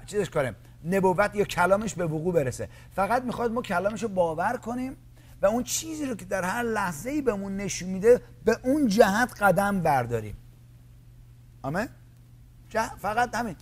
چیزش 0.07 0.31
کنیم 0.31 0.57
نبوت 0.85 1.35
یا 1.35 1.45
کلامش 1.45 1.95
به 1.95 2.07
وقوع 2.07 2.35
برسه. 2.35 2.69
فقط 2.95 3.23
می‌خواد 3.23 3.53
ما 3.53 3.63
کلامش 3.63 4.03
رو 4.03 4.09
باور 4.09 4.57
کنیم 4.57 4.97
و 5.43 5.47
اون 5.47 5.63
چیزی 5.63 6.07
رو 6.07 6.15
که 6.15 6.25
در 6.25 6.45
هر 6.45 6.63
لحظه 6.63 7.11
ای 7.11 7.23
بهمون 7.23 7.57
نشون 7.57 7.89
میده 7.89 8.21
به 8.45 8.59
اون 8.65 8.87
جهت 8.87 9.43
قدم 9.43 9.81
برداریم. 9.81 10.37
آمه؟ 11.63 11.89
فقط 12.99 13.35
همین. 13.35 13.57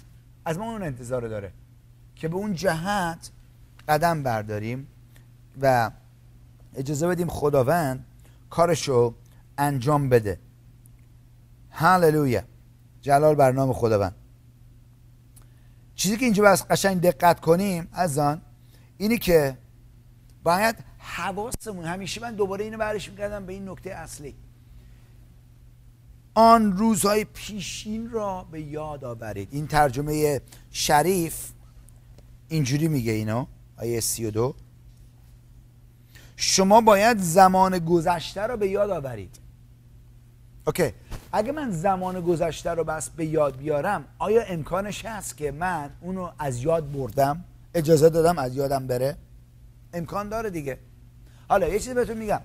از 0.45 0.59
ما 0.59 0.71
اون 0.73 0.83
انتظار 0.83 1.29
داره 1.29 1.53
که 2.17 2.29
به 2.29 2.37
اون 2.37 2.55
جهت 2.55 3.31
قدم 3.89 4.23
برداریم 4.23 4.89
و 5.63 5.91
اجازه 6.75 7.09
بدیم 7.09 7.29
خداوند 7.29 8.05
کارشو 8.51 9.15
انجام 9.59 10.09
بده. 10.09 10.41
هللویا. 11.71 12.43
جلال 13.01 13.35
بر 13.35 13.53
نام 13.53 13.73
خداوند. 13.73 14.15
چیزی 15.95 16.17
که 16.17 16.25
اینجا 16.25 16.43
بس 16.43 16.65
قشنگ 16.71 17.01
دقت 17.01 17.41
کنیم 17.41 17.89
از 17.93 18.19
آن 18.19 18.43
اینی 18.97 19.19
که 19.19 19.59
باید 20.43 20.77
حواسمون 20.99 21.85
همیشه 21.85 22.21
من 22.21 22.35
دوباره 22.35 22.65
اینو 22.65 22.79
برش 22.79 23.11
می‌کردم 23.11 23.47
به 23.47 23.53
این 23.53 23.69
نکته 23.69 23.91
اصلی. 23.91 24.35
آن 26.35 26.77
روزهای 26.77 27.25
پیشین 27.25 28.11
را 28.11 28.45
به 28.51 28.61
یاد 28.61 29.05
آورید. 29.05 29.49
این 29.53 29.67
ترجمه 29.67 30.41
شریف 30.71 31.53
اینجوری 32.49 32.89
میگه 32.89 33.13
اینو 33.13 33.47
آیه 33.77 34.01
سی 34.01 34.27
و 34.27 34.31
دو. 34.31 34.55
شما 36.41 36.81
باید 36.81 37.19
زمان 37.19 37.79
گذشته 37.79 38.43
رو 38.43 38.57
به 38.57 38.69
یاد 38.69 38.91
آورید. 38.91 39.37
اوکی. 40.67 40.93
اگه 41.33 41.53
من 41.53 41.71
زمان 41.71 42.21
گذشته 42.21 42.71
رو 42.71 42.85
بس 42.85 43.11
به 43.11 43.27
یاد 43.27 43.57
بیارم 43.57 44.05
آیا 44.19 44.43
امکانش 44.43 45.05
هست 45.05 45.37
که 45.37 45.53
من 45.53 45.91
اونو 46.01 46.31
از 46.39 46.63
یاد 46.63 46.93
بردم؟ 46.93 47.45
اجازه 47.75 48.09
دادم 48.09 48.39
از 48.39 48.57
یادم 48.57 48.87
بره؟ 48.87 49.17
امکان 49.93 50.29
داره 50.29 50.51
دیگه. 50.51 50.79
حالا 51.49 51.69
یه 51.69 51.79
چیزی 51.79 51.95
بهتون 51.95 52.17
میگم. 52.17 52.41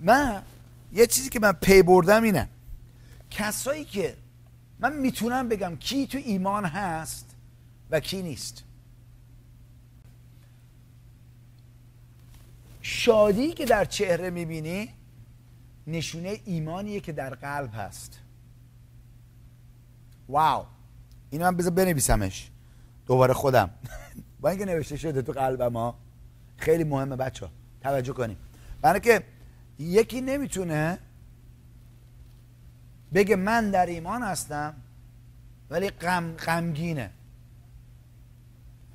من 0.00 0.42
یه 0.92 1.06
چیزی 1.06 1.28
که 1.28 1.40
من 1.40 1.52
پی 1.52 1.82
بردم 1.82 2.22
اینه. 2.22 2.48
کسایی 3.30 3.84
که 3.84 4.16
من 4.78 4.92
می‌تونم 4.92 5.48
بگم 5.48 5.76
کی 5.76 6.06
تو 6.06 6.18
ایمان 6.18 6.64
هست 6.64 7.26
و 7.90 8.00
کی 8.00 8.22
نیست. 8.22 8.64
شادی 12.88 13.52
که 13.52 13.64
در 13.64 13.84
چهره 13.84 14.30
می‌بینی 14.30 14.94
نشونه 15.86 16.40
ایمانیه 16.44 17.00
که 17.00 17.12
در 17.12 17.34
قلب 17.34 17.70
هست. 17.74 18.18
واو. 20.28 20.66
اینو 21.30 21.44
من 21.44 21.56
بذار 21.56 21.72
بنویسمش. 21.72 22.50
دوباره 23.06 23.34
خودم. 23.34 23.70
با 24.40 24.48
اینکه 24.48 24.64
نوشته 24.64 24.96
شده 24.96 25.22
تو 25.22 25.32
قلبم 25.32 25.76
ها. 25.76 25.98
خیلی 26.56 26.84
مهمه 26.84 27.16
بچه 27.16 27.46
ها 27.46 27.52
توجه 27.80 28.12
کنیم. 28.12 28.36
برای 28.82 29.00
که 29.00 29.22
یکی 29.78 30.20
نمی‌تونه 30.20 30.98
بگه 33.14 33.36
من 33.36 33.70
در 33.70 33.86
ایمان 33.86 34.22
هستم 34.22 34.74
ولی 35.70 35.90
غم 35.90 36.36
غمگینه. 36.36 37.10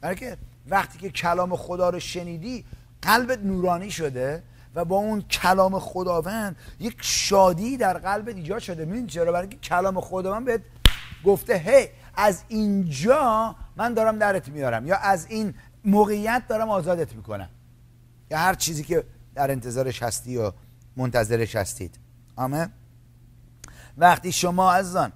برای 0.02 0.16
که 0.16 0.38
وقتی 0.68 1.00
که 1.00 1.10
کلام 1.10 1.56
خدا 1.56 1.90
رو 1.90 2.00
شنیدی 2.00 2.66
قلبت 3.02 3.40
نورانی 3.40 3.92
شده 3.92 4.44
و 4.76 4.86
با 4.86 4.96
اون 4.96 5.22
کلام 5.22 5.80
خداوند 5.80 6.56
یک 6.80 6.98
شادی 7.02 7.78
در 7.78 7.98
قلبت 7.98 8.36
ایجاد 8.36 8.60
شده. 8.60 8.86
می‌دونی 8.86 9.08
چرا؟ 9.08 9.32
برای 9.32 9.48
کلام 9.48 10.02
خداوند 10.02 10.46
بهت 10.46 10.62
گفته 11.26 11.58
هی 11.58 11.88
از 12.16 12.44
اینجا 12.48 13.56
من 13.76 13.94
دارم 13.94 14.20
درت 14.20 14.50
میارم. 14.50 14.88
یا 14.88 14.98
از 14.98 15.26
این 15.30 15.54
موقعیت 15.86 16.44
دارم 16.50 16.70
آزادت 16.70 17.16
می‌کنم. 17.16 17.50
یا 18.32 18.38
هر 18.38 18.54
چیزی 18.54 18.84
که 18.84 19.04
در 19.36 19.52
انتظارش 19.52 20.04
هستی 20.04 20.38
و 20.38 20.52
منتظرش 20.96 21.56
هستید. 21.56 22.00
آمه 22.36 22.70
وقتی 23.98 24.32
شما 24.32 24.72
از 24.72 24.96
آن 24.96 25.12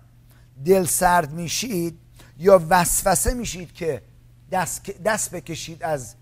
دل 0.66 0.86
سرد 0.86 1.32
میشید 1.32 2.00
یا 2.38 2.62
وسوسه 2.70 3.34
میشید 3.34 3.74
که 3.74 4.02
دست, 4.52 4.90
دست 5.04 5.32
بکشید 5.36 5.84
از 5.84 6.16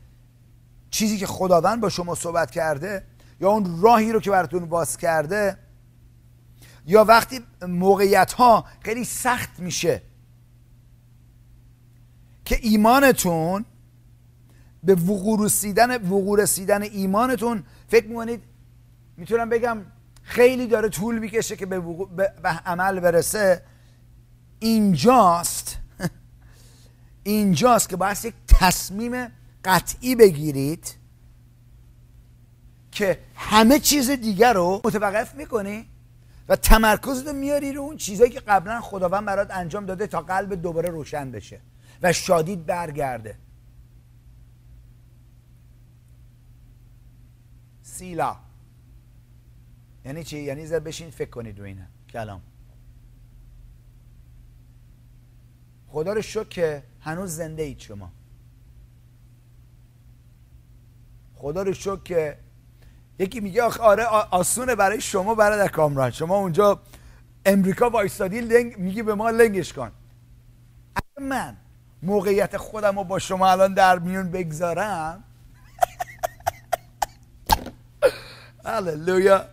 چیزی 0.93 1.17
که 1.17 1.27
خداوند 1.27 1.81
با 1.81 1.89
شما 1.89 2.15
صحبت 2.15 2.51
کرده 2.51 3.03
یا 3.41 3.49
اون 3.49 3.81
راهی 3.81 4.11
رو 4.11 4.19
که 4.19 4.31
براتون 4.31 4.65
باز 4.65 4.97
کرده 4.97 5.57
یا 6.85 7.03
وقتی 7.03 7.39
موقعیت 7.67 8.33
ها 8.33 8.65
خیلی 8.79 9.05
سخت 9.05 9.59
میشه 9.59 10.01
که 12.45 12.59
ایمانتون 12.61 13.65
به 14.83 14.95
وقوع 14.95 15.45
رسیدن 15.45 15.95
وقوع 15.95 16.41
رسیدن 16.41 16.81
ایمانتون 16.81 17.63
فکر 17.87 18.07
می‌کنید 18.07 18.43
می‌تونم 19.17 19.49
بگم 19.49 19.77
خیلی 20.23 20.67
داره 20.67 20.89
طول 20.89 21.19
می‌کشه 21.19 21.55
که 21.55 21.65
به, 21.65 21.79
به 22.43 22.49
عمل 22.65 22.99
برسه. 22.99 23.61
اینجاست. 24.59 25.77
اینجاست 27.23 27.89
که 27.89 27.95
باید 27.95 28.25
یک 28.25 28.33
تصمیم 28.47 29.42
قطعی 29.65 30.15
بگیرید 30.15 30.95
که 32.91 33.19
همه 33.35 33.79
چیز 33.79 34.09
دیگر 34.09 34.53
رو 34.53 34.81
متوقف 34.85 35.35
می‌کنی 35.35 35.85
و 36.49 36.55
تمرکز 36.55 37.27
رو 37.27 37.33
میاری 37.33 37.73
رو 37.73 37.81
اون 37.81 37.97
چیزایی 37.97 38.31
که 38.31 38.39
قبلا 38.39 38.81
خداوند 38.81 39.25
برات 39.25 39.51
انجام 39.51 39.85
داده 39.85 40.07
تا 40.07 40.21
قلب 40.21 40.53
دوباره 40.53 40.89
روشن 40.89 41.31
بشه 41.31 41.61
و 42.01 42.13
شادید 42.13 42.65
برگرده. 42.65 43.37
سیلا. 47.83 48.35
یعنی 50.05 50.23
چی؟ 50.23 50.39
یعنی 50.39 50.65
زر 50.65 50.79
بشین 50.79 51.09
فکر 51.09 51.29
کنید 51.29 51.59
رو 51.59 51.65
اینه. 51.65 51.87
کلام. 52.09 52.41
خدا 55.87 56.13
رو 56.13 56.21
شکر 56.21 56.43
که 56.43 56.83
هنوز 57.01 57.31
زنده 57.31 57.63
اید 57.63 57.79
شما. 57.79 58.11
خدا 61.43 61.63
رو 61.63 61.73
شکر 61.73 62.03
که 62.03 62.37
یکی 63.19 63.39
میگه 63.39 63.63
آره 63.63 64.05
آسونه 64.31 64.75
برای 64.75 65.01
شما 65.01 65.35
برادر 65.35 65.67
کامران. 65.67 66.11
شما 66.11 66.35
اونجا 66.37 66.81
امریکا 67.45 67.89
وایستادی 67.89 68.41
لنگ 68.41 68.77
میگی 68.77 69.03
به 69.03 69.15
ما 69.15 69.29
لنگش 69.29 69.73
کن. 69.73 69.91
اگه 70.95 71.27
من 71.27 71.57
موقعیت 72.03 72.57
خودم 72.57 72.97
رو 72.99 73.03
با 73.03 73.19
شما 73.19 73.51
الان 73.51 73.73
در 73.73 73.99
میون 73.99 74.31
بگذارم 74.31 75.23
هللویا. 78.65 79.45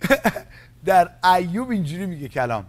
در 0.84 1.10
ایوب 1.24 1.70
اینجوری 1.70 2.06
میگه 2.06 2.28
کلام. 2.28 2.66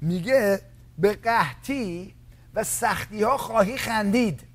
میگه 0.00 0.60
به 0.98 1.12
قحطی 1.12 2.14
و 2.54 2.64
سختی 2.64 3.22
ها 3.22 3.36
خواهی 3.36 3.78
خندید. 3.78 4.53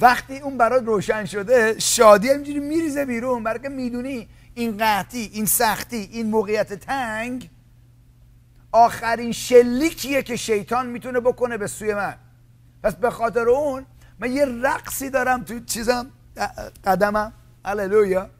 وقتی 0.00 0.38
اون 0.38 0.58
برات 0.58 0.84
روشن 0.84 1.24
شده 1.24 1.78
شادی 1.78 2.28
همینجوری 2.28 2.58
میریزه 2.58 3.04
بیرون 3.04 3.44
برای 3.44 3.58
که 3.58 3.68
می‌دونی 3.68 4.28
این 4.54 4.76
قحطی 4.76 5.30
این 5.32 5.46
سختی 5.46 6.08
این 6.12 6.30
موقعیت 6.30 6.72
تنگ 6.72 7.50
آخرین 8.72 9.32
شلیکیه 9.32 10.22
که 10.22 10.36
شیطان 10.36 10.86
می‌تونه 10.86 11.20
بکنه 11.20 11.56
به 11.56 11.66
سوی 11.66 11.94
من. 11.94 12.14
پس 12.82 12.94
به 12.94 13.10
خاطر 13.10 13.48
اون 13.48 13.86
من 14.18 14.32
یه 14.32 14.44
رقصی 14.44 15.10
دارم 15.10 15.44
تو 15.44 15.60
چیزم 15.60 16.10
قدمم. 16.84 17.32
هللویا. 17.64 18.30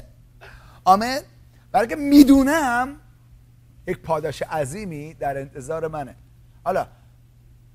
آمین. 0.84 1.20
برای 1.72 1.86
که 1.86 1.96
می‌دونم 1.96 2.96
یک 3.86 3.98
پاداش 3.98 4.42
عظیمی 4.42 5.14
در 5.14 5.38
انتظار 5.38 5.88
منه. 5.88 6.14
حالا 6.64 6.86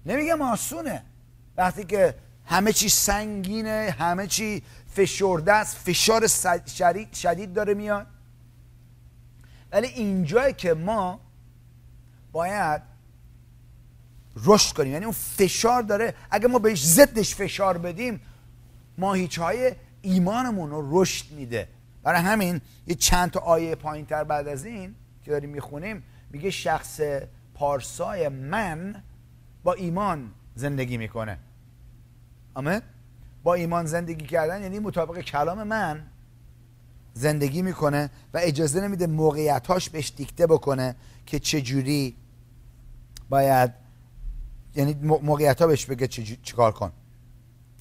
نمیگم 0.06 0.42
آسونه. 0.42 1.04
وقتی 1.58 1.84
که 1.84 2.16
همه 2.46 2.74
چی 2.74 2.90
سنگینه 2.90 3.96
همه 4.00 4.28
چی 4.28 4.64
فشرده 4.88 5.54
است. 5.54 5.78
فشار 5.78 6.28
شدید 7.14 7.54
داره 7.54 7.74
میاد. 7.74 8.08
ولی 9.72 9.88
اینجایی 9.88 10.54
که 10.54 10.74
ما 10.74 11.20
باید 12.32 12.82
رشد 14.46 14.76
کنیم 14.76 14.92
یعنی 14.92 15.06
اون 15.06 15.14
فشار 15.14 15.82
داره. 15.82 16.14
اگه 16.32 16.48
ما 16.48 16.60
بهش 16.60 16.86
ضدش 16.86 17.36
فشار 17.36 17.78
بدیم 17.78 18.22
ماهیچه 18.98 19.44
های 19.44 19.76
ایمانمون 20.02 20.70
رو 20.70 21.02
رشد 21.02 21.32
میده. 21.32 21.68
برای 22.04 22.22
همین 22.22 22.62
یه 22.88 22.96
چند 22.96 23.32
تا 23.32 23.40
آیه 23.40 23.76
پایین 23.76 24.06
تر 24.06 24.24
بعد 24.24 24.48
از 24.48 24.66
این 24.66 24.96
که 25.24 25.32
داریم 25.32 25.50
می‌خونیم 25.50 26.04
میگه 26.30 26.50
شخص 26.50 27.02
پارسای 27.54 28.28
من 28.30 29.04
با 29.64 29.74
ایمان 29.74 30.32
زندگی 30.56 30.98
می‌کنه. 30.98 31.38
آمین. 32.54 32.82
با 33.44 33.54
ایمان 33.54 33.86
زندگی 33.86 34.26
کردن 34.26 34.62
یعنی 34.62 34.80
مطابق 34.80 35.20
کلام 35.20 35.64
من 35.64 36.04
زندگی 37.14 37.62
می‌کنه 37.62 38.10
و 38.34 38.40
اجازه 38.44 38.82
نمیده 38.82 39.08
موقعیتاش 39.08 39.90
بهش 39.90 40.14
دیکته 40.16 40.48
بکنه 40.48 40.96
که 41.26 41.40
چجوری 41.40 42.16
باید 43.30 43.74
یعنی 44.76 44.94
موقعیت 45.04 45.62
ها 45.62 45.68
بهش 45.68 45.86
بگه 45.86 46.08
چیکار 46.44 46.72
کن. 46.72 46.92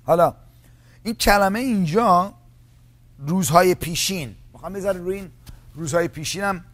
حالا 0.05 0.35
این 1.03 1.15
کلمه 1.15 1.59
اینجا 1.59 2.35
روزهای 3.19 3.75
پیشین 3.75 4.35
می‌خوام 4.53 4.73
بذاره 4.73 4.99
روی 4.99 5.17
این 5.17 5.31
روزهای 5.75 6.09
پیشین 6.09 6.43
هم 6.43 6.65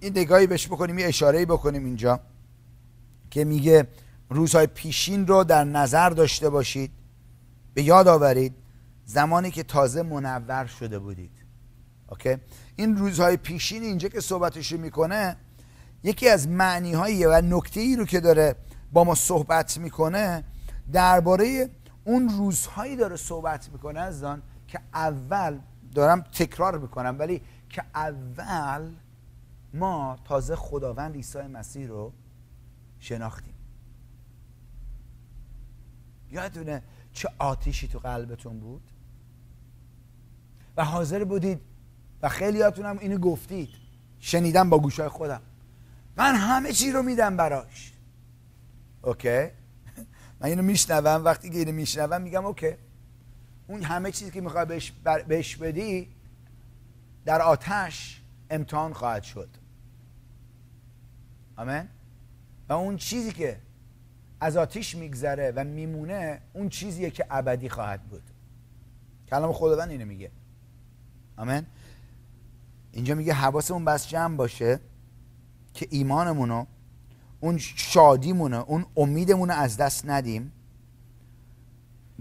این 0.00 0.18
نگاهی 0.18 0.46
بهش 0.46 0.66
بکنیم 0.66 0.98
یه 0.98 1.06
اشاره 1.06 1.46
بکنیم 1.46 1.84
اینجا 1.84 2.20
که 3.30 3.44
میگه 3.44 3.88
روزهای 4.30 4.66
پیشین 4.66 5.26
رو 5.26 5.44
در 5.44 5.64
نظر 5.64 6.10
داشته 6.10 6.50
باشید. 6.50 6.90
به 7.74 7.82
یاد 7.82 8.08
آورید 8.08 8.54
زمانی 9.04 9.50
که 9.50 9.62
تازه 9.62 10.02
منور 10.02 10.66
شده 10.66 10.98
بودید. 10.98 11.44
اوکی؟ 12.08 12.36
این 12.76 12.96
روزهای 12.96 13.36
پیشین 13.36 13.82
اینجا 13.82 14.08
که 14.08 14.20
صحبتش 14.20 14.72
می‌کنه 14.72 15.36
یکی 16.02 16.28
از 16.28 16.48
معنی 16.48 17.24
و 17.24 17.40
نکته 17.40 17.80
ای 17.80 17.96
رو 17.96 18.04
که 18.04 18.20
داره 18.20 18.56
با 18.92 19.04
ما 19.04 19.14
صحبت 19.14 19.78
می‌کنه 19.78 20.44
درباره 20.92 21.70
اون 22.04 22.28
روزهایی 22.28 22.96
داره 22.96 23.16
صحبت 23.16 23.68
می‌کنه 23.72 24.00
از 24.00 24.24
آن 24.24 24.42
که 24.68 24.80
اول 24.94 25.58
دارم 25.94 26.20
تکرار 26.20 26.78
می‌کنم 26.78 27.16
ولی 27.18 27.42
که 27.68 27.82
اول 27.94 28.90
ما 29.74 30.18
تازه 30.24 30.56
خداوند 30.56 31.14
عیسی 31.14 31.38
مسیح 31.38 31.88
رو 31.88 32.12
شناختیم. 32.98 33.53
یادتونه 36.34 36.82
چه 37.12 37.28
آتیشی 37.38 37.88
تو 37.88 37.98
قلبتون 37.98 38.60
بود؟ 38.60 38.82
و 40.76 40.84
حاضر 40.84 41.24
بودید 41.24 41.60
و 42.22 42.28
خیلیاتون 42.28 42.86
هم 42.86 42.98
اینو 42.98 43.18
گفتید. 43.18 43.68
شنیدم 44.18 44.70
با 44.70 44.78
گوشای 44.78 45.08
خودم. 45.08 45.40
من 46.16 46.34
همه 46.34 46.72
چی 46.72 46.92
رو 46.92 47.02
میدم 47.02 47.36
براش. 47.36 47.92
اوکی؟ 49.02 49.38
من 50.40 50.48
اینو 50.48 50.62
میشنوم 50.62 51.24
وقتی 51.24 51.50
که 51.50 51.58
اینو 51.58 51.72
میشنوم 51.72 52.22
میگم 52.22 52.44
اوکی. 52.46 52.74
اون 53.66 53.82
همه 53.82 54.12
چیزی 54.12 54.30
که 54.30 54.40
می‌خوای 54.40 54.64
بهش, 54.64 54.92
بهش 55.28 55.56
بدی 55.56 56.08
در 57.24 57.42
آتش 57.42 58.22
امتحان 58.50 58.92
خواهد 58.92 59.22
شد. 59.22 59.48
آمین؟ 61.56 61.88
و 62.68 62.72
اون 62.72 62.96
چیزی 62.96 63.32
که 63.32 63.60
از 64.44 64.56
آتیش 64.56 64.94
میگذره 64.94 65.52
و 65.56 65.64
میمونه 65.64 66.40
اون 66.52 66.68
چیزیه 66.68 67.10
که 67.10 67.26
ابدی 67.30 67.68
خواهد 67.68 68.02
بود. 68.02 68.22
کلام 69.30 69.52
خداوند 69.52 69.90
اینو 69.90 70.04
میگه. 70.04 70.30
آمین. 71.36 71.66
اینجا 72.92 73.14
میگه 73.14 73.32
حواسمون 73.32 73.84
بس 73.84 74.08
جمع 74.08 74.36
باشه 74.36 74.80
که 75.74 75.86
ایمانمونو 75.90 76.66
اون 77.40 77.58
شادیمونه 77.58 78.56
اون 78.56 78.86
امیدمون 78.96 79.50
از 79.50 79.76
دست 79.76 80.06
ندیم 80.06 80.52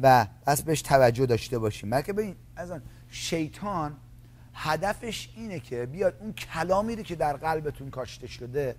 و 0.02 0.28
بس 0.48 0.62
بهش 0.62 0.82
توجه 0.82 1.26
داشته 1.26 1.60
باشیم. 1.60 1.90
بلکه 1.90 2.14
ببین 2.14 2.36
از 2.56 2.72
آن 2.72 2.82
شیطان 3.10 3.98
هدفش 4.54 5.34
اینه 5.36 5.60
که 5.60 5.86
بیاد 5.86 6.18
اون 6.20 6.34
کلامی 6.34 6.96
رو 6.96 7.04
که 7.04 7.16
در 7.16 7.38
قلبتون 7.38 7.90
کاشته 7.90 8.28
شده 8.28 8.76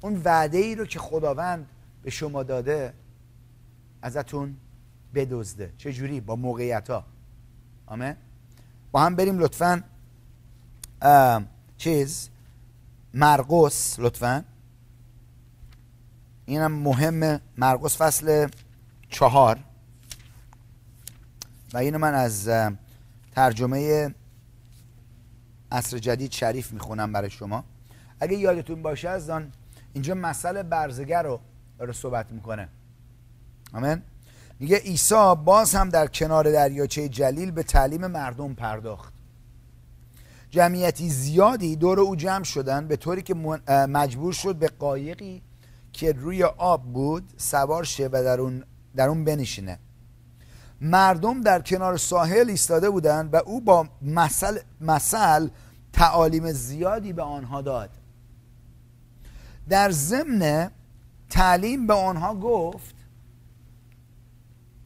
اون 0.00 0.22
وعده 0.24 0.58
ای 0.58 0.74
رو 0.74 0.86
که 0.86 0.98
خداوند 0.98 1.66
به 2.08 2.12
شما 2.12 2.42
داده 2.42 2.94
ازتون 4.02 4.56
بدزده. 5.14 5.72
چجوری 5.78 6.20
با 6.20 6.36
موقعیت 6.36 6.90
ها 6.90 7.04
آمه 7.86 8.16
با 8.92 9.00
هم 9.00 9.16
بریم 9.16 9.38
لطفا. 9.38 9.82
چیز؟ 11.78 12.30
مرقس 13.14 13.98
لطفا. 13.98 14.44
اینم 16.46 16.72
مهم 16.72 17.40
مرقس 17.56 17.96
فصل 17.96 18.48
چهار. 19.08 19.58
و 21.72 21.78
اینو 21.78 21.98
من 21.98 22.14
از 22.14 22.50
ترجمه 23.32 24.14
عصر 25.72 25.98
جدید 25.98 26.32
شریف 26.32 26.72
می‌خونم 26.72 27.12
برای 27.12 27.30
شما. 27.30 27.64
اگه 28.20 28.36
یادتون 28.36 28.82
باشه 28.82 29.08
از 29.08 29.30
آن 29.30 29.52
اینجا 29.92 30.14
مسئله 30.14 30.62
برزگر 30.62 31.22
رو 31.22 31.40
داره 31.78 31.92
صحبت 31.92 32.32
می‌کنه. 32.32 32.68
آمین. 33.74 34.02
میگه 34.60 34.76
عیسی 34.76 35.34
باز 35.44 35.74
هم 35.74 35.88
در 35.88 36.06
کنار 36.06 36.52
دریاچه 36.52 37.08
جلیل 37.08 37.50
به 37.50 37.62
تعلیم 37.62 38.06
مردم 38.06 38.54
پرداخت. 38.54 39.12
جمعیتی 40.50 41.10
زیادی 41.10 41.76
دور 41.76 42.00
او 42.00 42.16
جمع 42.16 42.44
شدن 42.44 42.88
به 42.88 42.96
طوری 42.96 43.22
که 43.22 43.34
مجبور 43.68 44.32
شد 44.32 44.56
به 44.56 44.68
قایقی 44.68 45.42
که 45.92 46.12
روی 46.12 46.44
آب 46.44 46.82
بود 46.82 47.32
سوار 47.36 47.84
شه 47.84 48.06
و 48.06 48.22
در 48.24 48.40
اون, 48.40 48.64
در 48.96 49.08
اون 49.08 49.24
بنشینه. 49.24 49.78
مردم 50.80 51.40
در 51.40 51.62
کنار 51.62 51.96
ساحل 51.96 52.50
ایستاده 52.50 52.90
بودند 52.90 53.34
و 53.34 53.36
او 53.36 53.60
با 53.60 53.88
مثل, 54.02 54.58
مثل 54.80 55.48
تعالیم 55.92 56.52
زیادی 56.52 57.12
به 57.12 57.22
آنها 57.22 57.62
داد. 57.62 57.90
در 59.68 59.90
ضمن 59.90 60.70
تعلیم 61.30 61.86
به 61.86 61.94
آنها 61.94 62.34
گفت. 62.34 62.94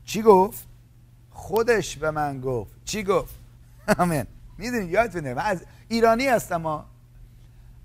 چی 0.04 0.22
گفت؟ 0.22 0.66
خودش 1.30 1.96
به 1.96 2.10
من 2.10 2.40
گفت. 2.40 2.70
چی 2.84 3.02
گفت؟ 3.04 3.34
آمین. 3.98 4.26
می‌دونید 4.58 4.90
یادتونه. 4.90 5.34
من 5.34 5.42
از 5.42 5.64
ایرانی 5.88 6.26
هستم 6.26 6.62
ها 6.62 6.84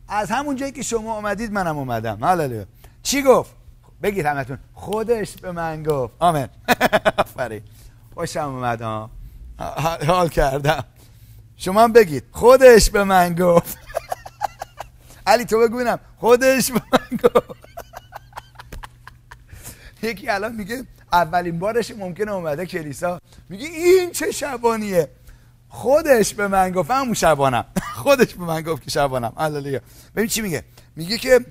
از 0.07 0.31
همون 0.31 0.55
جایی 0.55 0.71
که 0.71 0.83
شما 0.83 1.15
اومدید 1.15 1.51
منم 1.51 1.77
اومدم. 1.77 2.23
هللویا. 2.23 2.65
چی 3.03 3.21
گفت؟ 3.23 3.55
بگید 4.03 4.25
همتون. 4.25 4.57
خودش 4.73 5.35
به 5.35 5.51
من 5.51 5.83
گفت. 5.83 6.13
آمین. 6.19 6.47
آفرین. 7.17 7.61
خوشم 8.13 8.49
اومد 8.55 8.81
ها 8.81 9.09
حال 10.07 10.29
کردم. 10.29 10.83
شما 11.57 11.83
هم 11.83 11.93
بگید. 11.93 12.23
خودش 12.31 12.89
به 12.89 13.03
من 13.03 13.35
گفت. 13.35 13.77
علی 15.27 15.45
تو 15.45 15.59
بگوینم 15.59 15.99
خودش 16.17 16.71
به 16.71 16.81
من 16.91 17.17
گفت. 17.17 17.66
یکی 20.03 20.29
الان 20.29 20.55
میگه 20.55 20.83
اولین 21.13 21.59
بارش 21.59 21.91
ممکنه 21.91 22.31
اومده 22.31 22.65
کلیسا. 22.65 23.19
میگه 23.49 23.67
این 23.67 24.11
چه 24.11 24.31
شبانیه؟ 24.31 25.11
خودش 25.69 26.33
به 26.33 26.47
من 26.47 26.71
گفت 26.71 26.91
همون 26.91 27.13
شبانم. 27.13 27.65
خودش 28.03 28.33
به 28.33 28.43
من 28.43 28.61
گفت 28.61 28.83
که 28.83 28.89
شبانم. 28.89 29.33
هللویا 29.37 29.81
ببین 30.15 30.27
چی 30.27 30.41
میگه؟ 30.41 30.63
میگه 30.95 31.17
که 31.17 31.45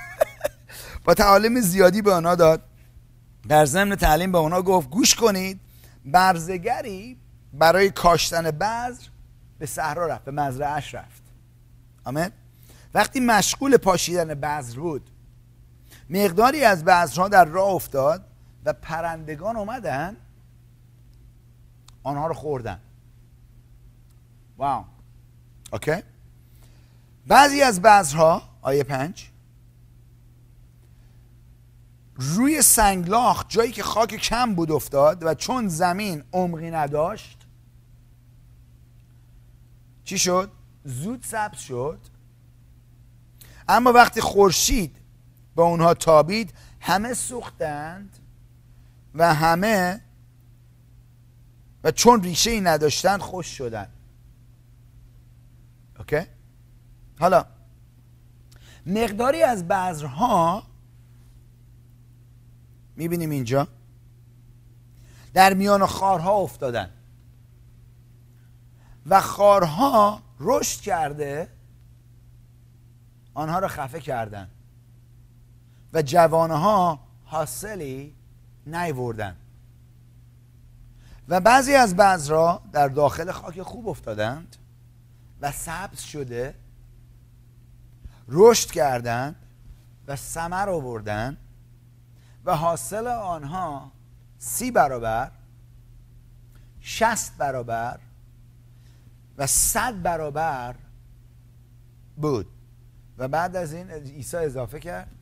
با 1.04 1.14
تعالیم 1.14 1.60
زیادی 1.60 2.02
به 2.02 2.12
آنها 2.12 2.34
داد. 2.34 2.62
در 3.48 3.64
ضمن 3.64 3.96
تعلیم 3.96 4.32
به 4.32 4.38
آنها 4.38 4.62
گفت 4.62 4.90
گوش 4.90 5.14
کنید 5.14 5.60
برزگری 6.04 7.18
برای 7.52 7.90
کاشتن 7.90 8.50
بذر 8.50 9.06
به 9.58 9.66
صحرا 9.66 10.06
رفت 10.06 10.24
به 10.24 10.30
مزرعش 10.30 10.94
رفت. 10.94 11.22
آمین؟ 12.04 12.30
وقتی 12.94 13.20
مشغول 13.20 13.76
پاشیدن 13.76 14.34
بذر 14.34 14.78
بود 14.78 15.10
مقداری 16.10 16.64
از 16.64 16.84
بذرها 16.84 17.28
در 17.28 17.44
راه 17.44 17.68
افتاد 17.68 18.24
و 18.64 18.72
پرندگان 18.72 19.56
اومدن 19.56 20.16
آنها 22.02 22.26
رو 22.26 22.34
خوردن. 22.34 22.80
واو. 24.58 24.84
اوکی؟ 25.72 26.02
بعضی 27.26 27.62
از 27.62 27.82
بذرها 27.82 28.42
آیه 28.62 28.82
پنج 28.82 29.30
روی 32.16 32.62
سنگلاخ 32.62 33.44
جایی 33.48 33.72
که 33.72 33.82
خاک 33.82 34.14
کم 34.16 34.54
بود 34.54 34.72
افتاد 34.72 35.22
و 35.22 35.34
چون 35.34 35.68
زمین 35.68 36.24
عمقی 36.32 36.70
نداشت 36.70 37.38
چی 40.04 40.18
شد؟ 40.18 40.50
زود 40.84 41.22
سبز 41.22 41.58
شد. 41.58 41.98
اما 43.68 43.92
وقتی 43.92 44.20
خورشید 44.20 44.97
به 45.58 45.64
اونها 45.64 45.94
تابید 45.94 46.54
همه 46.80 47.14
سوختند 47.14 48.18
و 49.14 49.34
همه 49.34 50.00
و 51.84 51.90
چون 51.90 52.22
ریشه 52.22 52.50
ای 52.50 52.60
نداشتند 52.60 53.20
خوش 53.20 53.46
شدند. 53.46 53.92
اوکی؟ 55.98 56.20
حالا 57.18 57.46
مقداری 58.86 59.42
از 59.42 59.68
بذرها 59.68 60.62
می‌بینیم 62.96 63.30
اینجا. 63.30 63.68
در 65.34 65.54
میان 65.54 65.86
خارها 65.86 66.32
افتادن. 66.32 66.90
و 69.06 69.20
خارها 69.20 70.22
رشد 70.40 70.80
کرده 70.80 71.48
آنها 73.34 73.58
را 73.58 73.68
خفه 73.68 74.00
کردن 74.00 74.50
و 75.92 76.02
جوانها 76.02 77.00
حاصلی 77.24 78.14
نیوردن. 78.66 79.36
و 81.28 81.40
بعضی 81.40 81.74
از 81.74 81.96
بذرها 81.96 82.62
در 82.72 82.88
داخل 82.88 83.30
خاک 83.30 83.62
خوب 83.62 83.88
افتادند 83.88 84.56
و 85.40 85.52
سبز 85.52 86.00
شده 86.00 86.54
رشد 88.28 88.70
کردند 88.70 89.36
و 90.06 90.16
ثمر 90.16 90.68
آوردن 90.68 91.36
و 92.44 92.56
حاصل 92.56 93.06
آنها 93.06 93.92
سی 94.38 94.70
برابر 94.70 95.30
شست 96.80 97.36
برابر 97.36 98.00
و 99.38 99.46
صد 99.46 100.02
برابر 100.02 100.74
بود. 102.16 102.46
و 103.18 103.28
بعد 103.28 103.56
از 103.56 103.72
این 103.72 103.90
عیسی 103.90 104.36
اضافه 104.36 104.80
کرد. 104.80 105.17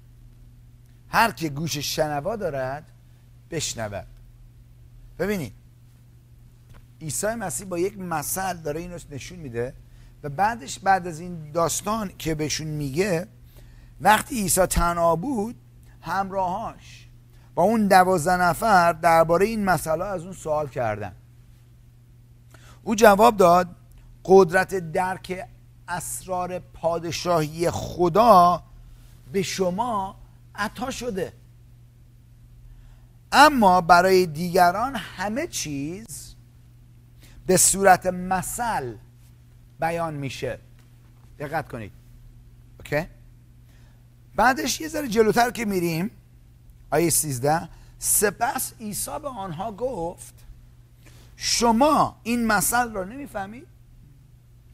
هر 1.17 1.31
که 1.31 1.49
گوش 1.49 1.79
شنوا 1.79 2.37
دارد 2.37 2.93
بشنود 3.51 4.07
ببینید 5.19 5.53
عیسی 7.01 7.27
مسیح 7.27 7.67
با 7.67 7.79
یک 7.79 7.99
مثل 7.99 8.57
داره 8.57 8.81
اینو 8.81 8.99
نشون 9.11 9.39
میده 9.39 9.75
و 10.23 10.29
بعدش 10.29 10.79
بعد 10.79 11.07
از 11.07 11.21
این 11.21 11.53
داستان 11.53 12.13
که 12.19 12.35
بهشون 12.35 12.67
میگه 12.67 13.29
وقتی 14.01 14.41
عیسی 14.41 14.67
تنها 14.67 15.17
بود 15.17 15.57
همراهاش 16.01 17.09
با 17.55 17.63
اون 17.63 17.87
دوازده 17.87 18.37
نفر 18.37 18.93
درباره 18.93 19.47
این 19.47 19.65
مسئله 19.65 20.05
از 20.05 20.23
اون 20.23 20.33
سوال 20.33 20.69
کردن. 20.69 21.13
او 22.83 22.95
جواب 22.95 23.37
داد 23.37 23.69
قدرت 24.25 24.75
درک 24.75 25.49
اسرار 25.89 26.59
پادشاهی 26.59 27.71
خدا 27.71 28.63
به 29.33 29.43
شما 29.43 30.26
عطا 30.59 30.91
شده. 30.91 31.33
اما 33.33 33.81
برای 33.81 34.27
دیگران 34.27 34.97
همه 34.97 35.47
چیز 35.47 36.35
به 37.47 37.57
صورت 37.57 38.07
مثل 38.07 38.95
بیان 39.81 40.15
میشه. 40.15 40.59
دقت 41.39 41.69
کنید. 41.69 41.93
اوکی؟ 42.79 43.07
بعدش 44.37 44.81
یه 44.81 44.89
ذره 44.89 45.09
جلوتر 45.09 45.51
که 45.51 45.65
میریم 45.65 46.11
آیه 46.91 47.11
13 47.11 47.69
سپس 47.99 48.73
عیسی 48.81 49.19
به 49.23 49.29
آنها 49.29 49.73
گفت 49.73 50.35
شما 51.37 52.21
این 52.23 52.47
مثل 52.47 52.93
را 52.93 53.05
نمی‌فهمید؟ 53.05 53.67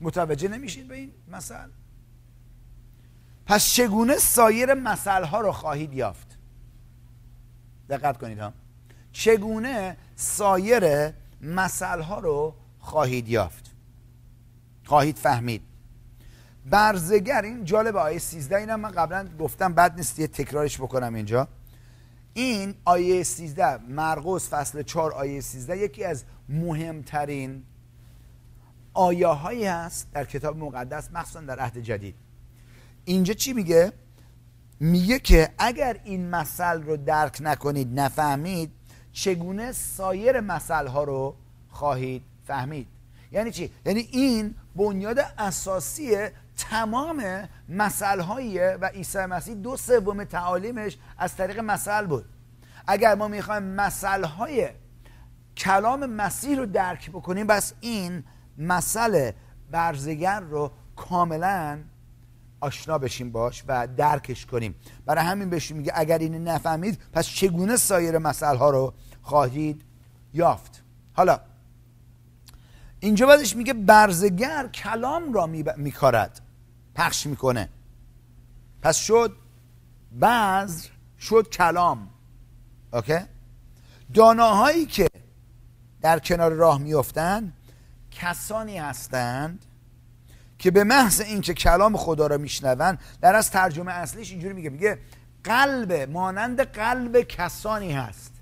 متوجه 0.01 0.49
نمیشید 0.49 0.89
به 0.89 0.97
این 0.97 1.13
مثل؟ 1.29 1.69
پس 3.47 3.67
چگونه 3.67 4.17
سایر 4.19 4.75
مثل 4.75 5.25
ها 5.25 5.41
رو 5.41 5.53
خواهید 5.53 5.95
یافت؟ 5.95 6.39
دقت 7.89 8.19
کنید 8.19 8.39
ها. 8.39 8.53
چگونه 9.13 9.97
سایر 10.17 11.13
مثل 11.41 12.01
ها 12.01 12.19
رو 12.19 12.55
خواهید 12.79 13.29
یافت؟ 13.29 13.71
خواهید 14.85 15.17
فهمید. 15.17 15.63
برزگر 16.67 17.43
این 17.43 17.65
جالب 17.65 17.97
آیه 17.97 18.19
13 18.19 18.57
اینم 18.57 18.81
من 18.81 18.91
قبلا 18.91 19.29
گفتم 19.39 19.73
بد 19.75 19.97
نیست 19.97 20.19
یه 20.19 20.27
تکرارش 20.27 20.79
بکنم 20.81 21.15
اینجا. 21.15 21.49
این 22.35 22.75
آیه 22.85 23.23
13 23.23 23.77
مرقس 23.77 24.49
فصل 24.49 24.83
4 24.83 25.13
آیه 25.13 25.41
13 25.41 25.79
یکی 25.79 26.05
از 26.05 26.25
مهمترین 26.49 27.65
آیه 28.95 29.27
هایی 29.27 29.65
هست 29.65 30.13
در 30.13 30.25
کتاب 30.25 30.57
مقدس 30.57 31.11
مخصوصا 31.13 31.41
در 31.41 31.61
عهد 31.61 31.79
جدید. 31.79 32.15
اینجا 33.05 33.35
چی 33.35 33.53
میگه؟ 33.53 33.93
میگه 34.81 35.19
که 35.19 35.49
اگر 35.59 36.01
این 36.05 36.31
مسئله 36.31 36.85
رو 36.85 36.97
درک 36.97 37.39
نکنید 37.41 38.01
نفهمید 38.01 38.73
چگونه 39.13 39.73
سایر 39.73 40.41
مسئله 40.41 40.91
ها 40.91 41.05
رو 41.05 41.37
خواهید 41.69 42.23
فهمید؟ 42.47 42.87
یعنی 43.33 43.51
چی؟ 43.51 43.71
یعنی 43.87 44.01
این 44.01 44.55
بنیاد 44.77 45.19
اساسی 45.39 46.17
تمام 46.57 47.49
مسئله 47.69 48.77
و 48.77 48.85
عیسی 48.85 49.19
مسیح 49.19 49.55
دو 49.55 49.77
سوم 49.77 50.25
تعالیمش 50.25 50.99
از 51.19 51.37
طریق 51.37 51.59
مسئله 51.59 52.07
بود. 52.07 52.25
اگر 52.87 53.15
ما 53.15 53.29
می‌خوایم 53.29 53.63
مسئله 53.63 54.27
های 54.27 54.69
کلام 55.57 56.07
مسیح 56.07 56.59
رو 56.59 56.67
درک 56.67 57.11
بکنیم 57.11 57.47
بس 57.47 57.73
این 57.81 58.25
مسئله 58.59 59.35
برزگر 59.71 60.41
رو 60.41 60.71
کاملا 60.97 61.79
آشنا 62.63 62.99
بشیم 62.99 63.33
باش 63.33 63.65
و 63.69 63.89
درکش 63.97 64.47
کنیم. 64.47 64.75
برای 65.07 65.25
همین 65.25 65.51
بهشون 65.51 65.77
میگه 65.77 65.93
اگر 65.95 66.19
اینو 66.19 66.39
نفهمید 66.39 66.99
پس 67.13 67.27
چگونه 67.27 67.77
سایر 67.77 68.19
مسئله 68.19 68.59
ها 68.59 68.71
رو 68.71 68.95
خواهید 69.23 69.85
یافت؟ 70.35 70.83
حالا 71.13 71.41
اینجا 73.01 73.27
بعدش 73.27 73.57
میگه 73.57 73.73
برزگر 73.73 74.69
کلام 74.69 75.33
را 75.33 75.47
میکارد 75.77 76.41
پخش 76.95 77.27
می‌کنه. 77.27 77.69
پس 78.83 78.97
شد 78.97 79.37
بذر 80.21 80.89
شد 81.19 81.49
کلام. 81.49 82.09
اوکی؟ 82.93 83.19
داناهایی 84.15 84.87
که 84.87 85.09
در 86.01 86.19
کنار 86.19 86.53
راه 86.53 86.79
میفتند 86.79 87.53
کسانی 88.11 88.79
هستند 88.79 89.65
که 90.63 90.71
به 90.71 90.85
محض 90.85 91.21
اینکه 91.21 91.55
کلام 91.55 91.97
خدا 91.97 92.27
را 92.27 92.37
میشنوند 92.39 92.99
در 93.21 93.35
از 93.35 93.51
ترجمه 93.51 93.93
اصلیش 93.93 94.31
اینجوری 94.31 94.55
میگه 94.55 94.71
میگه 94.71 94.99
قلب 95.45 95.93
مانند 95.93 96.61
قلب 96.61 97.21
کسانی 97.21 97.93
هست. 97.93 98.33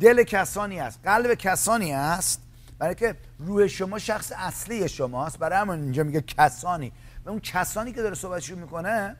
دل 0.00 0.22
کسانی 0.22 0.78
هست. 0.78 1.00
قلب 1.04 1.34
کسانی 1.34 1.92
هست 1.92 2.42
برای 2.78 2.94
که 2.94 3.16
روح 3.38 3.66
شما 3.66 3.98
شخص 3.98 4.32
اصلی 4.36 4.88
شماست. 4.88 5.38
برای 5.38 5.58
همون 5.58 5.82
اینجا 5.82 6.02
میگه 6.02 6.20
کسانی. 6.20 6.92
و 7.24 7.30
اون 7.30 7.40
کسانی 7.40 7.92
که 7.92 8.02
داره 8.02 8.14
صحبتشون 8.14 8.58
می‌کنه 8.58 9.16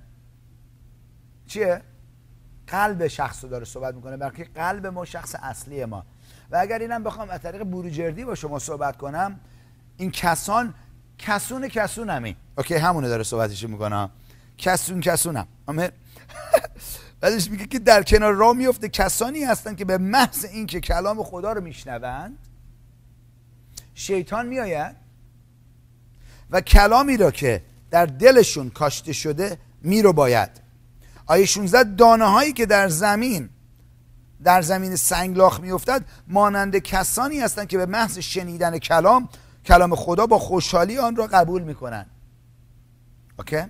چیه؟ 1.46 1.82
قلب 2.66 3.06
شخص 3.06 3.44
داره 3.44 3.64
صحبت 3.64 3.94
می‌کنه. 3.94 4.16
برای 4.16 4.44
قلب 4.44 4.86
ما 4.86 5.04
شخص 5.04 5.34
اصلی 5.42 5.84
ما. 5.84 6.06
و 6.50 6.56
اگر 6.56 6.78
اینم 6.78 7.02
بخوام 7.02 7.30
از 7.30 7.40
طریق 7.40 7.62
بروجردی 7.62 8.24
با 8.24 8.34
شما 8.34 8.58
صحبت 8.58 8.96
کنم 8.96 9.40
این 9.96 10.10
کسان 10.10 10.74
کسون 11.18 11.68
کسون 11.68 12.10
همین 12.10 12.36
اوکی 12.58 12.74
همونه 12.74 13.08
داره 13.08 13.22
صحبتش 13.22 13.64
می‌کنم 13.64 14.10
کسون 14.58 15.00
کسونم. 15.00 15.46
بعدش 17.20 17.50
میگه 17.50 17.66
که 17.66 17.78
در 17.78 18.02
کنار 18.02 18.32
راه 18.32 18.56
میفته 18.56 18.88
کسانی 18.88 19.44
هستن 19.44 19.74
که 19.74 19.84
به 19.84 19.98
محض 19.98 20.44
اینکه 20.44 20.80
کلام 20.80 21.22
خدا 21.22 21.52
رو 21.52 21.60
میشنوند 21.60 22.38
شیطان 23.94 24.46
میآید 24.46 24.96
و 26.50 26.60
کلامی 26.60 27.16
را 27.16 27.30
که 27.30 27.62
در 27.90 28.06
دلشون 28.06 28.70
کاشته 28.70 29.12
شده 29.12 29.58
میرو 29.82 30.12
باید. 30.12 30.50
آیه 31.26 31.46
16 31.46 31.84
دانه 31.84 32.24
هایی 32.24 32.52
که 32.52 32.66
در 32.66 32.88
زمین 32.88 33.50
در 34.44 34.62
زمین 34.62 34.96
سنگلاخ 34.96 35.60
میافتد 35.60 36.04
مانند 36.28 36.76
کسانی 36.76 37.40
هستند 37.40 37.68
که 37.68 37.78
به 37.78 37.86
محض 37.86 38.18
شنیدن 38.18 38.78
کلام 38.78 39.28
کلام 39.64 39.94
خدا 39.94 40.26
با 40.26 40.38
خوشحالی 40.38 40.98
آن 40.98 41.16
را 41.16 41.26
قبول 41.26 41.62
می‌کنن. 41.62 42.06
اوکی؟ 43.38 43.62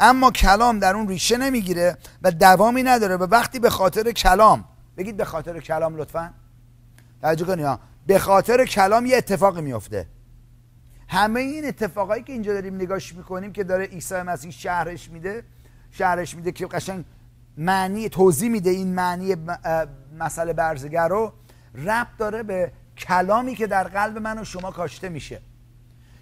اما 0.00 0.30
کلام 0.30 0.78
در 0.78 0.96
اون 0.96 1.08
ریشه 1.08 1.36
نمی‌گیره 1.36 1.98
و 2.22 2.30
دوامی 2.30 2.82
نداره 2.82 3.16
و 3.16 3.22
وقتی 3.22 3.58
به 3.58 3.70
خاطر 3.70 4.12
کلام 4.12 4.64
بگید 4.96 5.16
به 5.16 5.24
خاطر 5.24 5.60
کلام 5.60 5.96
لطفا. 5.96 6.34
توجه 7.22 7.44
کنید 7.44 7.78
به 8.06 8.18
خاطر 8.18 8.64
کلام 8.64 9.06
یه 9.06 9.16
اتفاقی 9.16 9.62
میفته 9.62 10.06
همه 11.08 11.40
این 11.40 11.68
اتفاقایی 11.68 12.22
که 12.22 12.32
اینجا 12.32 12.52
داریم 12.52 12.74
نگاش 12.74 13.14
می‌کنیم 13.14 13.52
که 13.52 13.64
داره 13.64 13.84
عیسی 13.84 14.14
مسیح 14.14 14.50
شهرش 14.50 15.10
میده 15.10 15.42
شهرش 15.90 16.34
میده 16.34 16.52
که 16.52 16.66
قشنگ 16.66 17.04
معنی 17.56 18.08
توضیح 18.08 18.50
میده 18.50 18.70
این 18.70 18.94
معنی 18.94 19.36
مسئله 20.18 20.52
برزگر 20.52 21.08
رو 21.08 21.32
ربط 21.74 22.16
داره 22.18 22.42
به 22.42 22.72
کلامی 22.98 23.54
که 23.54 23.66
در 23.66 23.84
قلب 23.84 24.18
من 24.18 24.38
و 24.38 24.44
شما 24.44 24.70
کاشته 24.70 25.08
میشه. 25.08 25.40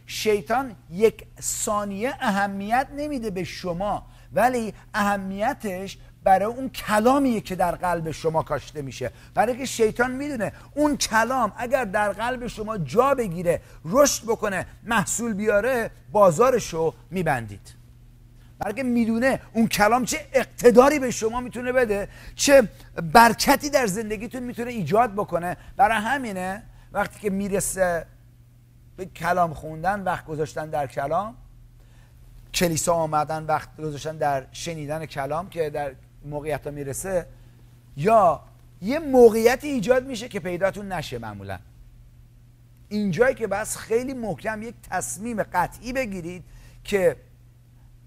شیطان 0.06 0.76
یک 0.90 1.24
ثانیه 1.40 2.14
اهمیت 2.20 2.88
نمیده 2.96 3.30
به 3.30 3.44
شما 3.44 4.06
ولی 4.32 4.74
اهمیتش 4.94 5.98
برای 6.24 6.44
اون 6.44 6.68
کلامیه 6.68 7.40
که 7.40 7.56
در 7.56 7.74
قلب 7.74 8.10
شما 8.10 8.42
کاشته 8.42 8.82
میشه. 8.82 9.10
برای 9.34 9.58
که 9.58 9.64
شیطان 9.64 10.10
می‌دونه 10.10 10.52
اون 10.74 10.96
کلام 10.96 11.52
اگر 11.56 11.84
در 11.84 12.12
قلب 12.12 12.46
شما 12.46 12.78
جا 12.78 13.14
بگیره 13.14 13.60
رشد 13.84 14.24
بکنه 14.24 14.66
محصول 14.84 15.34
بیاره 15.34 15.90
بازارشو 16.12 16.94
میبندید. 17.10 17.81
برای 18.62 18.74
که 18.74 18.82
می‌دونه 18.82 19.40
اون 19.52 19.68
کلام 19.68 20.04
چه 20.04 20.26
اقتداری 20.32 20.98
به 20.98 21.10
شما 21.10 21.40
می‌تونه 21.40 21.72
بده 21.72 22.08
چه 22.34 22.68
برکتی 23.12 23.70
در 23.70 23.86
زندگیتون 23.86 24.42
می‌تونه 24.42 24.70
ایجاد 24.70 25.12
بکنه. 25.12 25.56
برای 25.76 25.98
همینه 25.98 26.62
وقتی 26.92 27.20
که 27.20 27.30
می‌رسه 27.30 28.06
به 28.96 29.04
کلام 29.04 29.54
خوندن 29.54 30.00
وقت 30.00 30.26
گذاشتن 30.26 30.70
در 30.70 30.86
کلام 30.86 31.36
کلیسا 32.54 32.94
آمدن 32.94 33.44
وقت 33.44 33.76
گذاشتن 33.76 34.16
در 34.16 34.46
شنیدن 34.52 35.06
کلام 35.06 35.48
که 35.48 35.70
در 35.70 35.92
موقعیت 36.24 36.66
ها 36.66 36.72
می‌رسه 36.72 37.26
یا 37.96 38.40
یه 38.82 38.98
موقعیت 38.98 39.64
ایجاد 39.64 40.06
میشه 40.06 40.28
که 40.28 40.40
پیداتون 40.40 40.92
نشه 40.92 41.18
معمولا. 41.18 41.58
اینجایی 42.88 43.34
که 43.34 43.46
بس 43.46 43.76
خیلی 43.76 44.14
محکم 44.14 44.62
یک 44.62 44.74
تصمیم 44.90 45.42
قطعی 45.42 45.92
بگیرید 45.92 46.44
که 46.84 47.16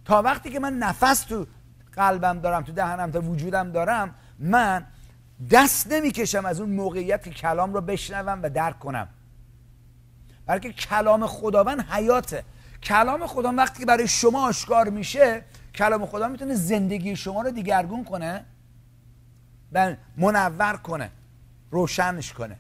تا 0.05 0.21
وقتی 0.21 0.49
که 0.49 0.59
من 0.59 0.73
نفس 0.73 1.23
تو 1.23 1.47
قلبم 1.93 2.39
دارم 2.39 2.63
تو 2.63 2.71
دهنم 2.71 3.11
تا 3.11 3.21
وجودم 3.21 3.71
دارم 3.71 4.15
من 4.39 4.85
دست 5.51 5.91
نمی‌کشم 5.91 6.45
از 6.45 6.59
اون 6.59 6.69
موقعیت 6.69 7.23
که 7.23 7.29
کلام 7.29 7.73
رو 7.73 7.81
بشنوم 7.81 8.39
و 8.43 8.49
درک 8.49 8.79
کنم. 8.79 9.07
بلکه 10.45 10.73
کلام 10.73 11.27
خداوند 11.27 11.81
حیاته. 11.81 12.43
کلام 12.83 13.27
خدا 13.27 13.51
وقتی 13.51 13.79
که 13.79 13.85
برای 13.85 14.07
شما 14.07 14.47
آشکار 14.47 14.89
میشه 14.89 15.41
کلام 15.75 16.05
خدا 16.05 16.27
می‌تونه 16.27 16.55
زندگی 16.55 17.15
شما 17.15 17.41
رو 17.41 17.51
دیگرگون 17.51 18.03
کنه 18.03 18.45
و 19.71 19.95
منور 20.17 20.77
کنه 20.77 21.09
روشنش 21.71 22.33
کنه. 22.33 22.57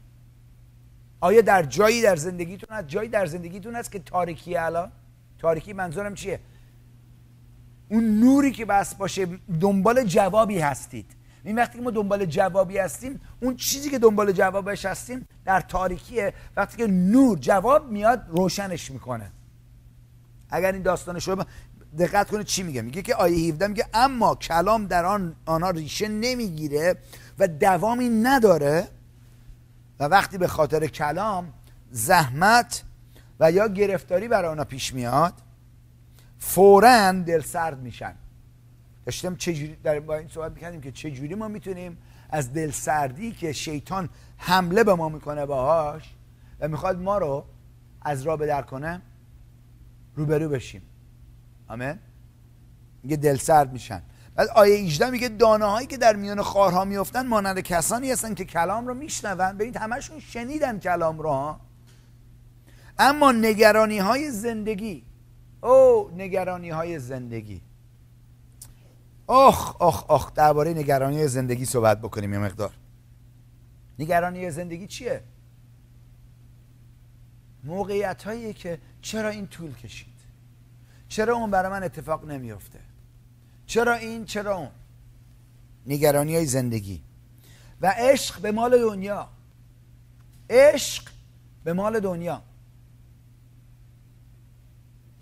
آیا 1.21 1.41
در 1.41 1.63
جایی 1.63 2.01
در 2.01 2.15
زندگیتون 2.15 2.77
هست؟ 2.77 2.87
جایی 2.87 3.09
در 3.09 3.25
زندگیتون 3.25 3.75
هست 3.75 3.91
که 3.91 3.99
تاریکی 3.99 4.57
الان؟ 4.57 4.91
تاریکی 5.39 5.73
منظورم 5.73 6.15
چیه؟ 6.15 6.39
اون 7.89 8.19
نوری 8.19 8.51
که 8.51 8.65
بس 8.65 8.95
باشه 8.95 9.27
دنبال 9.61 10.03
جوابی 10.03 10.59
هستید. 10.59 11.11
این 11.43 11.55
وقتی 11.55 11.77
که 11.77 11.83
ما 11.83 11.91
دنبال 11.91 12.25
جوابی 12.25 12.77
هستیم 12.77 13.21
اون 13.41 13.55
چیزی 13.55 13.89
که 13.89 13.99
دنبال 13.99 14.31
جوابش 14.31 14.85
هستیم 14.85 15.27
در 15.45 15.61
تاریکیه. 15.61 16.33
وقتی 16.57 16.77
که 16.77 16.87
نور 16.87 17.37
جواب 17.39 17.91
میاد 17.91 18.25
روشنش 18.29 18.91
می‌کنه. 18.91 19.31
اگر 20.49 20.71
این 20.71 20.81
داستان 20.81 21.19
شما 21.19 21.45
دقت 21.97 22.29
کنید 22.29 22.45
چی 22.45 22.63
میگه؟ 22.63 22.81
میگه 22.81 23.01
که 23.01 23.15
آیه 23.15 23.49
17 23.49 23.67
میگه 23.67 23.85
اما 23.93 24.35
کلام 24.35 24.87
در 24.87 25.05
آن 25.05 25.35
آنها 25.45 25.69
ریشه 25.69 26.07
نمی‌گیره 26.07 26.95
و 27.39 27.47
دوامی 27.47 28.09
نداره 28.09 28.87
و 29.99 30.03
وقتی 30.03 30.37
به 30.37 30.47
خاطر 30.47 30.87
کلام 30.87 31.53
زحمت 31.91 32.83
و 33.39 33.51
یا 33.51 33.67
گرفتاری 33.67 34.27
برای 34.27 34.51
آنها 34.51 34.65
پیش 34.65 34.93
میاد 34.93 35.33
فورا 36.47 37.11
دل 37.11 37.41
سرد 37.41 37.79
میشن. 37.79 38.13
داشتم 39.05 39.35
چجوری 39.35 39.75
در 39.83 39.99
با 39.99 40.15
این 40.15 40.27
صحبت 40.27 40.51
می‌کردیم 40.51 40.81
که 40.81 40.91
چجوری 40.91 41.35
ما 41.35 41.47
می‌تونیم 41.47 41.97
از 42.29 42.53
دل 42.53 42.71
سردی 42.71 43.31
که 43.31 43.53
شیطان 43.53 44.09
حمله 44.37 44.83
به 44.83 44.95
ما 44.95 45.09
می‌کنه 45.09 45.45
باهاش 45.45 46.15
و 46.59 46.67
می‌خواد 46.67 47.01
ما 47.01 47.17
رو 47.17 47.45
از 48.01 48.23
راه 48.23 48.37
بدر 48.37 48.61
کنه 48.61 49.01
روبرو 50.15 50.49
بشیم. 50.49 50.81
آمین؟ 51.67 51.99
میگه 53.03 53.15
دل 53.15 53.37
سرد 53.37 53.73
میشن. 53.73 54.01
بعد 54.35 54.47
آیه 54.47 54.85
18 54.85 55.09
میگه 55.09 55.29
دانه 55.29 55.65
هایی 55.65 55.87
که 55.87 55.97
در 55.97 56.15
میان 56.15 56.41
خارها 56.41 56.85
میفتن 56.85 57.27
مانند 57.27 57.59
کسانی 57.59 58.11
هستن 58.11 58.33
که 58.33 58.45
کلام 58.45 58.87
رو 58.87 58.93
میشنون 58.93 59.53
ببینید 59.53 59.77
همشون 59.77 60.19
شنیدن 60.19 60.79
کلام 60.79 61.19
رو 61.19 61.29
ها 61.29 61.59
اما 62.99 63.31
نگرانی 63.31 63.97
های 63.97 64.31
زندگی 64.31 65.03
او 65.65 66.11
نگرانی 66.15 66.69
های 66.69 66.99
زندگی. 66.99 67.61
آخ 69.27 69.81
آخ 69.81 70.03
آخ 70.07 70.33
درباره 70.33 70.73
نگرانی 70.73 71.27
زندگی 71.27 71.65
صحبت 71.65 72.01
بکنیم 72.01 72.33
یه 72.33 72.39
مقدار. 72.39 72.73
نگرانی 73.99 74.51
زندگی 74.51 74.87
چیه؟ 74.87 75.23
موقعیت 77.63 78.23
هایی 78.23 78.53
که 78.53 78.79
چرا 79.01 79.29
این 79.29 79.47
طول 79.47 79.73
کشید؟ 79.75 80.15
چرا 81.07 81.35
اون 81.35 81.51
برای 81.51 81.71
من 81.71 81.83
اتفاق 81.83 82.25
نمیفته 82.25 82.79
چرا 83.65 83.93
این 83.93 84.25
چرا 84.25 84.55
اون؟ 84.55 84.69
نگرانی 85.85 86.35
های 86.35 86.45
زندگی. 86.45 87.01
و 87.81 87.93
عشق 87.97 88.41
به 88.41 88.51
مال 88.51 88.79
دنیا. 88.79 89.29
عشق 90.49 91.03
به 91.63 91.73
مال 91.73 91.99
دنیا. 91.99 92.41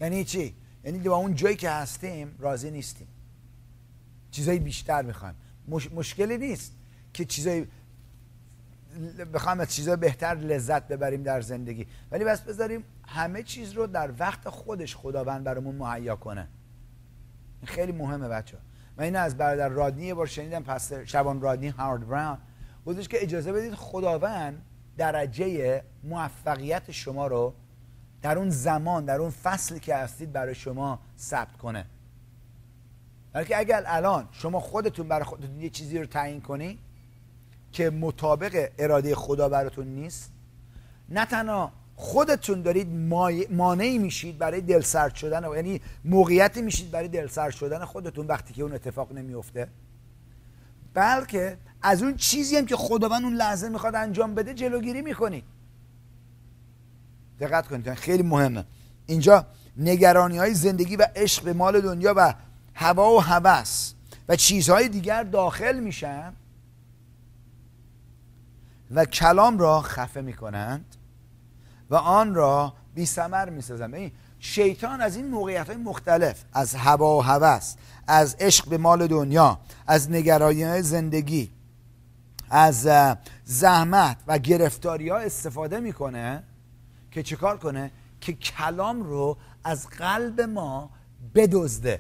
یعنی 0.04 0.24
چی؟ 0.24 0.56
یعنی 0.84 1.00
با 1.00 1.16
اون 1.16 1.36
جایی 1.36 1.56
که 1.56 1.70
هستیم 1.70 2.36
راضی 2.40 2.72
نیستیم. 2.72 3.08
چیزایی 4.32 4.60
بیشتر 4.60 5.02
می‌خوایم. 5.02 5.36
مش... 5.68 5.92
مشکلی 5.92 6.38
نیست 6.38 6.74
که 7.14 7.26
چیزایی 7.26 7.68
بخوایم 9.34 9.60
از 9.60 9.74
چیزای 9.74 9.96
بهتر 9.96 10.36
لذت 10.36 10.88
ببریم 10.88 11.24
در 11.24 11.42
زندگی. 11.42 11.88
ولی 12.12 12.24
بس 12.24 12.42
بذاریم 12.42 12.84
همه 13.08 13.44
چیز 13.44 13.72
رو 13.72 13.88
در 13.88 14.14
وقت 14.20 14.50
خودش 14.50 14.96
خداوند 14.96 15.44
برامون 15.44 15.76
مهیا 15.76 16.16
کنه. 16.16 16.48
این 17.62 17.68
خیلی 17.68 17.92
مهمه 17.92 18.28
بچه 18.28 18.58
من 18.98 19.04
این 19.04 19.16
از 19.16 19.38
برادر 19.38 19.70
رادنی 19.70 20.06
یه 20.06 20.14
بار 20.14 20.26
شنیدم 20.26 20.64
پس 20.64 20.94
شبان 20.94 21.42
رادنی 21.42 21.68
هارد 21.68 22.08
براون. 22.08 22.38
بودش 22.86 23.08
که 23.08 23.24
اجازه 23.24 23.54
بدید 23.54 23.74
خداوند 23.74 24.66
درجه 24.98 25.84
موفقیت 26.04 26.92
شما 26.92 27.28
رو 27.28 27.54
در 28.24 28.38
اون 28.38 28.50
زمان 28.50 29.06
در 29.06 29.22
اون 29.22 29.30
فصلی 29.30 29.80
که 29.80 29.96
هستید 29.96 30.32
برای 30.32 30.56
شما 30.56 31.00
ثبت 31.20 31.58
کنه. 31.58 31.86
بلکه 33.34 33.58
اگر 33.58 33.84
الان 33.86 34.28
شما 34.32 34.60
خودتون 34.60 35.08
برای 35.08 35.24
خودتون 35.24 35.62
یه 35.62 35.70
چیزی 35.70 36.00
رو 36.00 36.06
تعیین 36.06 36.42
کنی 36.42 36.80
که 37.72 37.90
مطابق 37.90 38.70
اراده 38.80 39.16
خدا 39.16 39.50
براتون 39.50 39.88
نیست 39.88 40.32
نه 41.10 41.26
تنها 41.26 41.72
خودتون 41.96 42.62
دارید 42.62 42.88
مانعی 43.52 43.98
میشید 43.98 44.38
برای 44.38 44.62
دلسرد 44.62 45.16
شدن 45.16 45.56
یعنی 45.56 45.82
موقعیتی 46.06 46.62
میشید 46.62 46.92
برای 46.92 47.08
دلسرد 47.08 47.52
شدن 47.52 47.86
خودتون 47.86 48.28
وقتی 48.28 48.54
که 48.54 48.64
اون 48.64 48.74
اتفاق 48.74 49.12
نمیفته 49.12 49.68
بلکه 50.94 51.58
از 51.82 52.04
اون 52.04 52.16
چیزی 52.16 52.58
هم 52.58 52.66
که 52.66 52.76
خداوند 52.76 53.24
اون 53.24 53.34
لحظه 53.34 53.70
می‌خواد 53.70 53.96
انجام 53.96 54.36
بده 54.36 54.54
جلوگیری 54.54 55.02
می‌کنید 55.02 55.44
دقت 57.40 57.68
کنید 57.68 57.94
خیلی 57.94 58.24
مهمه. 58.24 58.66
اینجا 59.06 59.46
نگرانی 59.78 60.38
های 60.38 60.54
زندگی 60.54 60.96
و 60.96 61.08
عشق 61.16 61.44
به 61.44 61.54
مال 61.54 61.82
دنیا 61.82 62.14
و 62.18 62.34
هوا 62.74 63.12
و 63.12 63.22
هوس 63.22 63.94
و 64.30 64.36
چیزهای 64.36 64.90
دیگر 64.90 65.24
داخل 65.24 65.80
میشن 65.80 66.34
و 68.92 69.06
کلام 69.06 69.58
را 69.58 69.82
خفه 69.82 70.22
می‌کنند 70.22 70.96
و 71.90 71.96
آن 71.96 72.36
را 72.36 72.74
بی 72.96 73.06
سمر 73.06 73.50
می‌سازند. 73.50 74.12
شیطان 74.40 75.02
از 75.02 75.16
این 75.16 75.28
موقعیت 75.28 75.68
های 75.68 75.78
مختلف 75.78 76.44
از 76.54 76.76
هوا 76.76 77.18
و 77.18 77.24
هوس 77.24 77.76
از 78.08 78.36
عشق 78.40 78.70
به 78.70 78.78
مال 78.78 79.08
دنیا 79.08 79.60
از 79.88 80.12
نگرانی 80.12 80.82
زندگی 80.82 81.52
از 82.50 82.90
زحمت 83.44 84.18
و 84.28 84.38
گرفتاری 84.38 85.10
ها 85.10 85.18
استفاده 85.18 85.80
می‌کنه. 85.80 86.44
که 87.14 87.24
چیکار 87.24 87.58
کنه؟ 87.58 87.92
که 88.22 88.34
کلام 88.34 89.04
رو 89.04 89.38
از 89.64 89.88
قلب 89.88 90.42
ما 90.42 90.90
بدزده 91.36 92.00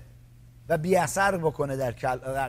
و 0.70 0.78
بی 0.78 0.96
اثر 0.96 1.38
بکنه 1.38 1.76
در 1.76 1.92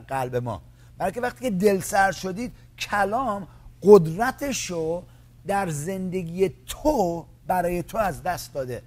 قلب 0.01 0.37
ما. 0.37 0.63
بلکه 0.99 1.21
وقتی 1.21 1.45
که 1.45 1.51
دل 1.51 1.81
سر 1.81 2.13
شدید 2.13 2.53
کلام 2.79 3.49
قدرتش 3.83 4.71
رو 4.71 5.05
در 5.47 5.69
زندگی 5.69 6.49
تو 6.67 7.27
برای 7.47 7.83
تو 7.83 7.99
از 7.99 8.23
دست 8.23 8.55
داده. 8.55 8.83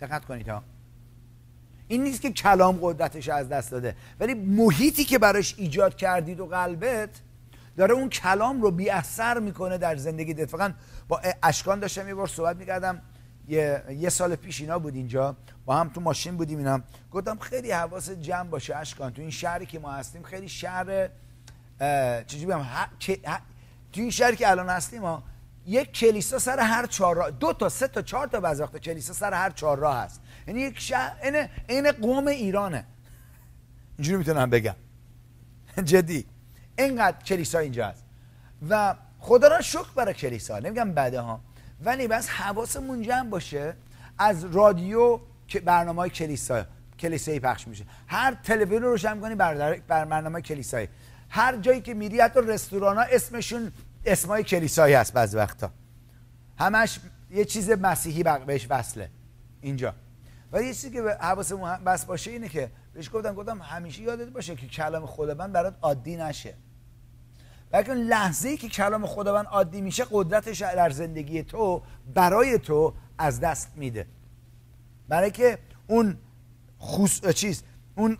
دقت 0.00 0.24
کنید 0.24 0.48
ها. 0.48 0.62
این 1.88 2.02
نیست 2.02 2.20
که 2.20 2.30
کلام 2.30 2.78
قدرتش 2.82 3.28
از 3.28 3.48
دست 3.48 3.70
داده. 3.70 3.96
ولی 4.20 4.34
محیطی 4.34 5.04
که 5.04 5.18
براش 5.18 5.54
ایجاد 5.58 5.96
کردید 5.96 6.40
و 6.40 6.46
قلبت 6.46 7.10
داره 7.76 7.94
اون 7.94 8.08
کلام 8.08 8.62
رو 8.62 8.70
بی 8.70 8.90
اثر 8.90 9.38
می‌کنه 9.38 9.78
در 9.78 9.96
زندگی 9.96 10.32
اتفاقا 10.32 10.72
با 11.10 11.20
اشکان 11.42 11.80
داشتم 11.80 12.08
یه 12.08 12.14
بار 12.14 12.26
صحبت 12.26 12.56
می‌کردم. 12.56 13.02
یه, 13.48 13.84
یه 13.90 14.08
سال 14.08 14.36
پیش 14.36 14.60
اینا 14.60 14.78
بود 14.78 14.94
اینجا. 14.94 15.36
با 15.64 15.76
هم 15.76 15.88
تو 15.88 16.00
ماشین 16.00 16.36
بودیم 16.36 16.58
اینا. 16.58 16.80
گفتم 17.10 17.38
خیلی 17.38 17.70
حواس 17.70 18.10
جمع 18.10 18.48
باشه 18.48 18.76
اشکان. 18.76 19.12
تو 19.12 19.20
این 19.22 19.30
شهری 19.30 19.66
که 19.66 19.78
ما 19.78 19.92
هستیم 19.92 20.22
خیلی 20.22 20.48
شهر 20.48 21.08
چجوری 22.26 22.46
بگم 22.46 22.66
تو 23.92 24.00
این 24.00 24.10
شهری 24.10 24.36
که 24.36 24.50
الان 24.50 24.68
هستیم 24.68 25.00
ما 25.00 25.22
یک 25.66 25.92
کلیسا 25.92 26.38
سر 26.38 26.58
هر 26.58 26.86
چهار 26.86 27.16
راه 27.16 27.30
دو 27.30 27.52
تا 27.52 27.68
سه 27.68 27.88
تا 27.88 28.02
چهار 28.02 28.26
تا 28.26 28.40
بعضی 28.40 28.64
کلیسا 28.82 29.12
سر 29.12 29.34
هر 29.34 29.50
چهار 29.50 29.78
راه 29.78 29.96
هست. 29.96 30.20
یعنی 30.46 30.60
یک 30.60 30.80
شهر 30.80 31.16
این 31.22 31.48
این 31.68 31.92
قوم 31.92 32.26
ایرانه. 32.26 32.84
اینجوری 33.98 34.18
می‌تونم 34.18 34.50
بگم. 34.50 34.76
جدی. 35.84 36.26
اینقدر 36.78 37.24
کلیسا 37.24 37.58
اینجا 37.58 37.86
هست. 37.86 38.04
و 38.68 38.94
خدا 39.20 39.48
را 39.48 39.60
شکر 39.60 39.90
برای 39.94 40.14
کلیسا. 40.14 40.58
نمیگم 40.58 40.92
بده 40.92 41.20
ها. 41.20 41.40
ولی 41.84 42.08
بس 42.08 42.28
حواسمون 42.28 43.02
جمع 43.02 43.28
باشه 43.30 43.76
از 44.18 44.44
رادیو 44.44 45.20
که 45.48 45.60
برنامه 45.60 46.00
های 46.00 46.10
کلیسا 46.10 46.64
کلیسایی 46.98 47.40
پخش 47.40 47.68
میشه. 47.68 47.84
هر 48.06 48.34
تلویزیون 48.34 48.82
رو 48.82 48.90
روشن 48.90 49.20
کنی 49.20 49.34
بر 49.34 49.78
برنامه 49.88 50.40
کلیسایی. 50.40 50.88
هر 51.28 51.56
جایی 51.56 51.80
که 51.80 51.94
میری 51.94 52.20
حتی 52.20 52.40
رستوران 52.40 52.96
ها 52.96 53.02
اسمشون 53.02 53.72
اسمای 54.04 54.42
کلیسایی 54.42 54.94
هست 54.94 55.12
بعضی 55.12 55.36
وقتا. 55.36 55.70
همش 56.58 57.00
یه 57.30 57.44
چیز 57.44 57.70
مسیحی 57.70 58.22
بهش 58.46 58.66
وصله. 58.70 59.10
اینجا. 59.60 59.94
و 60.52 60.62
یه 60.62 60.74
چیزی 60.74 60.90
که 60.90 61.02
حواسمون 61.02 61.84
بس 61.84 62.04
باشه 62.04 62.30
اینه 62.30 62.48
که 62.48 62.70
بهش 62.94 63.10
گفتم 63.12 63.34
گفتم 63.34 63.62
همیشه 63.62 64.02
یادت 64.02 64.28
باشه 64.28 64.56
که 64.56 64.66
کلام 64.66 65.06
خداوند 65.06 65.52
برات 65.52 65.74
عادی 65.82 66.16
نشه. 66.16 66.54
بلکه 67.70 67.94
لحظه 67.94 68.48
ای 68.48 68.56
که 68.56 68.68
کلام 68.68 69.06
خداوند 69.06 69.46
عادی 69.46 69.80
میشه 69.80 70.06
قدرتش 70.10 70.62
در 70.62 70.90
زندگی 70.90 71.42
تو 71.42 71.82
برای 72.14 72.58
تو 72.58 72.94
از 73.18 73.40
دست 73.40 73.72
میده. 73.76 74.06
برای 75.08 75.30
که 75.30 75.58
اون 75.86 76.18
خوص... 76.78 77.26
چیز 77.26 77.62
اون 77.96 78.18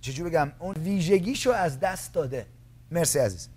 چجور 0.00 0.28
بگم 0.28 0.52
اون 0.58 0.74
ویژگیشو 0.74 1.50
از 1.50 1.80
دست 1.80 2.14
داده. 2.14 2.46
مرسی 2.90 3.18
عزیز. 3.18 3.48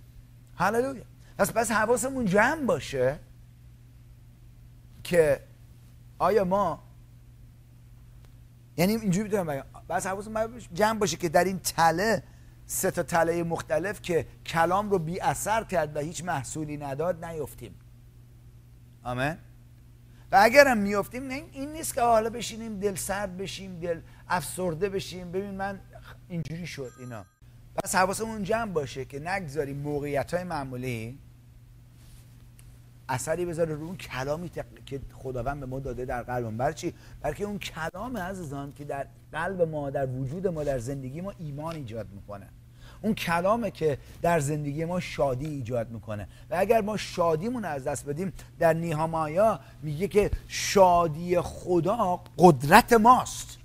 هللویا. 0.56 1.04
پس 1.38 1.52
پس 1.52 1.72
حواسمون 1.72 2.26
جمع 2.26 2.66
باشه 2.66 3.20
که 5.04 5.44
آیا 6.20 6.44
ما 6.44 6.84
یعنی 8.78 8.96
اینجوری 8.96 9.24
می‌تونم 9.24 9.48
بگم. 9.48 9.64
بس 9.90 10.08
حواسمون 10.08 10.62
جمع 10.74 11.00
باشه 11.00 11.18
که 11.18 11.30
در 11.30 11.44
این 11.44 11.60
تله 11.60 12.24
سه 12.68 12.92
تا 12.92 13.04
تله 13.04 13.44
مختلف 13.44 14.02
که 14.02 14.26
کلام 14.46 14.90
رو 14.90 15.00
بی 15.00 15.20
اثر 15.20 15.64
کرد 15.64 15.96
و 15.96 16.00
هیچ 16.00 16.24
محصولی 16.24 16.78
نداد 16.78 17.26
نیفتیم. 17.26 17.76
آمین. 19.04 19.38
و 20.32 20.40
اگرم 20.42 20.78
میفتیم 20.78 21.30
این 21.30 21.72
نیست 21.72 21.94
که 21.94 22.02
حالا 22.02 22.30
بشینیم 22.30 22.80
دل 22.80 22.96
سرد 22.96 23.38
بشیم 23.38 23.80
دل 23.80 24.00
افسرده 24.28 24.90
بشیم. 24.90 25.32
ببین 25.32 25.52
من 25.56 25.80
اینجوری 26.30 26.68
شد 26.68 26.92
اینا. 27.00 27.26
پس 27.76 27.96
حواسمون 27.96 28.44
جمع 28.44 28.72
باشه 28.72 29.06
که 29.06 29.20
نگذاریم 29.20 29.78
موقعیت 29.78 30.34
های 30.34 30.44
معمولی. 30.44 31.20
اثری 33.10 33.46
بذاره 33.46 33.76
رو 33.76 33.86
اون 33.86 33.98
کلامی 33.98 34.50
که 34.86 35.02
خداوند 35.14 35.60
به 35.60 35.66
ما 35.66 35.80
داده 35.80 36.06
در 36.06 36.24
قلبمون 36.24 36.58
برای 36.58 36.74
چی 36.74 36.94
برای 37.22 37.44
اون 37.44 37.60
کلام 37.60 38.18
عزیزان 38.18 38.74
که 38.74 38.84
در 38.84 39.08
قلب 39.36 39.62
ما 39.62 39.90
در 39.90 40.06
وجود 40.06 40.48
ما 40.48 40.64
در 40.64 40.80
زندگی 40.80 41.22
ما 41.22 41.34
ایمان 41.40 41.76
ایجاد 41.76 42.08
می‌کنه. 42.12 42.48
اون 43.02 43.14
کلامه 43.14 43.72
که 43.72 43.98
در 44.22 44.40
زندگی 44.40 44.86
ما 44.86 45.00
شادی 45.00 45.46
ایجاد 45.46 45.90
می‌کنه. 45.90 46.28
و 46.50 46.56
اگر 46.58 46.82
ما 46.82 46.98
شادیمون 46.98 47.66
از 47.66 47.84
دست 47.84 48.06
بدیم 48.06 48.34
در 48.60 48.74
نیهامایا 48.74 49.60
میگه 49.82 50.08
که 50.08 50.32
شادی 50.48 51.42
خدا 51.42 52.22
قدرت 52.38 52.94
ماست. 52.94 53.58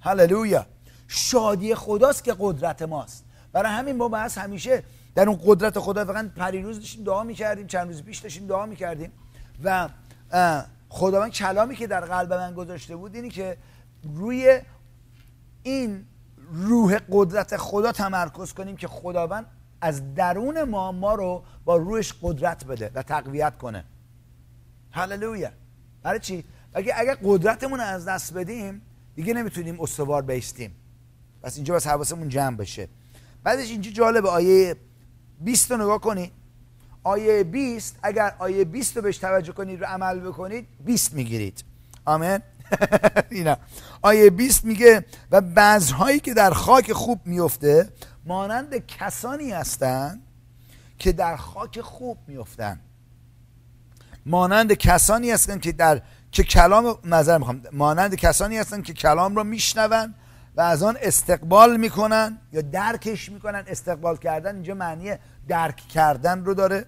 هللویا! 0.00 0.66
شادی 1.08 1.74
خداست 1.74 2.24
که 2.24 2.34
قدرت 2.38 2.82
ماست. 2.82 3.24
برای 3.52 3.72
همین 3.72 3.96
ما 3.96 4.08
بحث 4.08 4.38
همیشه 4.38 4.82
در 5.14 5.28
اون 5.28 5.40
قدرت 5.46 5.78
خدا 5.78 6.04
فقط 6.04 6.26
پریروز 6.26 6.78
داشتیم 6.78 7.04
دعا 7.04 7.24
می‌کردیم 7.24 7.66
چند 7.66 7.86
روز 7.88 8.02
پیش 8.02 8.18
داشتیم 8.18 8.46
دعا 8.46 8.66
می‌کردیم. 8.66 9.12
و 9.64 9.88
خداوند 10.88 11.32
کلامی 11.32 11.76
که 11.76 11.86
در 11.86 12.00
قلب 12.00 12.32
من 12.32 12.54
گذاشته 12.54 12.96
بود 12.96 13.14
اینی 13.14 13.28
که 13.28 13.56
روی 14.14 14.60
این 15.68 16.04
روح 16.52 16.98
قدرت 17.10 17.56
خدا 17.56 17.92
تمرکز 17.92 18.52
کنیم 18.52 18.76
که 18.76 18.88
خداوند 18.88 19.46
از 19.80 20.14
درون 20.14 20.62
ما 20.62 20.92
ما 20.92 21.14
رو 21.14 21.44
با 21.64 21.76
روش 21.76 22.14
قدرت 22.22 22.64
بده 22.64 22.90
و 22.94 23.02
تقویت 23.02 23.58
کنه. 23.58 23.84
هللویا. 24.90 25.50
برای 26.02 26.20
چی؟ 26.20 26.44
اگه 26.74 26.92
اگر 26.96 27.16
قدرتمون 27.24 27.80
از 27.80 28.08
دست 28.08 28.34
بدیم 28.34 28.82
دیگه 29.14 29.34
نمی‌تونیم 29.34 29.80
استوار 29.80 30.22
بیستیم 30.22 30.74
پس 31.42 31.56
اینجا 31.56 31.74
بس 31.74 31.86
حواسمون 31.86 32.28
جمع 32.28 32.56
بشه. 32.56 32.88
بعدش 33.42 33.70
اینجا 33.70 33.90
جالب 33.90 34.26
آیه 34.26 34.76
20 35.40 35.70
رو 35.70 35.76
نگاه 35.76 36.00
کنید 36.00 36.32
آیه 37.02 37.44
20 37.44 37.98
اگر 38.02 38.34
آیه 38.38 38.64
20 38.64 38.96
رو 38.96 39.02
بهش 39.02 39.18
توجه 39.18 39.52
کنید 39.52 39.80
رو 39.80 39.86
عمل 39.86 40.20
بکنید 40.20 40.68
20 40.84 41.14
می‌گیرید. 41.14 41.64
آمین. 42.04 42.38
اینا. 43.30 43.56
آیه 44.02 44.30
20 44.30 44.64
میگه 44.64 45.04
و 45.30 45.40
بعضهایی 45.40 46.20
که 46.20 46.34
در 46.34 46.50
خاک 46.50 46.92
خوب 46.92 47.20
میفته 47.24 47.88
مانند 48.24 48.86
کسانی 48.86 49.50
هستند 49.50 50.22
که 50.98 51.12
در 51.12 51.36
خاک 51.36 51.80
خوب 51.80 52.18
میفتن. 52.26 52.80
مانند 54.26 54.72
کسانی 54.72 55.30
هستند 55.30 55.60
که 55.60 55.72
در 55.72 56.02
که 56.32 56.42
کلام 56.42 56.98
نظر 57.04 57.38
می‌خوام. 57.38 57.62
مانند 57.72 58.14
کسانی 58.14 58.58
هستند 58.58 58.84
که 58.84 58.92
کلام 58.92 59.36
رو 59.36 59.44
میشنون 59.44 60.14
و 60.56 60.60
از 60.60 60.82
آن 60.82 60.96
استقبال 61.00 61.76
می‌کنن 61.76 62.38
یا 62.52 62.60
درکش 62.60 63.28
می‌کنن. 63.28 63.64
استقبال 63.66 64.16
کردن 64.16 64.54
اینجا 64.54 64.74
معنی 64.74 65.12
درک 65.48 65.76
کردن 65.76 66.44
رو 66.44 66.54
داره. 66.54 66.86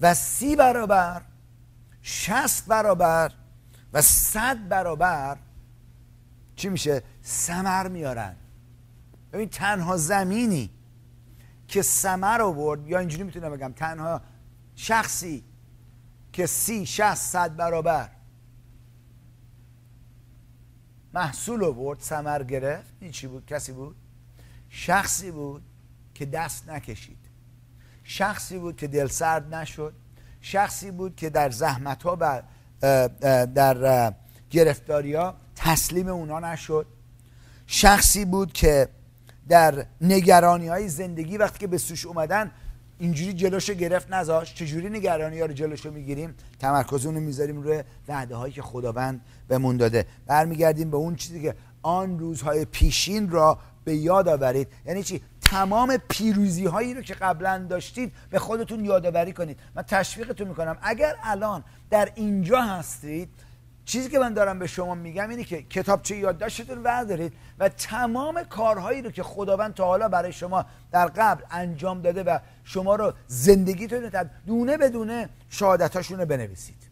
و 0.00 0.14
سی 0.14 0.56
برابر 0.56 1.22
شست 2.02 2.66
برابر 2.66 3.32
و 3.92 4.02
صد 4.02 4.68
برابر 4.68 5.38
چی 6.56 6.68
میشه؟ 6.68 7.02
سمر 7.22 7.88
میارن. 7.88 8.36
ببین 9.32 9.48
تنها 9.48 9.96
زمینی 9.96 10.70
که 11.68 11.82
سمر 11.82 12.42
آورد 12.42 12.86
یا 12.86 12.98
اینجوری 12.98 13.22
می‌تونم 13.22 13.50
بگم 13.50 13.72
تنها 13.72 14.20
شخصی 14.74 15.44
که 16.32 16.46
سی 16.46 16.86
شست 16.86 17.32
صد 17.32 17.56
برابر 17.56 18.10
محصول 21.14 21.64
آورد 21.64 22.00
سمر 22.00 22.42
گرفت 22.42 23.10
چی 23.10 23.26
بود؟ 23.26 23.46
کسی 23.46 23.72
بود؟ 23.72 23.96
شخصی 24.68 25.30
بود 25.30 25.62
که 26.14 26.26
دست 26.26 26.68
نکشید. 26.68 27.18
شخصی 28.04 28.58
بود 28.58 28.76
که 28.76 28.88
دل 28.88 29.06
سرد 29.06 29.54
نشد. 29.54 29.94
شخصی 30.40 30.90
بود 30.90 31.16
که 31.16 31.30
در 31.30 31.50
زحمت 31.50 32.02
ها 32.02 32.16
و 32.20 32.42
در 33.54 34.12
گرفتاری 34.50 35.14
ها 35.14 35.34
تسلیم 35.56 36.08
اونا 36.08 36.40
نشد. 36.40 36.86
شخصی 37.66 38.24
بود 38.24 38.52
که 38.52 38.88
در 39.48 39.86
نگرانی 40.00 40.68
های 40.68 40.88
زندگی 40.88 41.36
وقتی 41.36 41.58
که 41.58 41.66
به 41.66 41.78
سوش 41.78 42.06
اومدن 42.06 42.50
اینجوری 42.98 43.32
جلوشو 43.32 43.74
گرفت 43.74 44.12
نذاشت. 44.12 44.54
چجوری 44.54 44.90
نگرانی 44.90 45.40
ها 45.40 45.46
رو 45.46 45.52
جلوشو 45.52 45.90
می‌گیریم؟ 45.90 46.34
تمرکز 46.58 47.06
رو 47.06 47.12
می‌ذاریم 47.12 47.62
روی 47.62 47.82
وعده 48.08 48.36
هایی 48.36 48.52
که 48.52 48.62
خداوند 48.62 49.20
بهمون 49.48 49.76
داده. 49.76 50.06
برمیگردیم 50.26 50.90
به 50.90 50.96
اون 50.96 51.16
چیزی 51.16 51.42
که 51.42 51.54
آن 51.82 52.18
روزهای 52.18 52.64
پیشین 52.64 53.30
را 53.30 53.58
به 53.84 53.94
یاد 53.94 54.28
آورید. 54.28 54.68
یعنی 54.86 55.02
چی؟ 55.02 55.22
تمام 55.40 55.96
پیروزی 56.08 56.66
هایی 56.66 56.94
رو 56.94 57.02
که 57.02 57.14
قبلا 57.14 57.66
داشتید 57.70 58.12
به 58.30 58.38
خودتون 58.38 58.84
یادآوری 58.84 59.32
کنید. 59.32 59.58
من 59.74 59.82
تشویقتون 59.82 60.48
می‌کنم. 60.48 60.78
اگر 60.82 61.16
الان 61.24 61.64
در 61.90 62.12
اینجا 62.14 62.62
هستید 62.62 63.28
چیزی 63.84 64.08
که 64.08 64.18
من 64.18 64.34
دارم 64.34 64.58
به 64.58 64.66
شما 64.66 64.94
میگم 64.94 65.28
اینه 65.28 65.44
که 65.44 65.62
کتابچه 65.62 66.16
یادداشتتون 66.16 66.82
بردارید 66.82 67.32
و 67.58 67.68
تمام 67.68 68.42
کارهایی 68.42 69.02
رو 69.02 69.10
که 69.10 69.22
خداوند 69.22 69.74
تا 69.74 69.84
حالا 69.84 70.08
برای 70.08 70.32
شما 70.32 70.64
در 70.92 71.06
قبل 71.06 71.44
انجام 71.50 72.02
داده 72.02 72.22
و 72.22 72.38
شما 72.64 72.96
رو 72.96 73.12
زندگیتون 73.26 74.10
دونه 74.46 74.76
به 74.76 74.88
دونه 74.88 75.28
شهادتاشون 75.48 76.18
رو 76.20 76.26
بنویسید. 76.26 76.90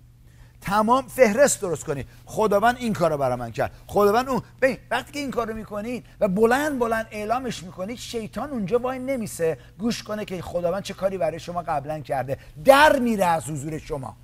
تمام 0.60 1.08
فهرست 1.08 1.60
درست 1.60 1.84
کنید. 1.84 2.06
خداوند 2.26 2.76
این 2.78 2.92
کارو 2.92 3.18
برای 3.18 3.36
من 3.36 3.50
کرد. 3.50 3.70
خداوند 3.86 4.28
اون 4.28 4.42
ببین 4.62 4.78
وقتی 4.90 5.12
که 5.12 5.18
این 5.18 5.30
کارو 5.30 5.54
می‌کنید 5.54 6.06
و 6.20 6.28
بلند 6.28 6.78
بلند 6.78 7.06
اعلامش 7.10 7.62
می‌کنید 7.62 7.98
شیطان 7.98 8.50
اونجا 8.50 8.78
وای 8.78 8.98
نمیسه. 8.98 9.58
گوش 9.78 10.02
کنه 10.02 10.24
که 10.24 10.42
خداوند 10.42 10.82
چه 10.82 10.94
کاری 10.94 11.18
برای 11.18 11.40
شما 11.40 11.62
قبلا 11.62 12.00
کرده. 12.00 12.38
در 12.64 12.98
میره 12.98 13.24
از 13.24 13.50
حضور 13.50 13.78
شما. 13.78 14.16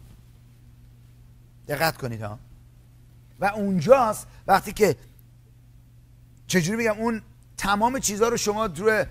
دقت 1.68 1.96
کنید 1.96 2.22
ها. 2.22 2.38
و 3.40 3.44
اونجاست 3.44 4.26
وقتی 4.46 4.72
که 4.72 4.96
چجوری 6.46 6.76
میگم 6.76 6.98
اون 6.98 7.22
تمام 7.56 7.98
چیزها 7.98 8.28
رو 8.28 8.36
شما 8.36 8.66
روی 8.66 9.04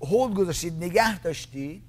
هول 0.00 0.34
گذاشتید 0.34 0.84
نگه 0.84 1.18
داشتید 1.18 1.82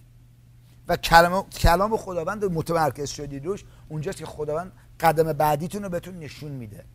و 0.88 0.98
کلام, 0.98 1.50
کلام 1.50 1.98
خداوند 1.98 2.44
رو 2.44 2.54
متمرکز 2.54 3.10
شدید 3.10 3.46
روش 3.46 3.64
اونجاست 3.90 4.18
که 4.18 4.26
خداوند 4.26 4.72
قدم 5.00 5.34
بعدیتون 5.34 5.84
رو 5.84 5.90
بهتون 5.90 6.20
نشون 6.20 6.52
میده. 6.52 6.86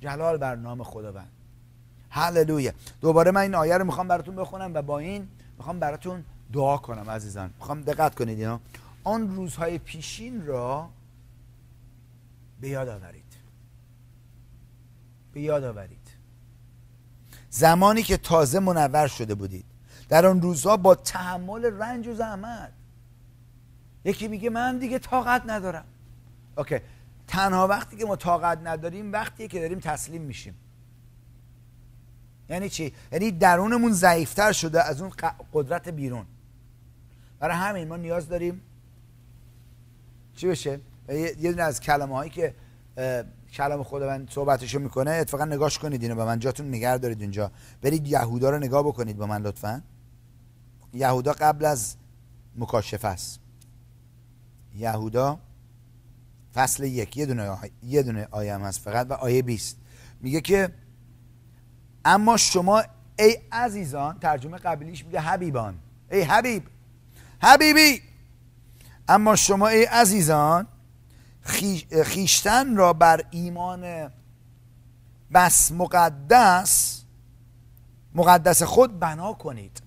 جلال 0.00 0.36
بر 0.36 0.56
نام 0.56 0.82
خداوند. 0.82 1.30
هللویا 2.10 2.72
دوباره 3.00 3.30
من 3.30 3.40
این 3.40 3.54
آیه 3.54 3.78
رو 3.78 3.84
می‌خوام 3.84 4.08
براتون 4.08 4.36
بخونم 4.36 4.74
و 4.74 4.82
با 4.82 4.98
این 4.98 5.28
می‌خوام 5.58 5.78
براتون 5.78 6.24
دعا 6.52 6.76
کنم 6.76 7.10
عزیزان. 7.10 7.50
می‌خوام 7.58 7.80
دقت 7.80 8.14
کنید 8.14 8.38
اینا 8.38 8.60
آن 9.04 9.36
روزهای 9.36 9.78
پیشین 9.78 10.46
را 10.46 10.88
به 12.60 12.68
یاد 12.68 12.88
آورید. 12.88 13.36
به 15.32 15.40
یاد 15.40 15.64
آورید. 15.64 16.10
زمانی 17.50 18.02
که 18.02 18.16
تازه 18.16 18.60
منور 18.60 19.06
شده 19.06 19.34
بودید 19.34 19.64
در 20.08 20.26
آن 20.26 20.42
روزها 20.42 20.76
با 20.76 20.94
تحمل 20.94 21.64
رنج 21.64 22.06
و 22.06 22.14
زحمت. 22.14 22.72
یکی 24.04 24.28
میگه 24.28 24.50
من 24.50 24.78
دیگه 24.78 24.98
طاقت 24.98 25.42
ندارم. 25.46 25.84
اوکی. 26.56 26.80
تنها 27.26 27.66
وقتی 27.66 27.96
که 27.96 28.04
ما 28.04 28.16
طاقت 28.16 28.58
نداریم 28.64 29.12
وقتیه 29.12 29.48
که 29.48 29.60
داریم 29.60 29.80
تسلیم 29.80 30.22
میشیم. 30.22 30.54
یعنی 32.48 32.68
چی؟ 32.68 32.92
یعنی 33.12 33.30
درونمون 33.30 33.92
ضعیفتر 33.92 34.52
شده 34.52 34.82
از 34.82 35.02
اون 35.02 35.12
قدرت 35.52 35.88
بیرون. 35.88 36.26
برای 37.38 37.56
همین 37.56 37.88
ما 37.88 37.96
نیاز 37.96 38.28
داریم. 38.28 38.60
چی 40.36 40.48
بشه؟ 40.48 40.80
یه 41.10 41.50
دونه 41.52 41.62
از 41.62 41.80
کلمه 41.80 42.14
هایی 42.14 42.30
که 42.30 42.54
کلام 43.52 43.82
خداوند 43.82 44.30
صحبتشو 44.30 44.78
می‌کنه 44.78 45.10
اتفاقا 45.10 45.44
نگاش 45.44 45.78
کنید 45.78 46.02
اینو 46.02 46.14
به 46.14 46.24
من 46.24 46.38
جاتون 46.38 46.68
نگه 46.68 46.98
دارید 46.98 47.20
اینجا. 47.20 47.50
برید 47.82 48.06
یهودا 48.06 48.50
رو 48.50 48.58
نگاه 48.58 48.82
بکنید 48.82 49.16
با 49.16 49.26
من 49.26 49.42
لطفا. 49.42 49.82
یهودا 50.94 51.32
قبل 51.32 51.64
از 51.64 51.96
مکاشفه 52.56 53.08
است. 53.08 53.40
یهودا 54.76 55.38
فصل 56.54 56.84
یک. 56.84 57.16
یه 57.16 57.26
دونه 57.26 57.48
آیه, 57.48 57.70
یه 57.82 58.02
دونه 58.02 58.28
آیه 58.30 58.54
هم 58.54 58.62
هست 58.62 58.80
فقط 58.80 59.06
و 59.10 59.12
آیه 59.12 59.42
20 59.42 59.76
میگه 60.20 60.40
که 60.40 60.68
اما 62.04 62.36
شما 62.36 62.82
ای 63.18 63.38
عزیزان 63.52 64.18
ترجمه 64.18 64.58
قبلیش 64.58 65.04
میگه 65.04 65.20
حبیبان. 65.20 65.78
ای 66.10 66.22
حبیب 66.22 66.62
حبیبی! 67.42 68.02
اما 69.08 69.36
شما 69.36 69.68
ای 69.68 69.84
عزیزان 69.84 70.66
خیشتن 72.04 72.76
را 72.76 72.92
بر 72.92 73.24
ایمان 73.30 74.10
بس 75.34 75.72
مقدس 75.72 77.02
مقدس 78.14 78.62
خود 78.62 78.98
بنا 78.98 79.32
کنید. 79.32 79.82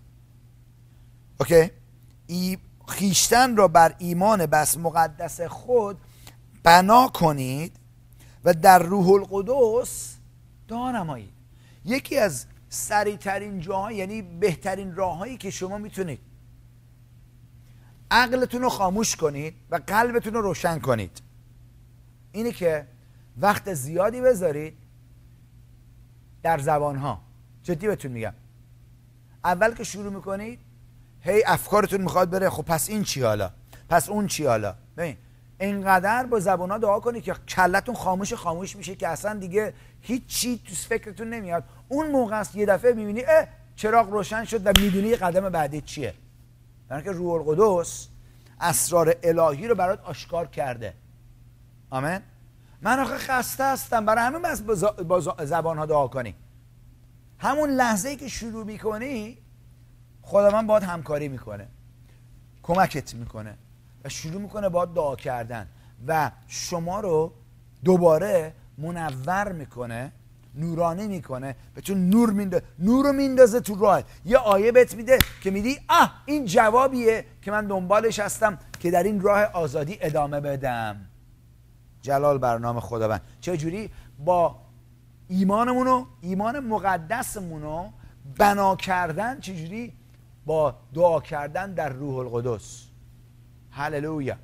اوکی؟ 1.40 1.72
ای 2.28 2.58
خیشتن 2.88 3.56
را 3.56 3.68
بر 3.68 3.96
ایمان 3.98 4.46
بس 4.46 4.78
مقدس 4.78 5.42
خود 5.42 5.98
بنا 6.64 7.08
کنید 7.08 7.80
و 8.44 8.54
در 8.54 8.80
روح 8.80 9.10
القدس 9.10 10.16
دعا 10.68 10.92
نمایید. 10.92 11.34
یکی 11.86 12.18
از 12.18 12.46
سریعترین 12.70 13.60
جاها 13.60 13.92
یعنی 13.92 14.22
بهترین 14.22 14.96
راههایی 14.96 15.38
که 15.38 15.50
شما 15.50 15.78
می‌تونید 15.78 16.20
عقلتون 18.12 18.62
رو 18.62 18.70
خاموش 18.70 19.16
کنید 19.16 19.56
و 19.70 19.80
قلبتون 19.88 20.34
رو 20.34 20.42
روشن 20.42 20.80
کنید. 20.80 21.22
اینه 22.34 22.52
که 22.52 22.88
وقت 23.38 23.74
زیادی 23.74 24.22
بذارید 24.22 24.78
در 26.44 26.58
زبانها. 26.58 27.22
جدی 27.64 27.88
بهتون 27.88 28.12
میگم. 28.12 28.34
اول 29.44 29.74
که 29.74 29.84
شروع 29.84 30.14
می‌کنید 30.14 30.60
هی 31.22 31.44
افکارتون 31.46 32.02
می‌خواد 32.02 32.30
بره 32.30 32.50
خب 32.50 32.64
پس 32.64 32.90
این 32.90 33.04
چی 33.04 33.22
حالا؟ 33.22 33.52
پس 33.90 34.10
اون 34.10 34.28
چی 34.28 34.46
حالا؟ 34.46 34.76
ببین 34.98 35.18
اینقدر 35.60 36.26
با 36.26 36.40
زبان 36.40 36.72
ها 36.72 36.78
دعا 36.78 37.00
کنید 37.00 37.24
که 37.24 37.34
کلتون 37.48 37.96
خاموش 37.96 38.34
خاموش 38.34 38.76
میشه 38.76 38.96
که 38.96 39.08
اصلا 39.08 39.40
دیگه 39.40 39.74
هیچ 40.02 40.26
چی 40.26 40.62
تو 40.68 40.76
فکرتون 40.76 41.30
نمیاد. 41.30 41.64
اون 41.88 42.12
موقع 42.12 42.40
است 42.40 42.56
یه 42.56 42.66
دفعه 42.66 42.94
می‌بینی 42.94 43.24
اه 43.26 43.48
چراغ 43.76 44.10
روشن 44.10 44.44
شد 44.44 44.68
و 44.68 44.72
می‌دونی 44.82 45.16
قدم 45.16 45.50
بعدی 45.50 45.82
چیه. 45.82 46.14
برای 46.88 47.04
که 47.04 47.12
روح 47.12 47.48
القدس 47.48 48.08
اسرار 48.62 49.16
الهی 49.24 49.68
رو 49.68 49.76
برات 49.76 50.02
آشکار 50.02 50.48
کرده. 50.48 50.94
آمین. 51.94 52.20
من 52.82 53.00
آخه 53.00 53.18
خسته 53.18 53.64
هستم. 53.64 54.06
برای 54.06 54.24
همین 54.24 54.42
بس 54.42 54.62
با 55.08 55.20
زبان 55.46 55.78
ها 55.78 55.86
دعا 55.86 56.08
کنی. 56.08 56.36
همون 57.40 57.70
لحظه 57.70 58.10
ای 58.10 58.16
که 58.16 58.28
شروع 58.28 58.66
می‌کنی 58.66 59.38
خدا 60.22 60.50
من 60.50 60.68
باید 60.68 60.84
همکاری 60.84 61.28
می‌کنه. 61.28 61.68
کمکت 62.64 63.16
می‌کنه. 63.16 63.58
و 64.06 64.10
شروع 64.10 64.42
می‌کنه 64.42 64.70
باید 64.70 64.94
دعا 64.94 65.16
کردن. 65.16 65.68
و 66.08 66.32
شما 66.48 67.00
رو 67.00 67.34
دوباره 67.84 68.54
منور 68.78 69.52
می‌کنه 69.52 70.12
نورانی 70.56 71.08
می‌کنه. 71.08 71.56
بهتون 71.76 72.10
نور 72.10 72.30
میندازه 72.30 72.64
نور 72.80 73.06
رو 73.06 73.14
میندازه 73.14 73.60
تو 73.60 73.76
راه. 73.76 74.04
یه 74.26 74.38
آیه 74.38 74.72
بهت 74.72 74.96
میده 74.96 75.18
که 75.42 75.52
میدی 75.52 75.80
اه 75.90 76.24
این 76.26 76.46
جوابیه 76.46 77.26
که 77.42 77.52
من 77.52 77.68
دنبالش 77.68 78.20
هستم 78.20 78.58
که 78.80 78.92
در 78.92 79.04
این 79.04 79.22
راه 79.22 79.44
آزادی 79.44 79.98
ادامه 80.02 80.40
بدم. 80.40 81.10
جلال 82.04 82.38
بر 82.38 82.58
نام 82.58 82.80
خداوند. 82.80 83.22
چه 83.42 83.58
جوری 83.58 83.90
با 84.20 84.56
ایمانمونو 85.28 86.06
ایمان 86.22 86.60
مقدسمونو 86.60 87.90
بنا 88.38 88.76
کردن 88.76 89.40
چجوری؟ 89.40 89.94
با 90.46 90.76
دعا 90.94 91.22
کردن 91.22 91.74
در 91.74 91.90
روح 91.90 92.18
القدس. 92.18 92.86
هللویا. 93.72 94.36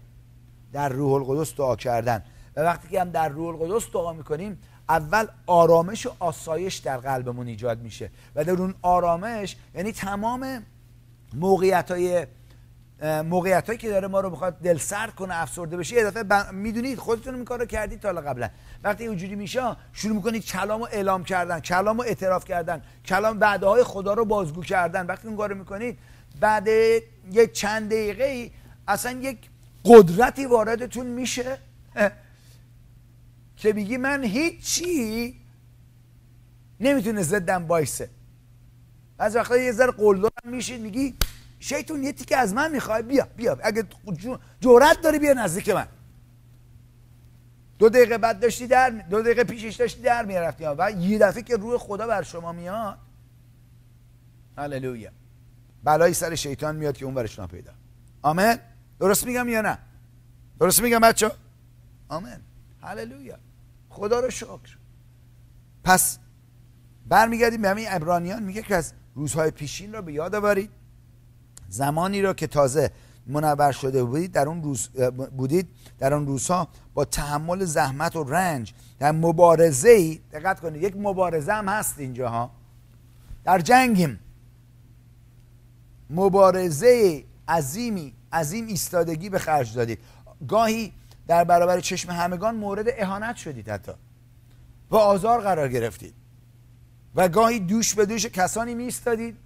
در 0.73 0.89
روح 0.89 1.13
القدس 1.13 1.55
دعا 1.55 1.75
کردن. 1.75 2.23
و 2.55 2.61
وقتی 2.61 2.87
که 2.87 3.01
هم 3.01 3.09
در 3.09 3.29
روح 3.29 3.61
القدس 3.61 3.91
دعا 3.91 4.13
می‌کنیم 4.13 4.59
اول 4.89 5.27
آرامش 5.47 6.05
و 6.05 6.11
آسایش 6.19 6.77
در 6.77 6.97
قلبمون 6.97 7.47
ایجاد 7.47 7.79
میشه. 7.79 8.11
و 8.35 8.43
در 8.43 8.51
اون 8.51 8.75
آرامش 8.81 9.57
یعنی 9.75 9.91
تمام 9.91 10.65
موقعیت 11.33 11.91
های 11.91 12.27
موقعیت 13.01 13.65
هایی 13.65 13.77
که 13.77 13.89
داره 13.89 14.07
ما 14.07 14.19
رو 14.19 14.29
بخواد 14.29 14.57
دل 14.59 14.77
سرد 14.77 15.15
کنه 15.15 15.41
افسرده 15.41 15.77
بشه 15.77 15.95
یه 15.95 16.03
دفعه 16.03 16.51
می‌دونید 16.51 16.97
خودتون 16.97 17.35
این 17.35 17.45
کار 17.45 17.59
رو 17.59 17.65
کردید 17.65 17.99
تا 17.99 18.09
قبلا. 18.09 18.49
وقتی 18.83 19.07
اینجوری 19.07 19.35
میشه 19.35 19.75
شروع 19.93 20.15
می‌کنید 20.15 20.45
کلام 20.45 20.79
رو 20.79 20.87
اعلام 20.91 21.23
کردن 21.23 21.59
کلام 21.59 21.97
رو 21.97 22.03
اعتراف 22.03 22.45
کردن 22.45 22.81
کلام 23.05 23.39
بعده 23.39 23.65
های 23.65 23.83
خدا 23.83 24.13
رو 24.13 24.25
بازگو 24.25 24.61
کردن. 24.61 25.05
وقتی 25.05 25.27
اون 25.27 25.37
کار 25.37 25.49
رو 25.49 25.57
می‌کنید 25.57 25.99
بعد 26.39 26.67
یه 27.31 27.47
چند 27.53 27.89
دقیقه 27.89 28.51
اصلا 28.87 29.11
یک 29.11 29.37
قدرتی 29.85 30.45
واردتون 30.45 31.05
میشه 31.05 31.57
که 33.57 33.73
بگی 33.73 33.97
من 33.97 34.23
هیچی 34.23 35.35
نمی‌تونه 36.79 37.21
زدم 37.21 37.67
بایسه 37.67 38.09
از 39.19 39.35
وقتا 39.35 39.57
یه 39.57 39.71
ذره 39.71 39.91
قلدرم 39.91 40.29
میشید 40.43 40.81
میگی 40.81 41.15
شیطون 41.59 42.03
یه 42.03 42.13
تیکه 42.13 42.37
از 42.37 42.53
من 42.53 42.71
می‌خوای 42.71 43.03
بیا 43.03 43.27
بیا. 43.37 43.57
اگه 43.63 43.83
جورت 44.59 45.01
داری 45.01 45.19
بیا 45.19 45.33
نزدیک 45.33 45.69
من. 45.69 45.87
دو 47.79 47.89
دقیقه 47.89 48.17
بعد 48.17 48.39
داشتی 48.39 48.67
در 48.67 48.89
دو 48.89 49.21
دقیقه 49.21 49.43
پیشش 49.43 49.75
داشتی 49.75 50.01
در 50.01 50.25
می‌رفتی. 50.25 50.65
و 50.65 50.91
یه 50.91 51.17
دفعه 51.17 51.41
که 51.43 51.57
روح 51.57 51.77
خدا 51.77 52.07
بر 52.07 52.23
شما 52.23 52.51
میاد. 52.51 52.97
هللویا. 54.57 55.11
بلایی 55.83 56.13
سر 56.13 56.35
شیطان 56.35 56.75
میاد 56.75 56.97
که 56.97 57.05
اون 57.05 57.13
برش 57.13 57.39
ناپیدا. 57.39 57.71
آمین. 58.21 58.55
درست 58.99 59.25
میگم 59.25 59.49
یا 59.49 59.61
نه؟ 59.61 59.77
درست 60.59 60.81
میگم 60.81 60.99
بچه؟ 60.99 61.31
آمین. 62.09 62.37
هللویا. 62.81 63.37
خدا 63.89 64.19
رو 64.19 64.29
شکر. 64.29 64.77
پس 65.83 66.19
برمیگردیم 67.05 67.61
به 67.61 67.69
همین 67.69 67.85
ابرانیان 67.89 68.43
میگه 68.43 68.61
که 68.61 68.75
از 68.75 68.93
روزهای 69.15 69.51
پیشین 69.51 69.93
را 69.93 70.01
به 70.01 70.13
یاد 70.13 70.35
آورید. 70.35 70.71
زمانی 71.69 72.21
را 72.21 72.33
که 72.33 72.47
تازه 72.47 72.91
منور 73.27 73.71
شده 73.71 74.03
بودید 74.03 74.31
در 74.31 74.47
اون 74.47 74.63
روز 74.63 74.89
بودید 75.37 75.67
در 75.99 76.13
اون 76.13 76.27
روزها 76.27 76.67
با 76.93 77.05
تحمل 77.05 77.65
زحمت 77.65 78.15
و 78.15 78.23
رنج 78.23 78.73
در 78.99 79.11
مبارزه 79.11 79.89
ای 79.89 80.19
دقت 80.31 80.59
کنید 80.59 80.83
یک 80.83 80.97
مبارزه 80.97 81.53
هم 81.53 81.67
هست 81.67 81.99
اینجا 81.99 82.29
ها 82.29 82.51
در 83.43 83.59
جنگیم. 83.59 84.19
مبارزه 86.09 87.23
عظیمی 87.47 88.13
عظیم 88.33 88.67
ایستادگی 88.67 89.29
به 89.29 89.39
خرج 89.39 89.75
دادید. 89.75 89.99
گاهی 90.47 90.93
در 91.27 91.43
برابر 91.43 91.79
چشم 91.79 92.11
همگان 92.11 92.55
مورد 92.55 92.85
اهانت 92.97 93.35
شدید 93.35 93.69
حتی. 93.69 93.91
و 94.91 94.95
آزار 94.95 95.41
قرار 95.41 95.69
گرفتید. 95.69 96.13
و 97.15 97.29
گاهی 97.29 97.59
دوش 97.59 97.93
به 97.93 98.05
دوش 98.05 98.25
کسانی 98.25 98.75
می 98.75 98.83
ایستادید 98.83 99.37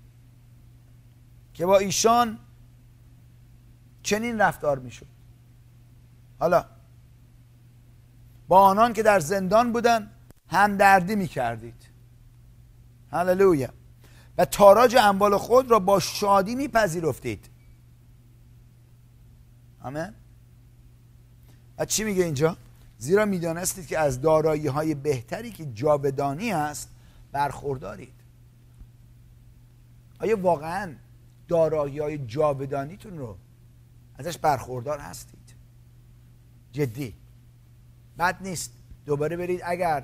که 1.54 1.66
با 1.66 1.78
ایشان 1.78 2.40
چنین 4.04 4.42
رفتار 4.42 4.80
می‌شد. 4.80 5.08
حالا 6.40 6.66
با 8.48 8.62
آنان 8.62 8.94
که 8.94 9.04
در 9.04 9.20
زندان 9.20 9.74
بودن 9.74 10.12
همدردی 10.48 11.16
می 11.16 11.28
کردید 11.28 11.90
هللویا. 13.12 13.70
و 14.38 14.46
تاراج 14.46 14.96
اموال 14.96 15.38
خود 15.38 15.72
را 15.72 15.80
با 15.80 16.00
شادی 16.00 16.56
میپذیرفتید. 16.56 17.50
آمین. 19.82 20.14
و 21.78 21.86
چی 21.86 22.04
میگه 22.04 22.24
اینجا؟ 22.24 22.58
زیرا 22.98 23.26
می‌دانستید 23.26 23.88
که 23.88 24.00
از 24.00 24.22
دارایی 24.22 24.68
های 24.68 24.96
بهتری 24.96 25.52
که 25.52 25.66
جاودانی 25.66 26.52
است 26.52 26.90
برخوردارید. 27.32 28.14
آیا 30.20 30.42
واقعا 30.42 30.96
دارایی 31.48 32.00
های 32.00 32.18
جاودانیتون 32.18 33.18
رو 33.18 33.38
ازش 34.16 34.38
برخوردار 34.38 35.00
هستید. 35.00 35.56
جدی. 36.72 37.16
بد 38.20 38.38
نیست. 38.42 38.74
دوباره 39.06 39.38
برید 39.38 39.62
اگر 39.66 40.04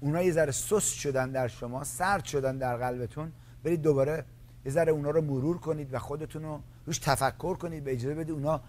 اونا 0.00 0.22
یه 0.22 0.32
ذره 0.32 0.52
سست 0.52 0.94
شدن 0.94 1.30
در 1.30 1.48
شما 1.48 1.84
سرد 1.84 2.24
شدن 2.24 2.58
در 2.58 2.76
قلبتون 2.76 3.32
برید 3.64 3.82
دوباره 3.82 4.24
یه 4.64 4.72
ذره 4.72 4.92
اونا 4.92 5.10
رو 5.10 5.20
مرور 5.20 5.58
کنید 5.58 5.94
و 5.94 5.98
خودتون 5.98 6.42
رو 6.42 6.60
روش 6.86 6.98
تفکر 6.98 7.54
کنید 7.54 7.84
به 7.84 7.92
اجازه 7.92 8.14
بدید 8.14 8.30
اونا 8.30 8.60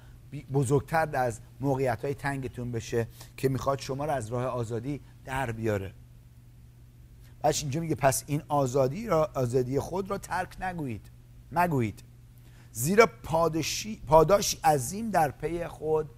بزرگتر 0.53 1.15
از 1.18 1.40
موقعیت 1.60 2.06
های 2.06 2.14
تنگتون 2.14 2.72
بشه 2.72 3.07
که 3.38 3.49
می‌خواد 3.49 3.80
شما 3.80 4.06
رو 4.06 4.11
از 4.11 4.27
راه 4.27 4.45
آزادی 4.45 5.02
در 5.26 5.52
بیاره. 5.52 5.94
باش 7.41 7.61
اینجا 7.61 7.80
میگه 7.80 7.95
پس 7.95 8.23
این 8.27 8.41
آزادی 8.48 9.07
را 9.07 9.31
آزادی 9.34 9.80
خود 9.80 10.10
را 10.10 10.18
ترک 10.18 10.61
نگویید. 10.61 11.10
مگویید 11.51 12.03
زیرا 12.71 13.09
پادشی 13.23 14.01
پاداشی 14.07 14.57
عظیم 14.63 15.09
در 15.09 15.31
پی 15.31 15.67
خود 15.67 16.09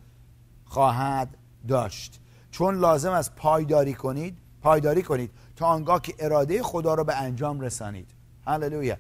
خواهد 0.65 1.37
داشت. 1.67 2.19
چون 2.51 2.75
لازم 2.75 3.11
است 3.11 3.35
پایداری 3.35 3.93
کنید 3.93 4.37
پایداری 4.61 5.03
کنید 5.03 5.31
تا 5.55 5.65
آنگاه 5.65 6.01
که 6.01 6.15
اراده 6.19 6.63
خدا 6.63 6.93
را 6.93 7.03
به 7.03 7.15
انجام 7.15 7.59
رسانید. 7.59 8.11
هللویا. 8.47 8.97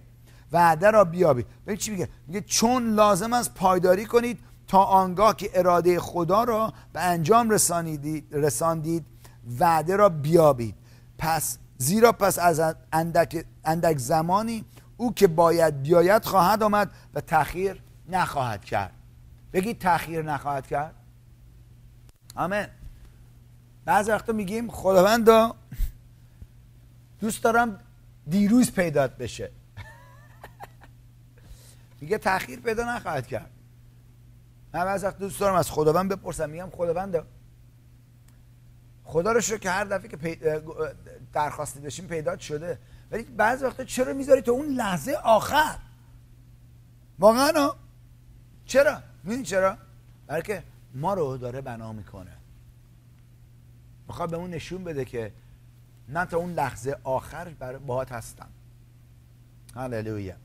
وعده 0.51 0.91
را 0.91 1.03
بیابید. 1.03 1.45
ببین 1.65 1.77
چی 1.77 1.91
میگه؟ 1.91 2.09
میگه 2.27 2.41
چون 2.41 2.93
لازم 2.93 3.33
است 3.33 3.53
پایداری 3.53 4.05
کنید 4.05 4.39
تا 4.67 4.83
آنگاه 4.83 5.35
که 5.35 5.49
اراده 5.53 5.99
خدا 5.99 6.43
را 6.43 6.73
به 6.93 7.01
انجام 7.01 7.49
رسانیدید 7.49 8.27
رساندید 8.31 9.05
وعده 9.59 9.95
را 9.95 10.09
بیابید. 10.09 10.75
پس 11.17 11.57
زیرا 11.77 12.11
پس 12.11 12.39
از 12.39 12.61
اندک, 12.93 13.45
اندک 13.65 13.97
زمانی 13.97 14.65
او 15.01 15.13
که 15.13 15.27
باید 15.27 15.81
بیاید 15.81 16.25
خواهد 16.25 16.63
آمد 16.63 16.91
و 17.13 17.21
تاخیر 17.21 17.81
نخواهد 18.09 18.65
کرد. 18.65 18.93
بگید 19.53 19.79
تاخیر 19.79 20.21
نخواهد 20.21 20.67
کرد؟ 20.67 20.95
آمین. 22.35 22.67
بعض 23.85 24.09
وقتا 24.09 24.33
میگیم 24.33 24.71
خداوندا 24.71 25.55
دوست 27.19 27.43
دارم 27.43 27.79
دیروز 28.27 28.71
پیدات 28.71 29.17
بشه. 29.17 29.51
میگه 32.01 32.17
تاخیر 32.17 32.59
پیدا 32.59 32.95
نخواهد 32.95 33.27
کرد. 33.27 33.49
من 34.73 34.85
بعض 34.85 35.03
وقت 35.03 35.17
دوست 35.17 35.39
دارم 35.39 35.55
از 35.55 35.71
خداوند 35.71 36.11
بپرسم 36.11 36.49
میگم 36.49 36.69
خداوند 36.69 37.25
خدا 39.03 39.31
رو 39.31 39.41
شکر 39.41 39.57
که 39.57 39.69
هر 39.69 39.83
دفعه 39.83 40.07
که 40.07 40.63
درخواستی 41.33 41.79
داشتیم 41.79 42.07
پیدا 42.07 42.37
شده. 42.37 42.79
ولی 43.11 43.23
بعض 43.23 43.63
وقتا 43.63 43.83
چرا 43.83 44.13
می‌ذاری 44.13 44.41
تو 44.41 44.51
اون 44.51 44.65
لحظه 44.65 45.11
آخر؟ 45.11 45.77
واقعا 47.19 47.71
چرا؟ 48.65 49.01
می‌دونی 49.23 49.43
چرا؟ 49.43 49.77
برای 50.27 50.41
که 50.41 50.63
ما 50.93 51.13
رو 51.13 51.37
داره 51.37 51.61
بنا 51.61 51.93
می‌کنه. 51.93 52.37
می‌خواد 54.07 54.29
به 54.31 54.37
اون 54.37 54.49
نشون 54.49 54.83
بده 54.83 55.05
که 55.05 55.33
من 56.07 56.25
تا 56.25 56.37
اون 56.37 56.53
لحظه 56.53 56.97
آخر 57.03 57.49
باهات 57.87 58.11
هستم. 58.11 58.49
هللویا. 59.75 60.35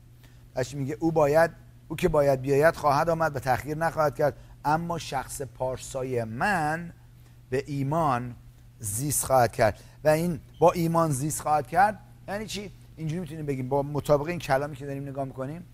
اش 0.55 0.75
میگه 0.75 0.97
او 0.99 1.11
باید 1.11 1.51
او 1.87 1.95
که 1.95 2.09
باید 2.09 2.41
بیاید 2.41 2.75
خواهد 2.75 3.09
آمد 3.09 3.35
و 3.35 3.39
تأخیر 3.39 3.77
نخواهد 3.77 4.15
کرد. 4.15 4.37
اما 4.65 4.97
شخص 4.97 5.41
پارسای 5.41 6.23
من 6.23 6.93
به 7.49 7.63
ایمان 7.67 8.35
زیست 8.79 9.25
خواهد 9.25 9.51
کرد. 9.51 9.79
و 10.03 10.07
این 10.07 10.39
با 10.59 10.71
ایمان 10.71 11.11
زیست 11.11 11.41
خواهد 11.41 11.67
کرد 11.67 11.99
یعنی 12.27 12.45
چی؟ 12.45 12.71
اینجوری 12.97 13.19
می‌تونیم 13.19 13.45
بگیم 13.45 13.69
با 13.69 13.83
مطابق 13.83 14.27
این 14.27 14.39
کلامی 14.39 14.75
که 14.75 14.85
داریم 14.85 15.07
نگاه 15.07 15.25
می‌کنیم 15.25 15.65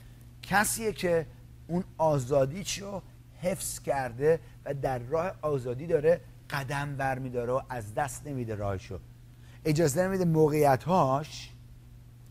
کسیه 0.42 0.94
که 0.94 1.26
اون 1.68 1.84
آزادی 1.98 2.64
رو 2.82 3.02
حفظ 3.42 3.80
کرده 3.80 4.40
و 4.66 4.74
در 4.74 5.00
راه 5.00 5.32
آزادی 5.42 5.88
داره 5.88 6.22
قدم 6.50 6.96
برمیداره 6.96 7.54
و 7.54 7.62
از 7.70 7.96
دست 7.96 8.28
نمیده 8.28 8.56
راهشو. 8.56 9.00
اجازه 9.66 10.04
نمیده 10.08 10.26
موقعیت 10.26 10.84
هاش 10.84 11.52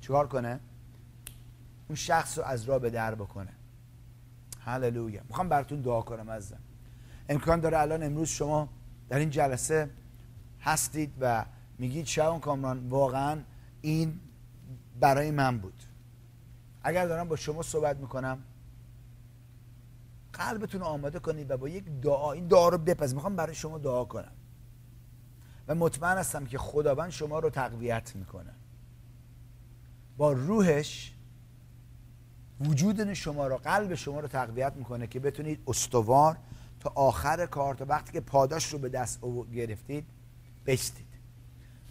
چیکار 0.00 0.26
کنه؟ 0.26 0.60
اون 1.88 1.96
شخص 1.96 2.38
رو 2.38 2.44
از 2.44 2.64
راه 2.64 2.78
به 2.78 2.90
در 2.90 3.14
بکنه. 3.14 3.52
هللویا. 4.64 5.20
می‌خوام 5.28 5.48
براتون 5.48 5.80
دعا 5.80 6.02
کنم 6.02 6.28
ازم 6.28 6.58
امکان 7.28 7.60
داره 7.60 7.78
الان 7.78 8.02
امروز 8.02 8.28
شما 8.28 8.68
در 9.08 9.18
این 9.18 9.30
جلسه 9.30 9.90
هستید 10.60 11.12
و 11.20 11.44
میگید 11.78 12.06
شاون 12.06 12.40
کامران 12.40 12.88
واقعا 12.88 13.38
این 13.82 14.20
برای 15.00 15.30
من 15.30 15.58
بود. 15.58 15.82
اگر 16.82 17.06
دارم 17.06 17.28
با 17.28 17.36
شما 17.36 17.62
صحبت 17.62 17.96
می‌کنم 17.96 18.38
قلبتون 20.32 20.82
آماده 20.82 21.18
کنید 21.18 21.50
و 21.50 21.56
با 21.56 21.68
یک 21.68 21.84
دعا 21.84 22.32
این 22.32 22.46
دعا 22.46 22.68
رو 22.68 22.78
بپذیرید. 22.78 23.14
می‌خوام 23.14 23.36
برای 23.36 23.54
شما 23.54 23.78
دعا 23.78 24.04
کنم. 24.04 24.32
و 25.68 25.74
مطمئن 25.74 26.18
هستم 26.18 26.44
که 26.44 26.58
خداوند 26.58 27.10
شما 27.10 27.38
رو 27.38 27.50
تقویت 27.50 28.16
می‌کنه. 28.16 28.54
با 30.16 30.32
روحش 30.32 31.14
وجود 32.60 33.12
شما 33.12 33.46
رو 33.46 33.56
قلب 33.56 33.94
شما 33.94 34.20
رو 34.20 34.28
تقویت 34.28 34.72
می‌کنه 34.76 35.06
که 35.06 35.20
بتونید 35.20 35.62
استوار 35.66 36.36
تا 36.80 36.92
آخر 36.94 37.46
کار 37.46 37.74
تا 37.74 37.84
وقتی 37.88 38.12
که 38.12 38.20
پاداش 38.20 38.72
رو 38.72 38.78
به 38.78 38.88
دست 38.88 39.20
گرفتید 39.54 40.06
بستید 40.66 41.06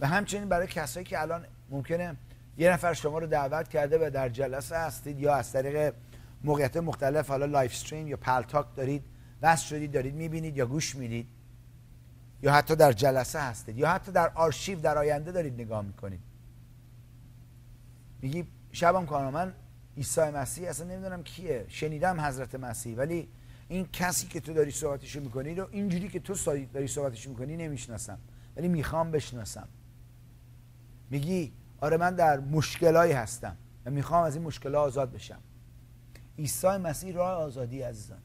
و 0.00 0.06
همچنین 0.06 0.48
برای 0.48 0.66
کسایی 0.66 1.06
که 1.06 1.20
الان 1.20 1.46
ممکنه 1.72 2.16
یه 2.58 2.72
نفر 2.72 2.94
شما 2.94 3.18
رو 3.18 3.26
دعوت 3.26 3.68
کرده 3.68 4.06
و 4.06 4.10
در 4.10 4.28
جلسه 4.28 4.76
هستید 4.76 5.20
یا 5.20 5.34
از 5.34 5.52
طریق 5.52 5.94
موقعیت 6.44 6.76
مختلف 6.76 7.28
حالا 7.28 7.46
live 7.46 7.72
stream 7.72 8.08
یا 8.08 8.16
Paltalk 8.16 8.66
دارید 8.76 9.04
وصل 9.42 9.66
شدید 9.66 9.92
دارید 9.92 10.14
می‌بینید 10.14 10.56
یا 10.56 10.66
گوش 10.66 10.96
می‌دید 10.96 11.28
یا 12.42 12.52
حتی 12.52 12.76
در 12.76 12.92
جلسه 12.92 13.40
هستید 13.40 13.78
یا 13.78 13.88
حتی 13.88 14.12
در 14.12 14.32
آرشیو 14.34 14.80
در 14.80 14.98
آینده 14.98 15.32
دارید 15.32 15.54
نگاه 15.54 15.82
می‌کنید. 15.82 16.20
میگی 18.22 18.46
شبم 18.72 19.06
کنم 19.06 19.30
من 19.30 19.52
عیسی 19.96 20.20
مسیح 20.20 20.68
اصلا 20.68 20.86
نمی‌دونم 20.86 21.22
کیه. 21.22 21.64
شنیدم 21.68 22.20
حضرت 22.20 22.54
مسیح 22.54 22.96
ولی 22.96 23.28
این 23.68 23.88
کسی 23.92 24.26
که 24.26 24.40
تو 24.40 24.54
داری 24.54 24.70
صحبتشو 24.70 25.20
می‌کنی 25.20 25.54
رو 25.54 25.68
اینجوری 25.70 26.08
که 26.08 26.20
تو 26.20 26.34
داری 26.72 26.86
صحبتشو 26.86 27.30
می‌کنی 27.30 27.56
نمی‌شناسم. 27.56 28.18
ولی 28.56 28.68
می‌خوام 28.68 29.10
بشناسم. 29.10 29.68
میگی 31.10 31.52
آره 31.82 31.96
من 31.96 32.14
در 32.14 32.40
مشکلایی 32.40 33.12
هستم 33.12 33.56
و 33.86 33.90
می‌خوام 33.90 34.24
از 34.24 34.34
این 34.36 34.44
مشکل 34.44 34.74
آزاد 34.74 35.12
بشم. 35.12 35.38
عیسی 36.38 36.66
مسیح 36.66 37.14
راه 37.14 37.32
آزادی 37.32 37.82
عزیزان. 37.82 38.18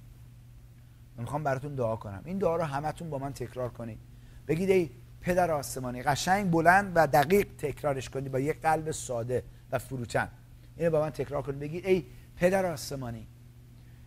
من 1.15 1.23
می‌خوام 1.23 1.43
براتون 1.43 1.75
دعا 1.75 1.95
کنم. 1.95 2.21
این 2.25 2.37
دعا 2.37 2.55
رو 2.55 2.63
همتون 2.63 3.09
با 3.09 3.17
من 3.17 3.33
تکرار 3.33 3.69
کنید. 3.69 3.99
بگید 4.47 4.69
ای 4.69 4.89
پدر 5.21 5.51
آسمانی 5.51 6.03
قشنگ 6.03 6.51
بلند 6.51 6.91
و 6.95 7.07
دقیق 7.07 7.47
تکرارش 7.57 8.09
کنید 8.09 8.31
با 8.31 8.39
یک 8.39 8.61
قلب 8.61 8.91
ساده 8.91 9.43
و 9.71 9.79
فروتن. 9.79 10.29
اینو 10.75 10.91
با 10.91 11.01
من 11.01 11.09
تکرار 11.09 11.41
کنید. 11.41 11.59
بگید 11.59 11.85
ای 11.85 12.05
پدر 12.35 12.65
آسمانی 12.65 13.27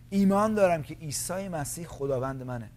ایمان 0.09 0.55
دارم 0.55 0.83
که 0.83 0.95
عیسی 0.95 1.47
مسیح 1.47 1.87
خداوند 1.87 2.43
منه. 2.43 2.69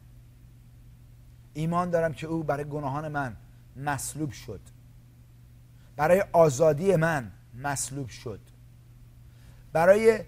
ایمان 1.53 1.91
دارم 1.91 2.13
که 2.13 2.27
او 2.27 2.43
برای 2.43 2.65
گناهان 2.65 3.09
من 3.09 3.37
مصلوب 3.77 4.31
شد. 4.31 4.61
برای 5.97 6.25
آزادی 6.33 6.97
من 6.97 7.33
مصلوب 7.55 8.09
شد. 8.09 8.41
برای 9.73 10.25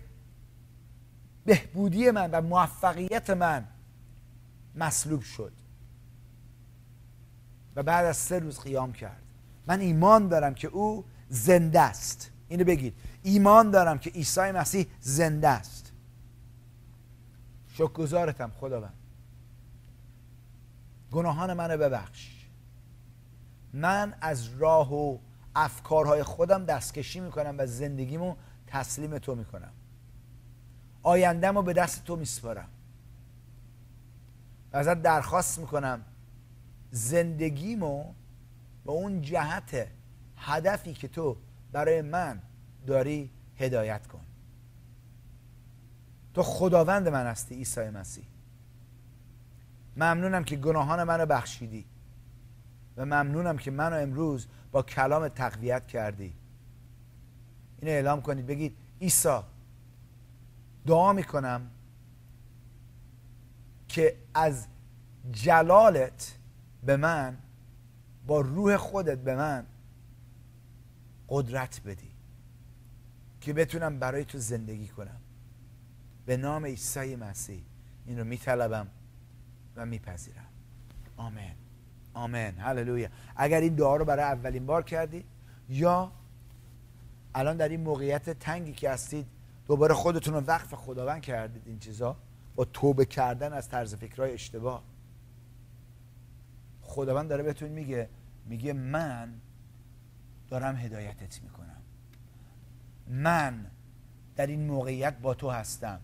بهبودی 1.45 2.11
من 2.11 2.31
و 2.31 2.41
موفقیت 2.41 3.31
من 3.31 3.65
مصلوب 4.75 5.23
شد. 5.23 5.53
و 7.77 7.83
بعد 7.83 8.05
از 8.05 8.17
سه 8.17 8.39
روز 8.39 8.61
قیام 8.61 8.93
کرد. 8.93 9.23
من 9.67 9.81
ایمان 9.81 10.29
دارم 10.29 10.55
که 10.55 10.69
او 10.69 11.05
زنده 11.29 11.81
است. 11.81 12.31
اینو 12.49 12.65
بگید. 12.65 12.95
ایمان 13.23 13.71
دارم 13.71 13.99
که 13.99 14.11
عیسی 14.11 14.41
مسیح 14.41 14.87
زنده 15.01 15.49
است. 15.49 15.93
شکرگزارتم 17.69 18.53
خداوند. 18.61 18.95
گناهان 21.13 21.53
منو 21.53 21.77
ببخش. 21.79 22.47
من 23.73 24.15
از 24.21 24.49
راه 24.59 24.95
و 24.95 25.19
افکارهای 25.59 26.23
خودم 26.23 26.65
دستکشی 26.65 27.21
می‌کنم 27.21 27.55
و 27.59 27.67
زندگیمو 27.67 28.35
تسلیم 28.67 29.19
تو 29.19 29.35
می‌کنم. 29.35 29.73
آیندهمو 31.03 31.63
به 31.63 31.73
دست 31.73 32.05
تو 32.05 32.17
میسپارم. 32.17 32.69
و 34.73 34.77
ازت 34.77 35.03
درخواست 35.03 35.59
می‌کنم 35.59 36.05
زندگیمو 36.91 38.05
به 38.85 38.93
اون 38.93 39.23
جهت 39.23 39.89
هدفی 40.37 40.95
که 40.95 41.09
تو 41.09 41.37
برای 41.73 42.03
من 42.03 42.43
داری 42.87 43.31
هدایت 43.57 44.07
کن. 44.07 44.21
تو 46.35 46.43
خداوند 46.43 47.09
من 47.09 47.27
هستی 47.27 47.55
عیسی 47.55 47.91
مسیح. 47.91 48.25
ممنونم 49.97 50.45
که 50.45 50.57
گناهان 50.57 51.03
منو 51.03 51.27
بخشیدی 51.27 51.85
و 52.97 53.05
ممنونم 53.05 53.59
که 53.59 53.71
منو 53.71 53.97
امروز 53.97 54.47
با 54.77 54.83
کلام 54.83 55.29
تقویت 55.29 55.87
کردی. 55.87 56.35
اینو 57.79 57.93
اعلام 57.93 58.23
کنید 58.23 58.47
بگید 58.47 58.77
عیسی 59.01 59.39
دعا 60.87 61.13
می‌کنم 61.13 61.71
که 63.89 64.17
از 64.35 64.67
جلالت 65.31 66.39
به 66.83 66.97
من 66.97 67.39
با 68.27 68.41
روح 68.41 68.77
خودت 68.77 69.19
به 69.19 69.37
من 69.37 69.67
قدرت 71.29 71.81
بدی 71.83 72.11
که 73.41 73.53
بتونم 73.53 73.99
برای 73.99 74.25
تو 74.25 74.39
زندگی 74.39 74.89
کنم. 74.89 75.21
به 76.27 76.37
نام 76.37 76.65
عیسی 76.65 77.17
مسیح 77.17 77.65
این 78.07 78.19
رو 78.19 78.25
میطلبم 78.25 78.89
و 79.77 79.87
میپذیرم. 79.87 80.49
آمین. 81.17 81.66
آمین. 82.17 82.59
هللویا. 82.59 83.09
اگر 83.37 83.61
این 83.61 83.75
دعا 83.75 83.97
رو 83.97 84.05
برای 84.05 84.25
اولین 84.25 84.67
بار 84.67 84.83
کردید 84.83 85.25
یا 85.69 86.13
الان 87.35 87.57
در 87.57 87.69
این 87.69 87.81
موقعیت 87.81 88.31
تنگی 88.31 88.73
که 88.73 88.91
هستید 88.91 89.27
دوباره 89.67 89.95
خودتون 89.95 90.35
رو 90.35 90.41
وقف 90.41 90.75
خداوند 90.75 91.23
کردید 91.23 91.63
این 91.67 91.79
چیزا 91.79 92.17
با 92.57 92.65
توبه 92.65 93.05
کردن 93.05 93.53
از 93.53 93.69
طرز 93.69 93.95
فکرهای 93.95 94.33
اشتباه. 94.33 94.83
خداوند 96.83 97.29
داره 97.29 97.43
بهتون 97.43 97.69
میگه 97.69 98.09
میگه 98.47 98.73
من 98.73 99.35
دارم 100.49 100.77
هدایتت 100.77 101.43
می‌کنم. 101.43 101.83
من 103.09 103.67
در 104.37 104.47
این 104.47 104.67
موقعیت 104.67 105.19
با 105.19 105.35
تو 105.35 105.51
هستم. 105.51 106.01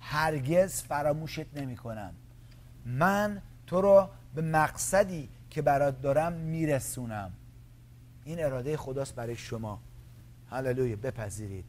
هرگز 0.00 0.82
فراموشت 0.82 1.56
نمی 1.56 1.76
کنم 1.76 2.12
من 2.84 3.42
تو 3.66 3.80
رو 3.80 4.08
به 4.34 4.42
مقصدی 4.42 5.28
که 5.50 5.62
برات 5.62 6.02
دارم 6.02 6.32
میرسونم. 6.32 7.32
این 8.24 8.44
اراده 8.44 8.76
خداست 8.76 9.14
برای 9.14 9.36
شما. 9.36 9.80
هللویا 10.50 10.96
بپذیرید. 10.96 11.64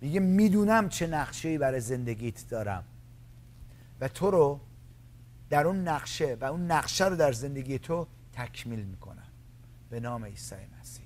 میگه 0.00 0.20
می‌دونم 0.20 0.88
چه 0.88 1.06
نقشه 1.06 1.58
برای 1.58 1.80
زندگیت 1.80 2.48
دارم. 2.48 2.84
و 4.00 4.08
تو 4.08 4.30
رو 4.30 4.60
در 5.50 5.66
اون 5.66 5.88
نقشه 5.88 6.36
و 6.40 6.44
اون 6.44 6.70
نقشه 6.70 7.04
رو 7.04 7.16
در 7.16 7.32
زندگی 7.32 7.78
تو 7.78 8.06
تکمیل 8.32 8.84
می‌کنم. 8.84 9.26
به 9.90 10.00
نام 10.00 10.24
عیسی 10.24 10.54
مسیح. 10.80 11.04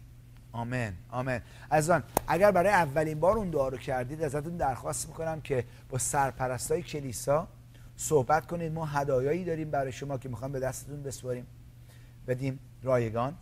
آمین 0.53 0.93
آمین. 1.11 1.41
از 1.71 1.91
آن 1.91 2.03
اگر 2.29 2.51
برای 2.51 2.73
اولین 2.73 3.21
بار 3.21 3.39
اون 3.39 3.51
دعا 3.51 3.69
رو 3.69 3.77
کردید 3.77 4.23
ازتون 4.23 4.57
درخواست 4.57 5.09
می‌کنم 5.09 5.41
که 5.41 5.65
با 5.89 5.99
سرپرستای 5.99 6.83
کلیسا 6.83 7.49
صحبت 7.97 8.47
کنید. 8.47 8.73
ما 8.73 8.87
هدایایی 8.87 9.45
داریم 9.45 9.71
برای 9.71 9.93
شما 9.93 10.19
که 10.19 10.29
می‌خوام 10.29 10.53
به 10.53 10.61
دستتون 10.61 11.03
بسپاریم. 11.03 11.47
بدیم 12.27 12.59
رایگان 12.83 13.35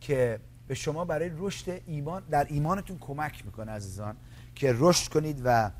که 0.00 0.40
به 0.68 0.74
شما 0.74 1.04
برای 1.04 1.30
رشد 1.38 1.80
ایمان 1.86 2.22
در 2.30 2.46
ایمانتون 2.50 2.98
کمک 2.98 3.46
می‌کنه 3.46 3.72
عزیزان 3.72 4.16
که 4.54 4.74
رشد 4.78 5.12
کنید 5.12 5.42
و 5.44 5.70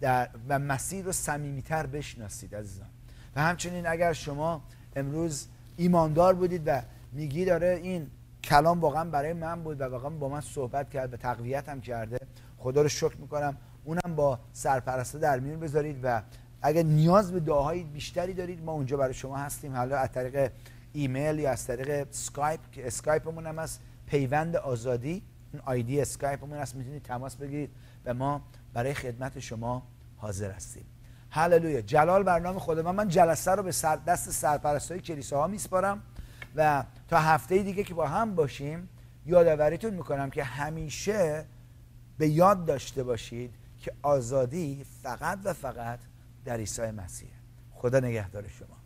در 0.00 0.28
و 0.48 0.58
مسیر 0.58 1.04
رو 1.04 1.12
صمیمیتر 1.12 1.86
بشناسید 1.86 2.54
عزیزان. 2.54 2.88
و 3.36 3.42
همچنین 3.42 3.86
اگر 3.86 4.12
شما 4.12 4.62
امروز 4.96 5.46
ایماندار 5.76 6.34
بودید 6.34 6.62
و 6.66 6.80
میگی 7.12 7.44
داره 7.44 7.80
این 7.82 8.10
کلام 8.44 8.80
واقعا 8.80 9.04
برای 9.04 9.32
من 9.32 9.62
بود 9.62 9.80
و 9.80 9.84
واقعا 9.84 10.10
با 10.10 10.28
من 10.28 10.40
صحبت 10.40 10.90
کرد 10.90 11.14
و 11.14 11.16
تقویت 11.16 11.68
هم 11.68 11.80
کرده 11.80 12.18
خدا 12.58 12.82
رو 12.82 12.88
شکر 12.88 13.16
می‌کنم 13.16 13.56
اونم 13.84 14.16
با 14.16 14.38
سرپرسته 14.52 15.18
در 15.18 15.40
میون 15.40 15.60
بذارید 15.60 16.00
و 16.02 16.22
اگر 16.62 16.82
نیاز 16.82 17.32
به 17.32 17.40
دعاهای 17.40 17.82
بیشتری 17.82 18.34
دارید 18.34 18.64
ما 18.64 18.72
اونجا 18.72 18.96
برای 18.96 19.14
شما 19.14 19.36
هستیم. 19.36 19.76
حالا 19.76 19.96
از 19.96 20.12
طریق 20.12 20.52
ایمیل 20.92 21.38
یا 21.38 21.50
از 21.50 21.66
طریق 21.66 22.06
اسکایپ 22.10 22.60
که 22.72 22.86
اسکایپمون 22.86 23.46
هم 23.46 23.58
هست 23.58 23.80
پیوند 24.06 24.56
آزادی. 24.56 25.22
این 25.52 25.62
آیدی 25.64 26.00
اسکایپمون 26.00 26.58
هست. 26.58 26.74
می‌تونید 26.74 27.02
تماس 27.02 27.36
بگیرید 27.36 27.70
و 28.04 28.14
ما 28.14 28.42
برای 28.72 28.94
خدمت 28.94 29.38
شما 29.38 29.82
حاضر 30.16 30.50
هستیم. 30.50 30.84
هللویا. 31.30 31.80
جلال 31.80 32.22
بر 32.22 32.41
نام 32.41 32.60
خدا. 32.60 32.82
من 32.82 32.94
من 32.94 33.08
جلسه 33.08 33.50
رو 33.50 33.62
به 33.62 33.72
سر 33.72 33.96
دست 33.96 34.30
سرپرستای 34.30 35.00
کلیساها 35.00 35.46
میسپارم 35.46 36.02
و 36.56 36.84
تا 37.08 37.18
هفته 37.18 37.62
دیگه 37.62 37.84
که 37.84 37.94
با 37.94 38.06
هم 38.06 38.34
باشیم 38.34 38.88
یادآوریتون 39.26 39.94
می‌کنم 39.94 40.30
که 40.30 40.44
همیشه 40.44 41.44
به 42.18 42.28
یاد 42.28 42.64
داشته 42.64 43.02
باشید 43.02 43.54
که 43.78 43.92
آزادی 44.02 44.84
فقط 45.02 45.38
و 45.44 45.52
فقط 45.52 46.00
در 46.44 46.56
عیسی 46.56 46.90
مسیح 46.90 47.28
خدا 47.72 48.00
نگهدار 48.00 48.48
شما. 48.48 48.76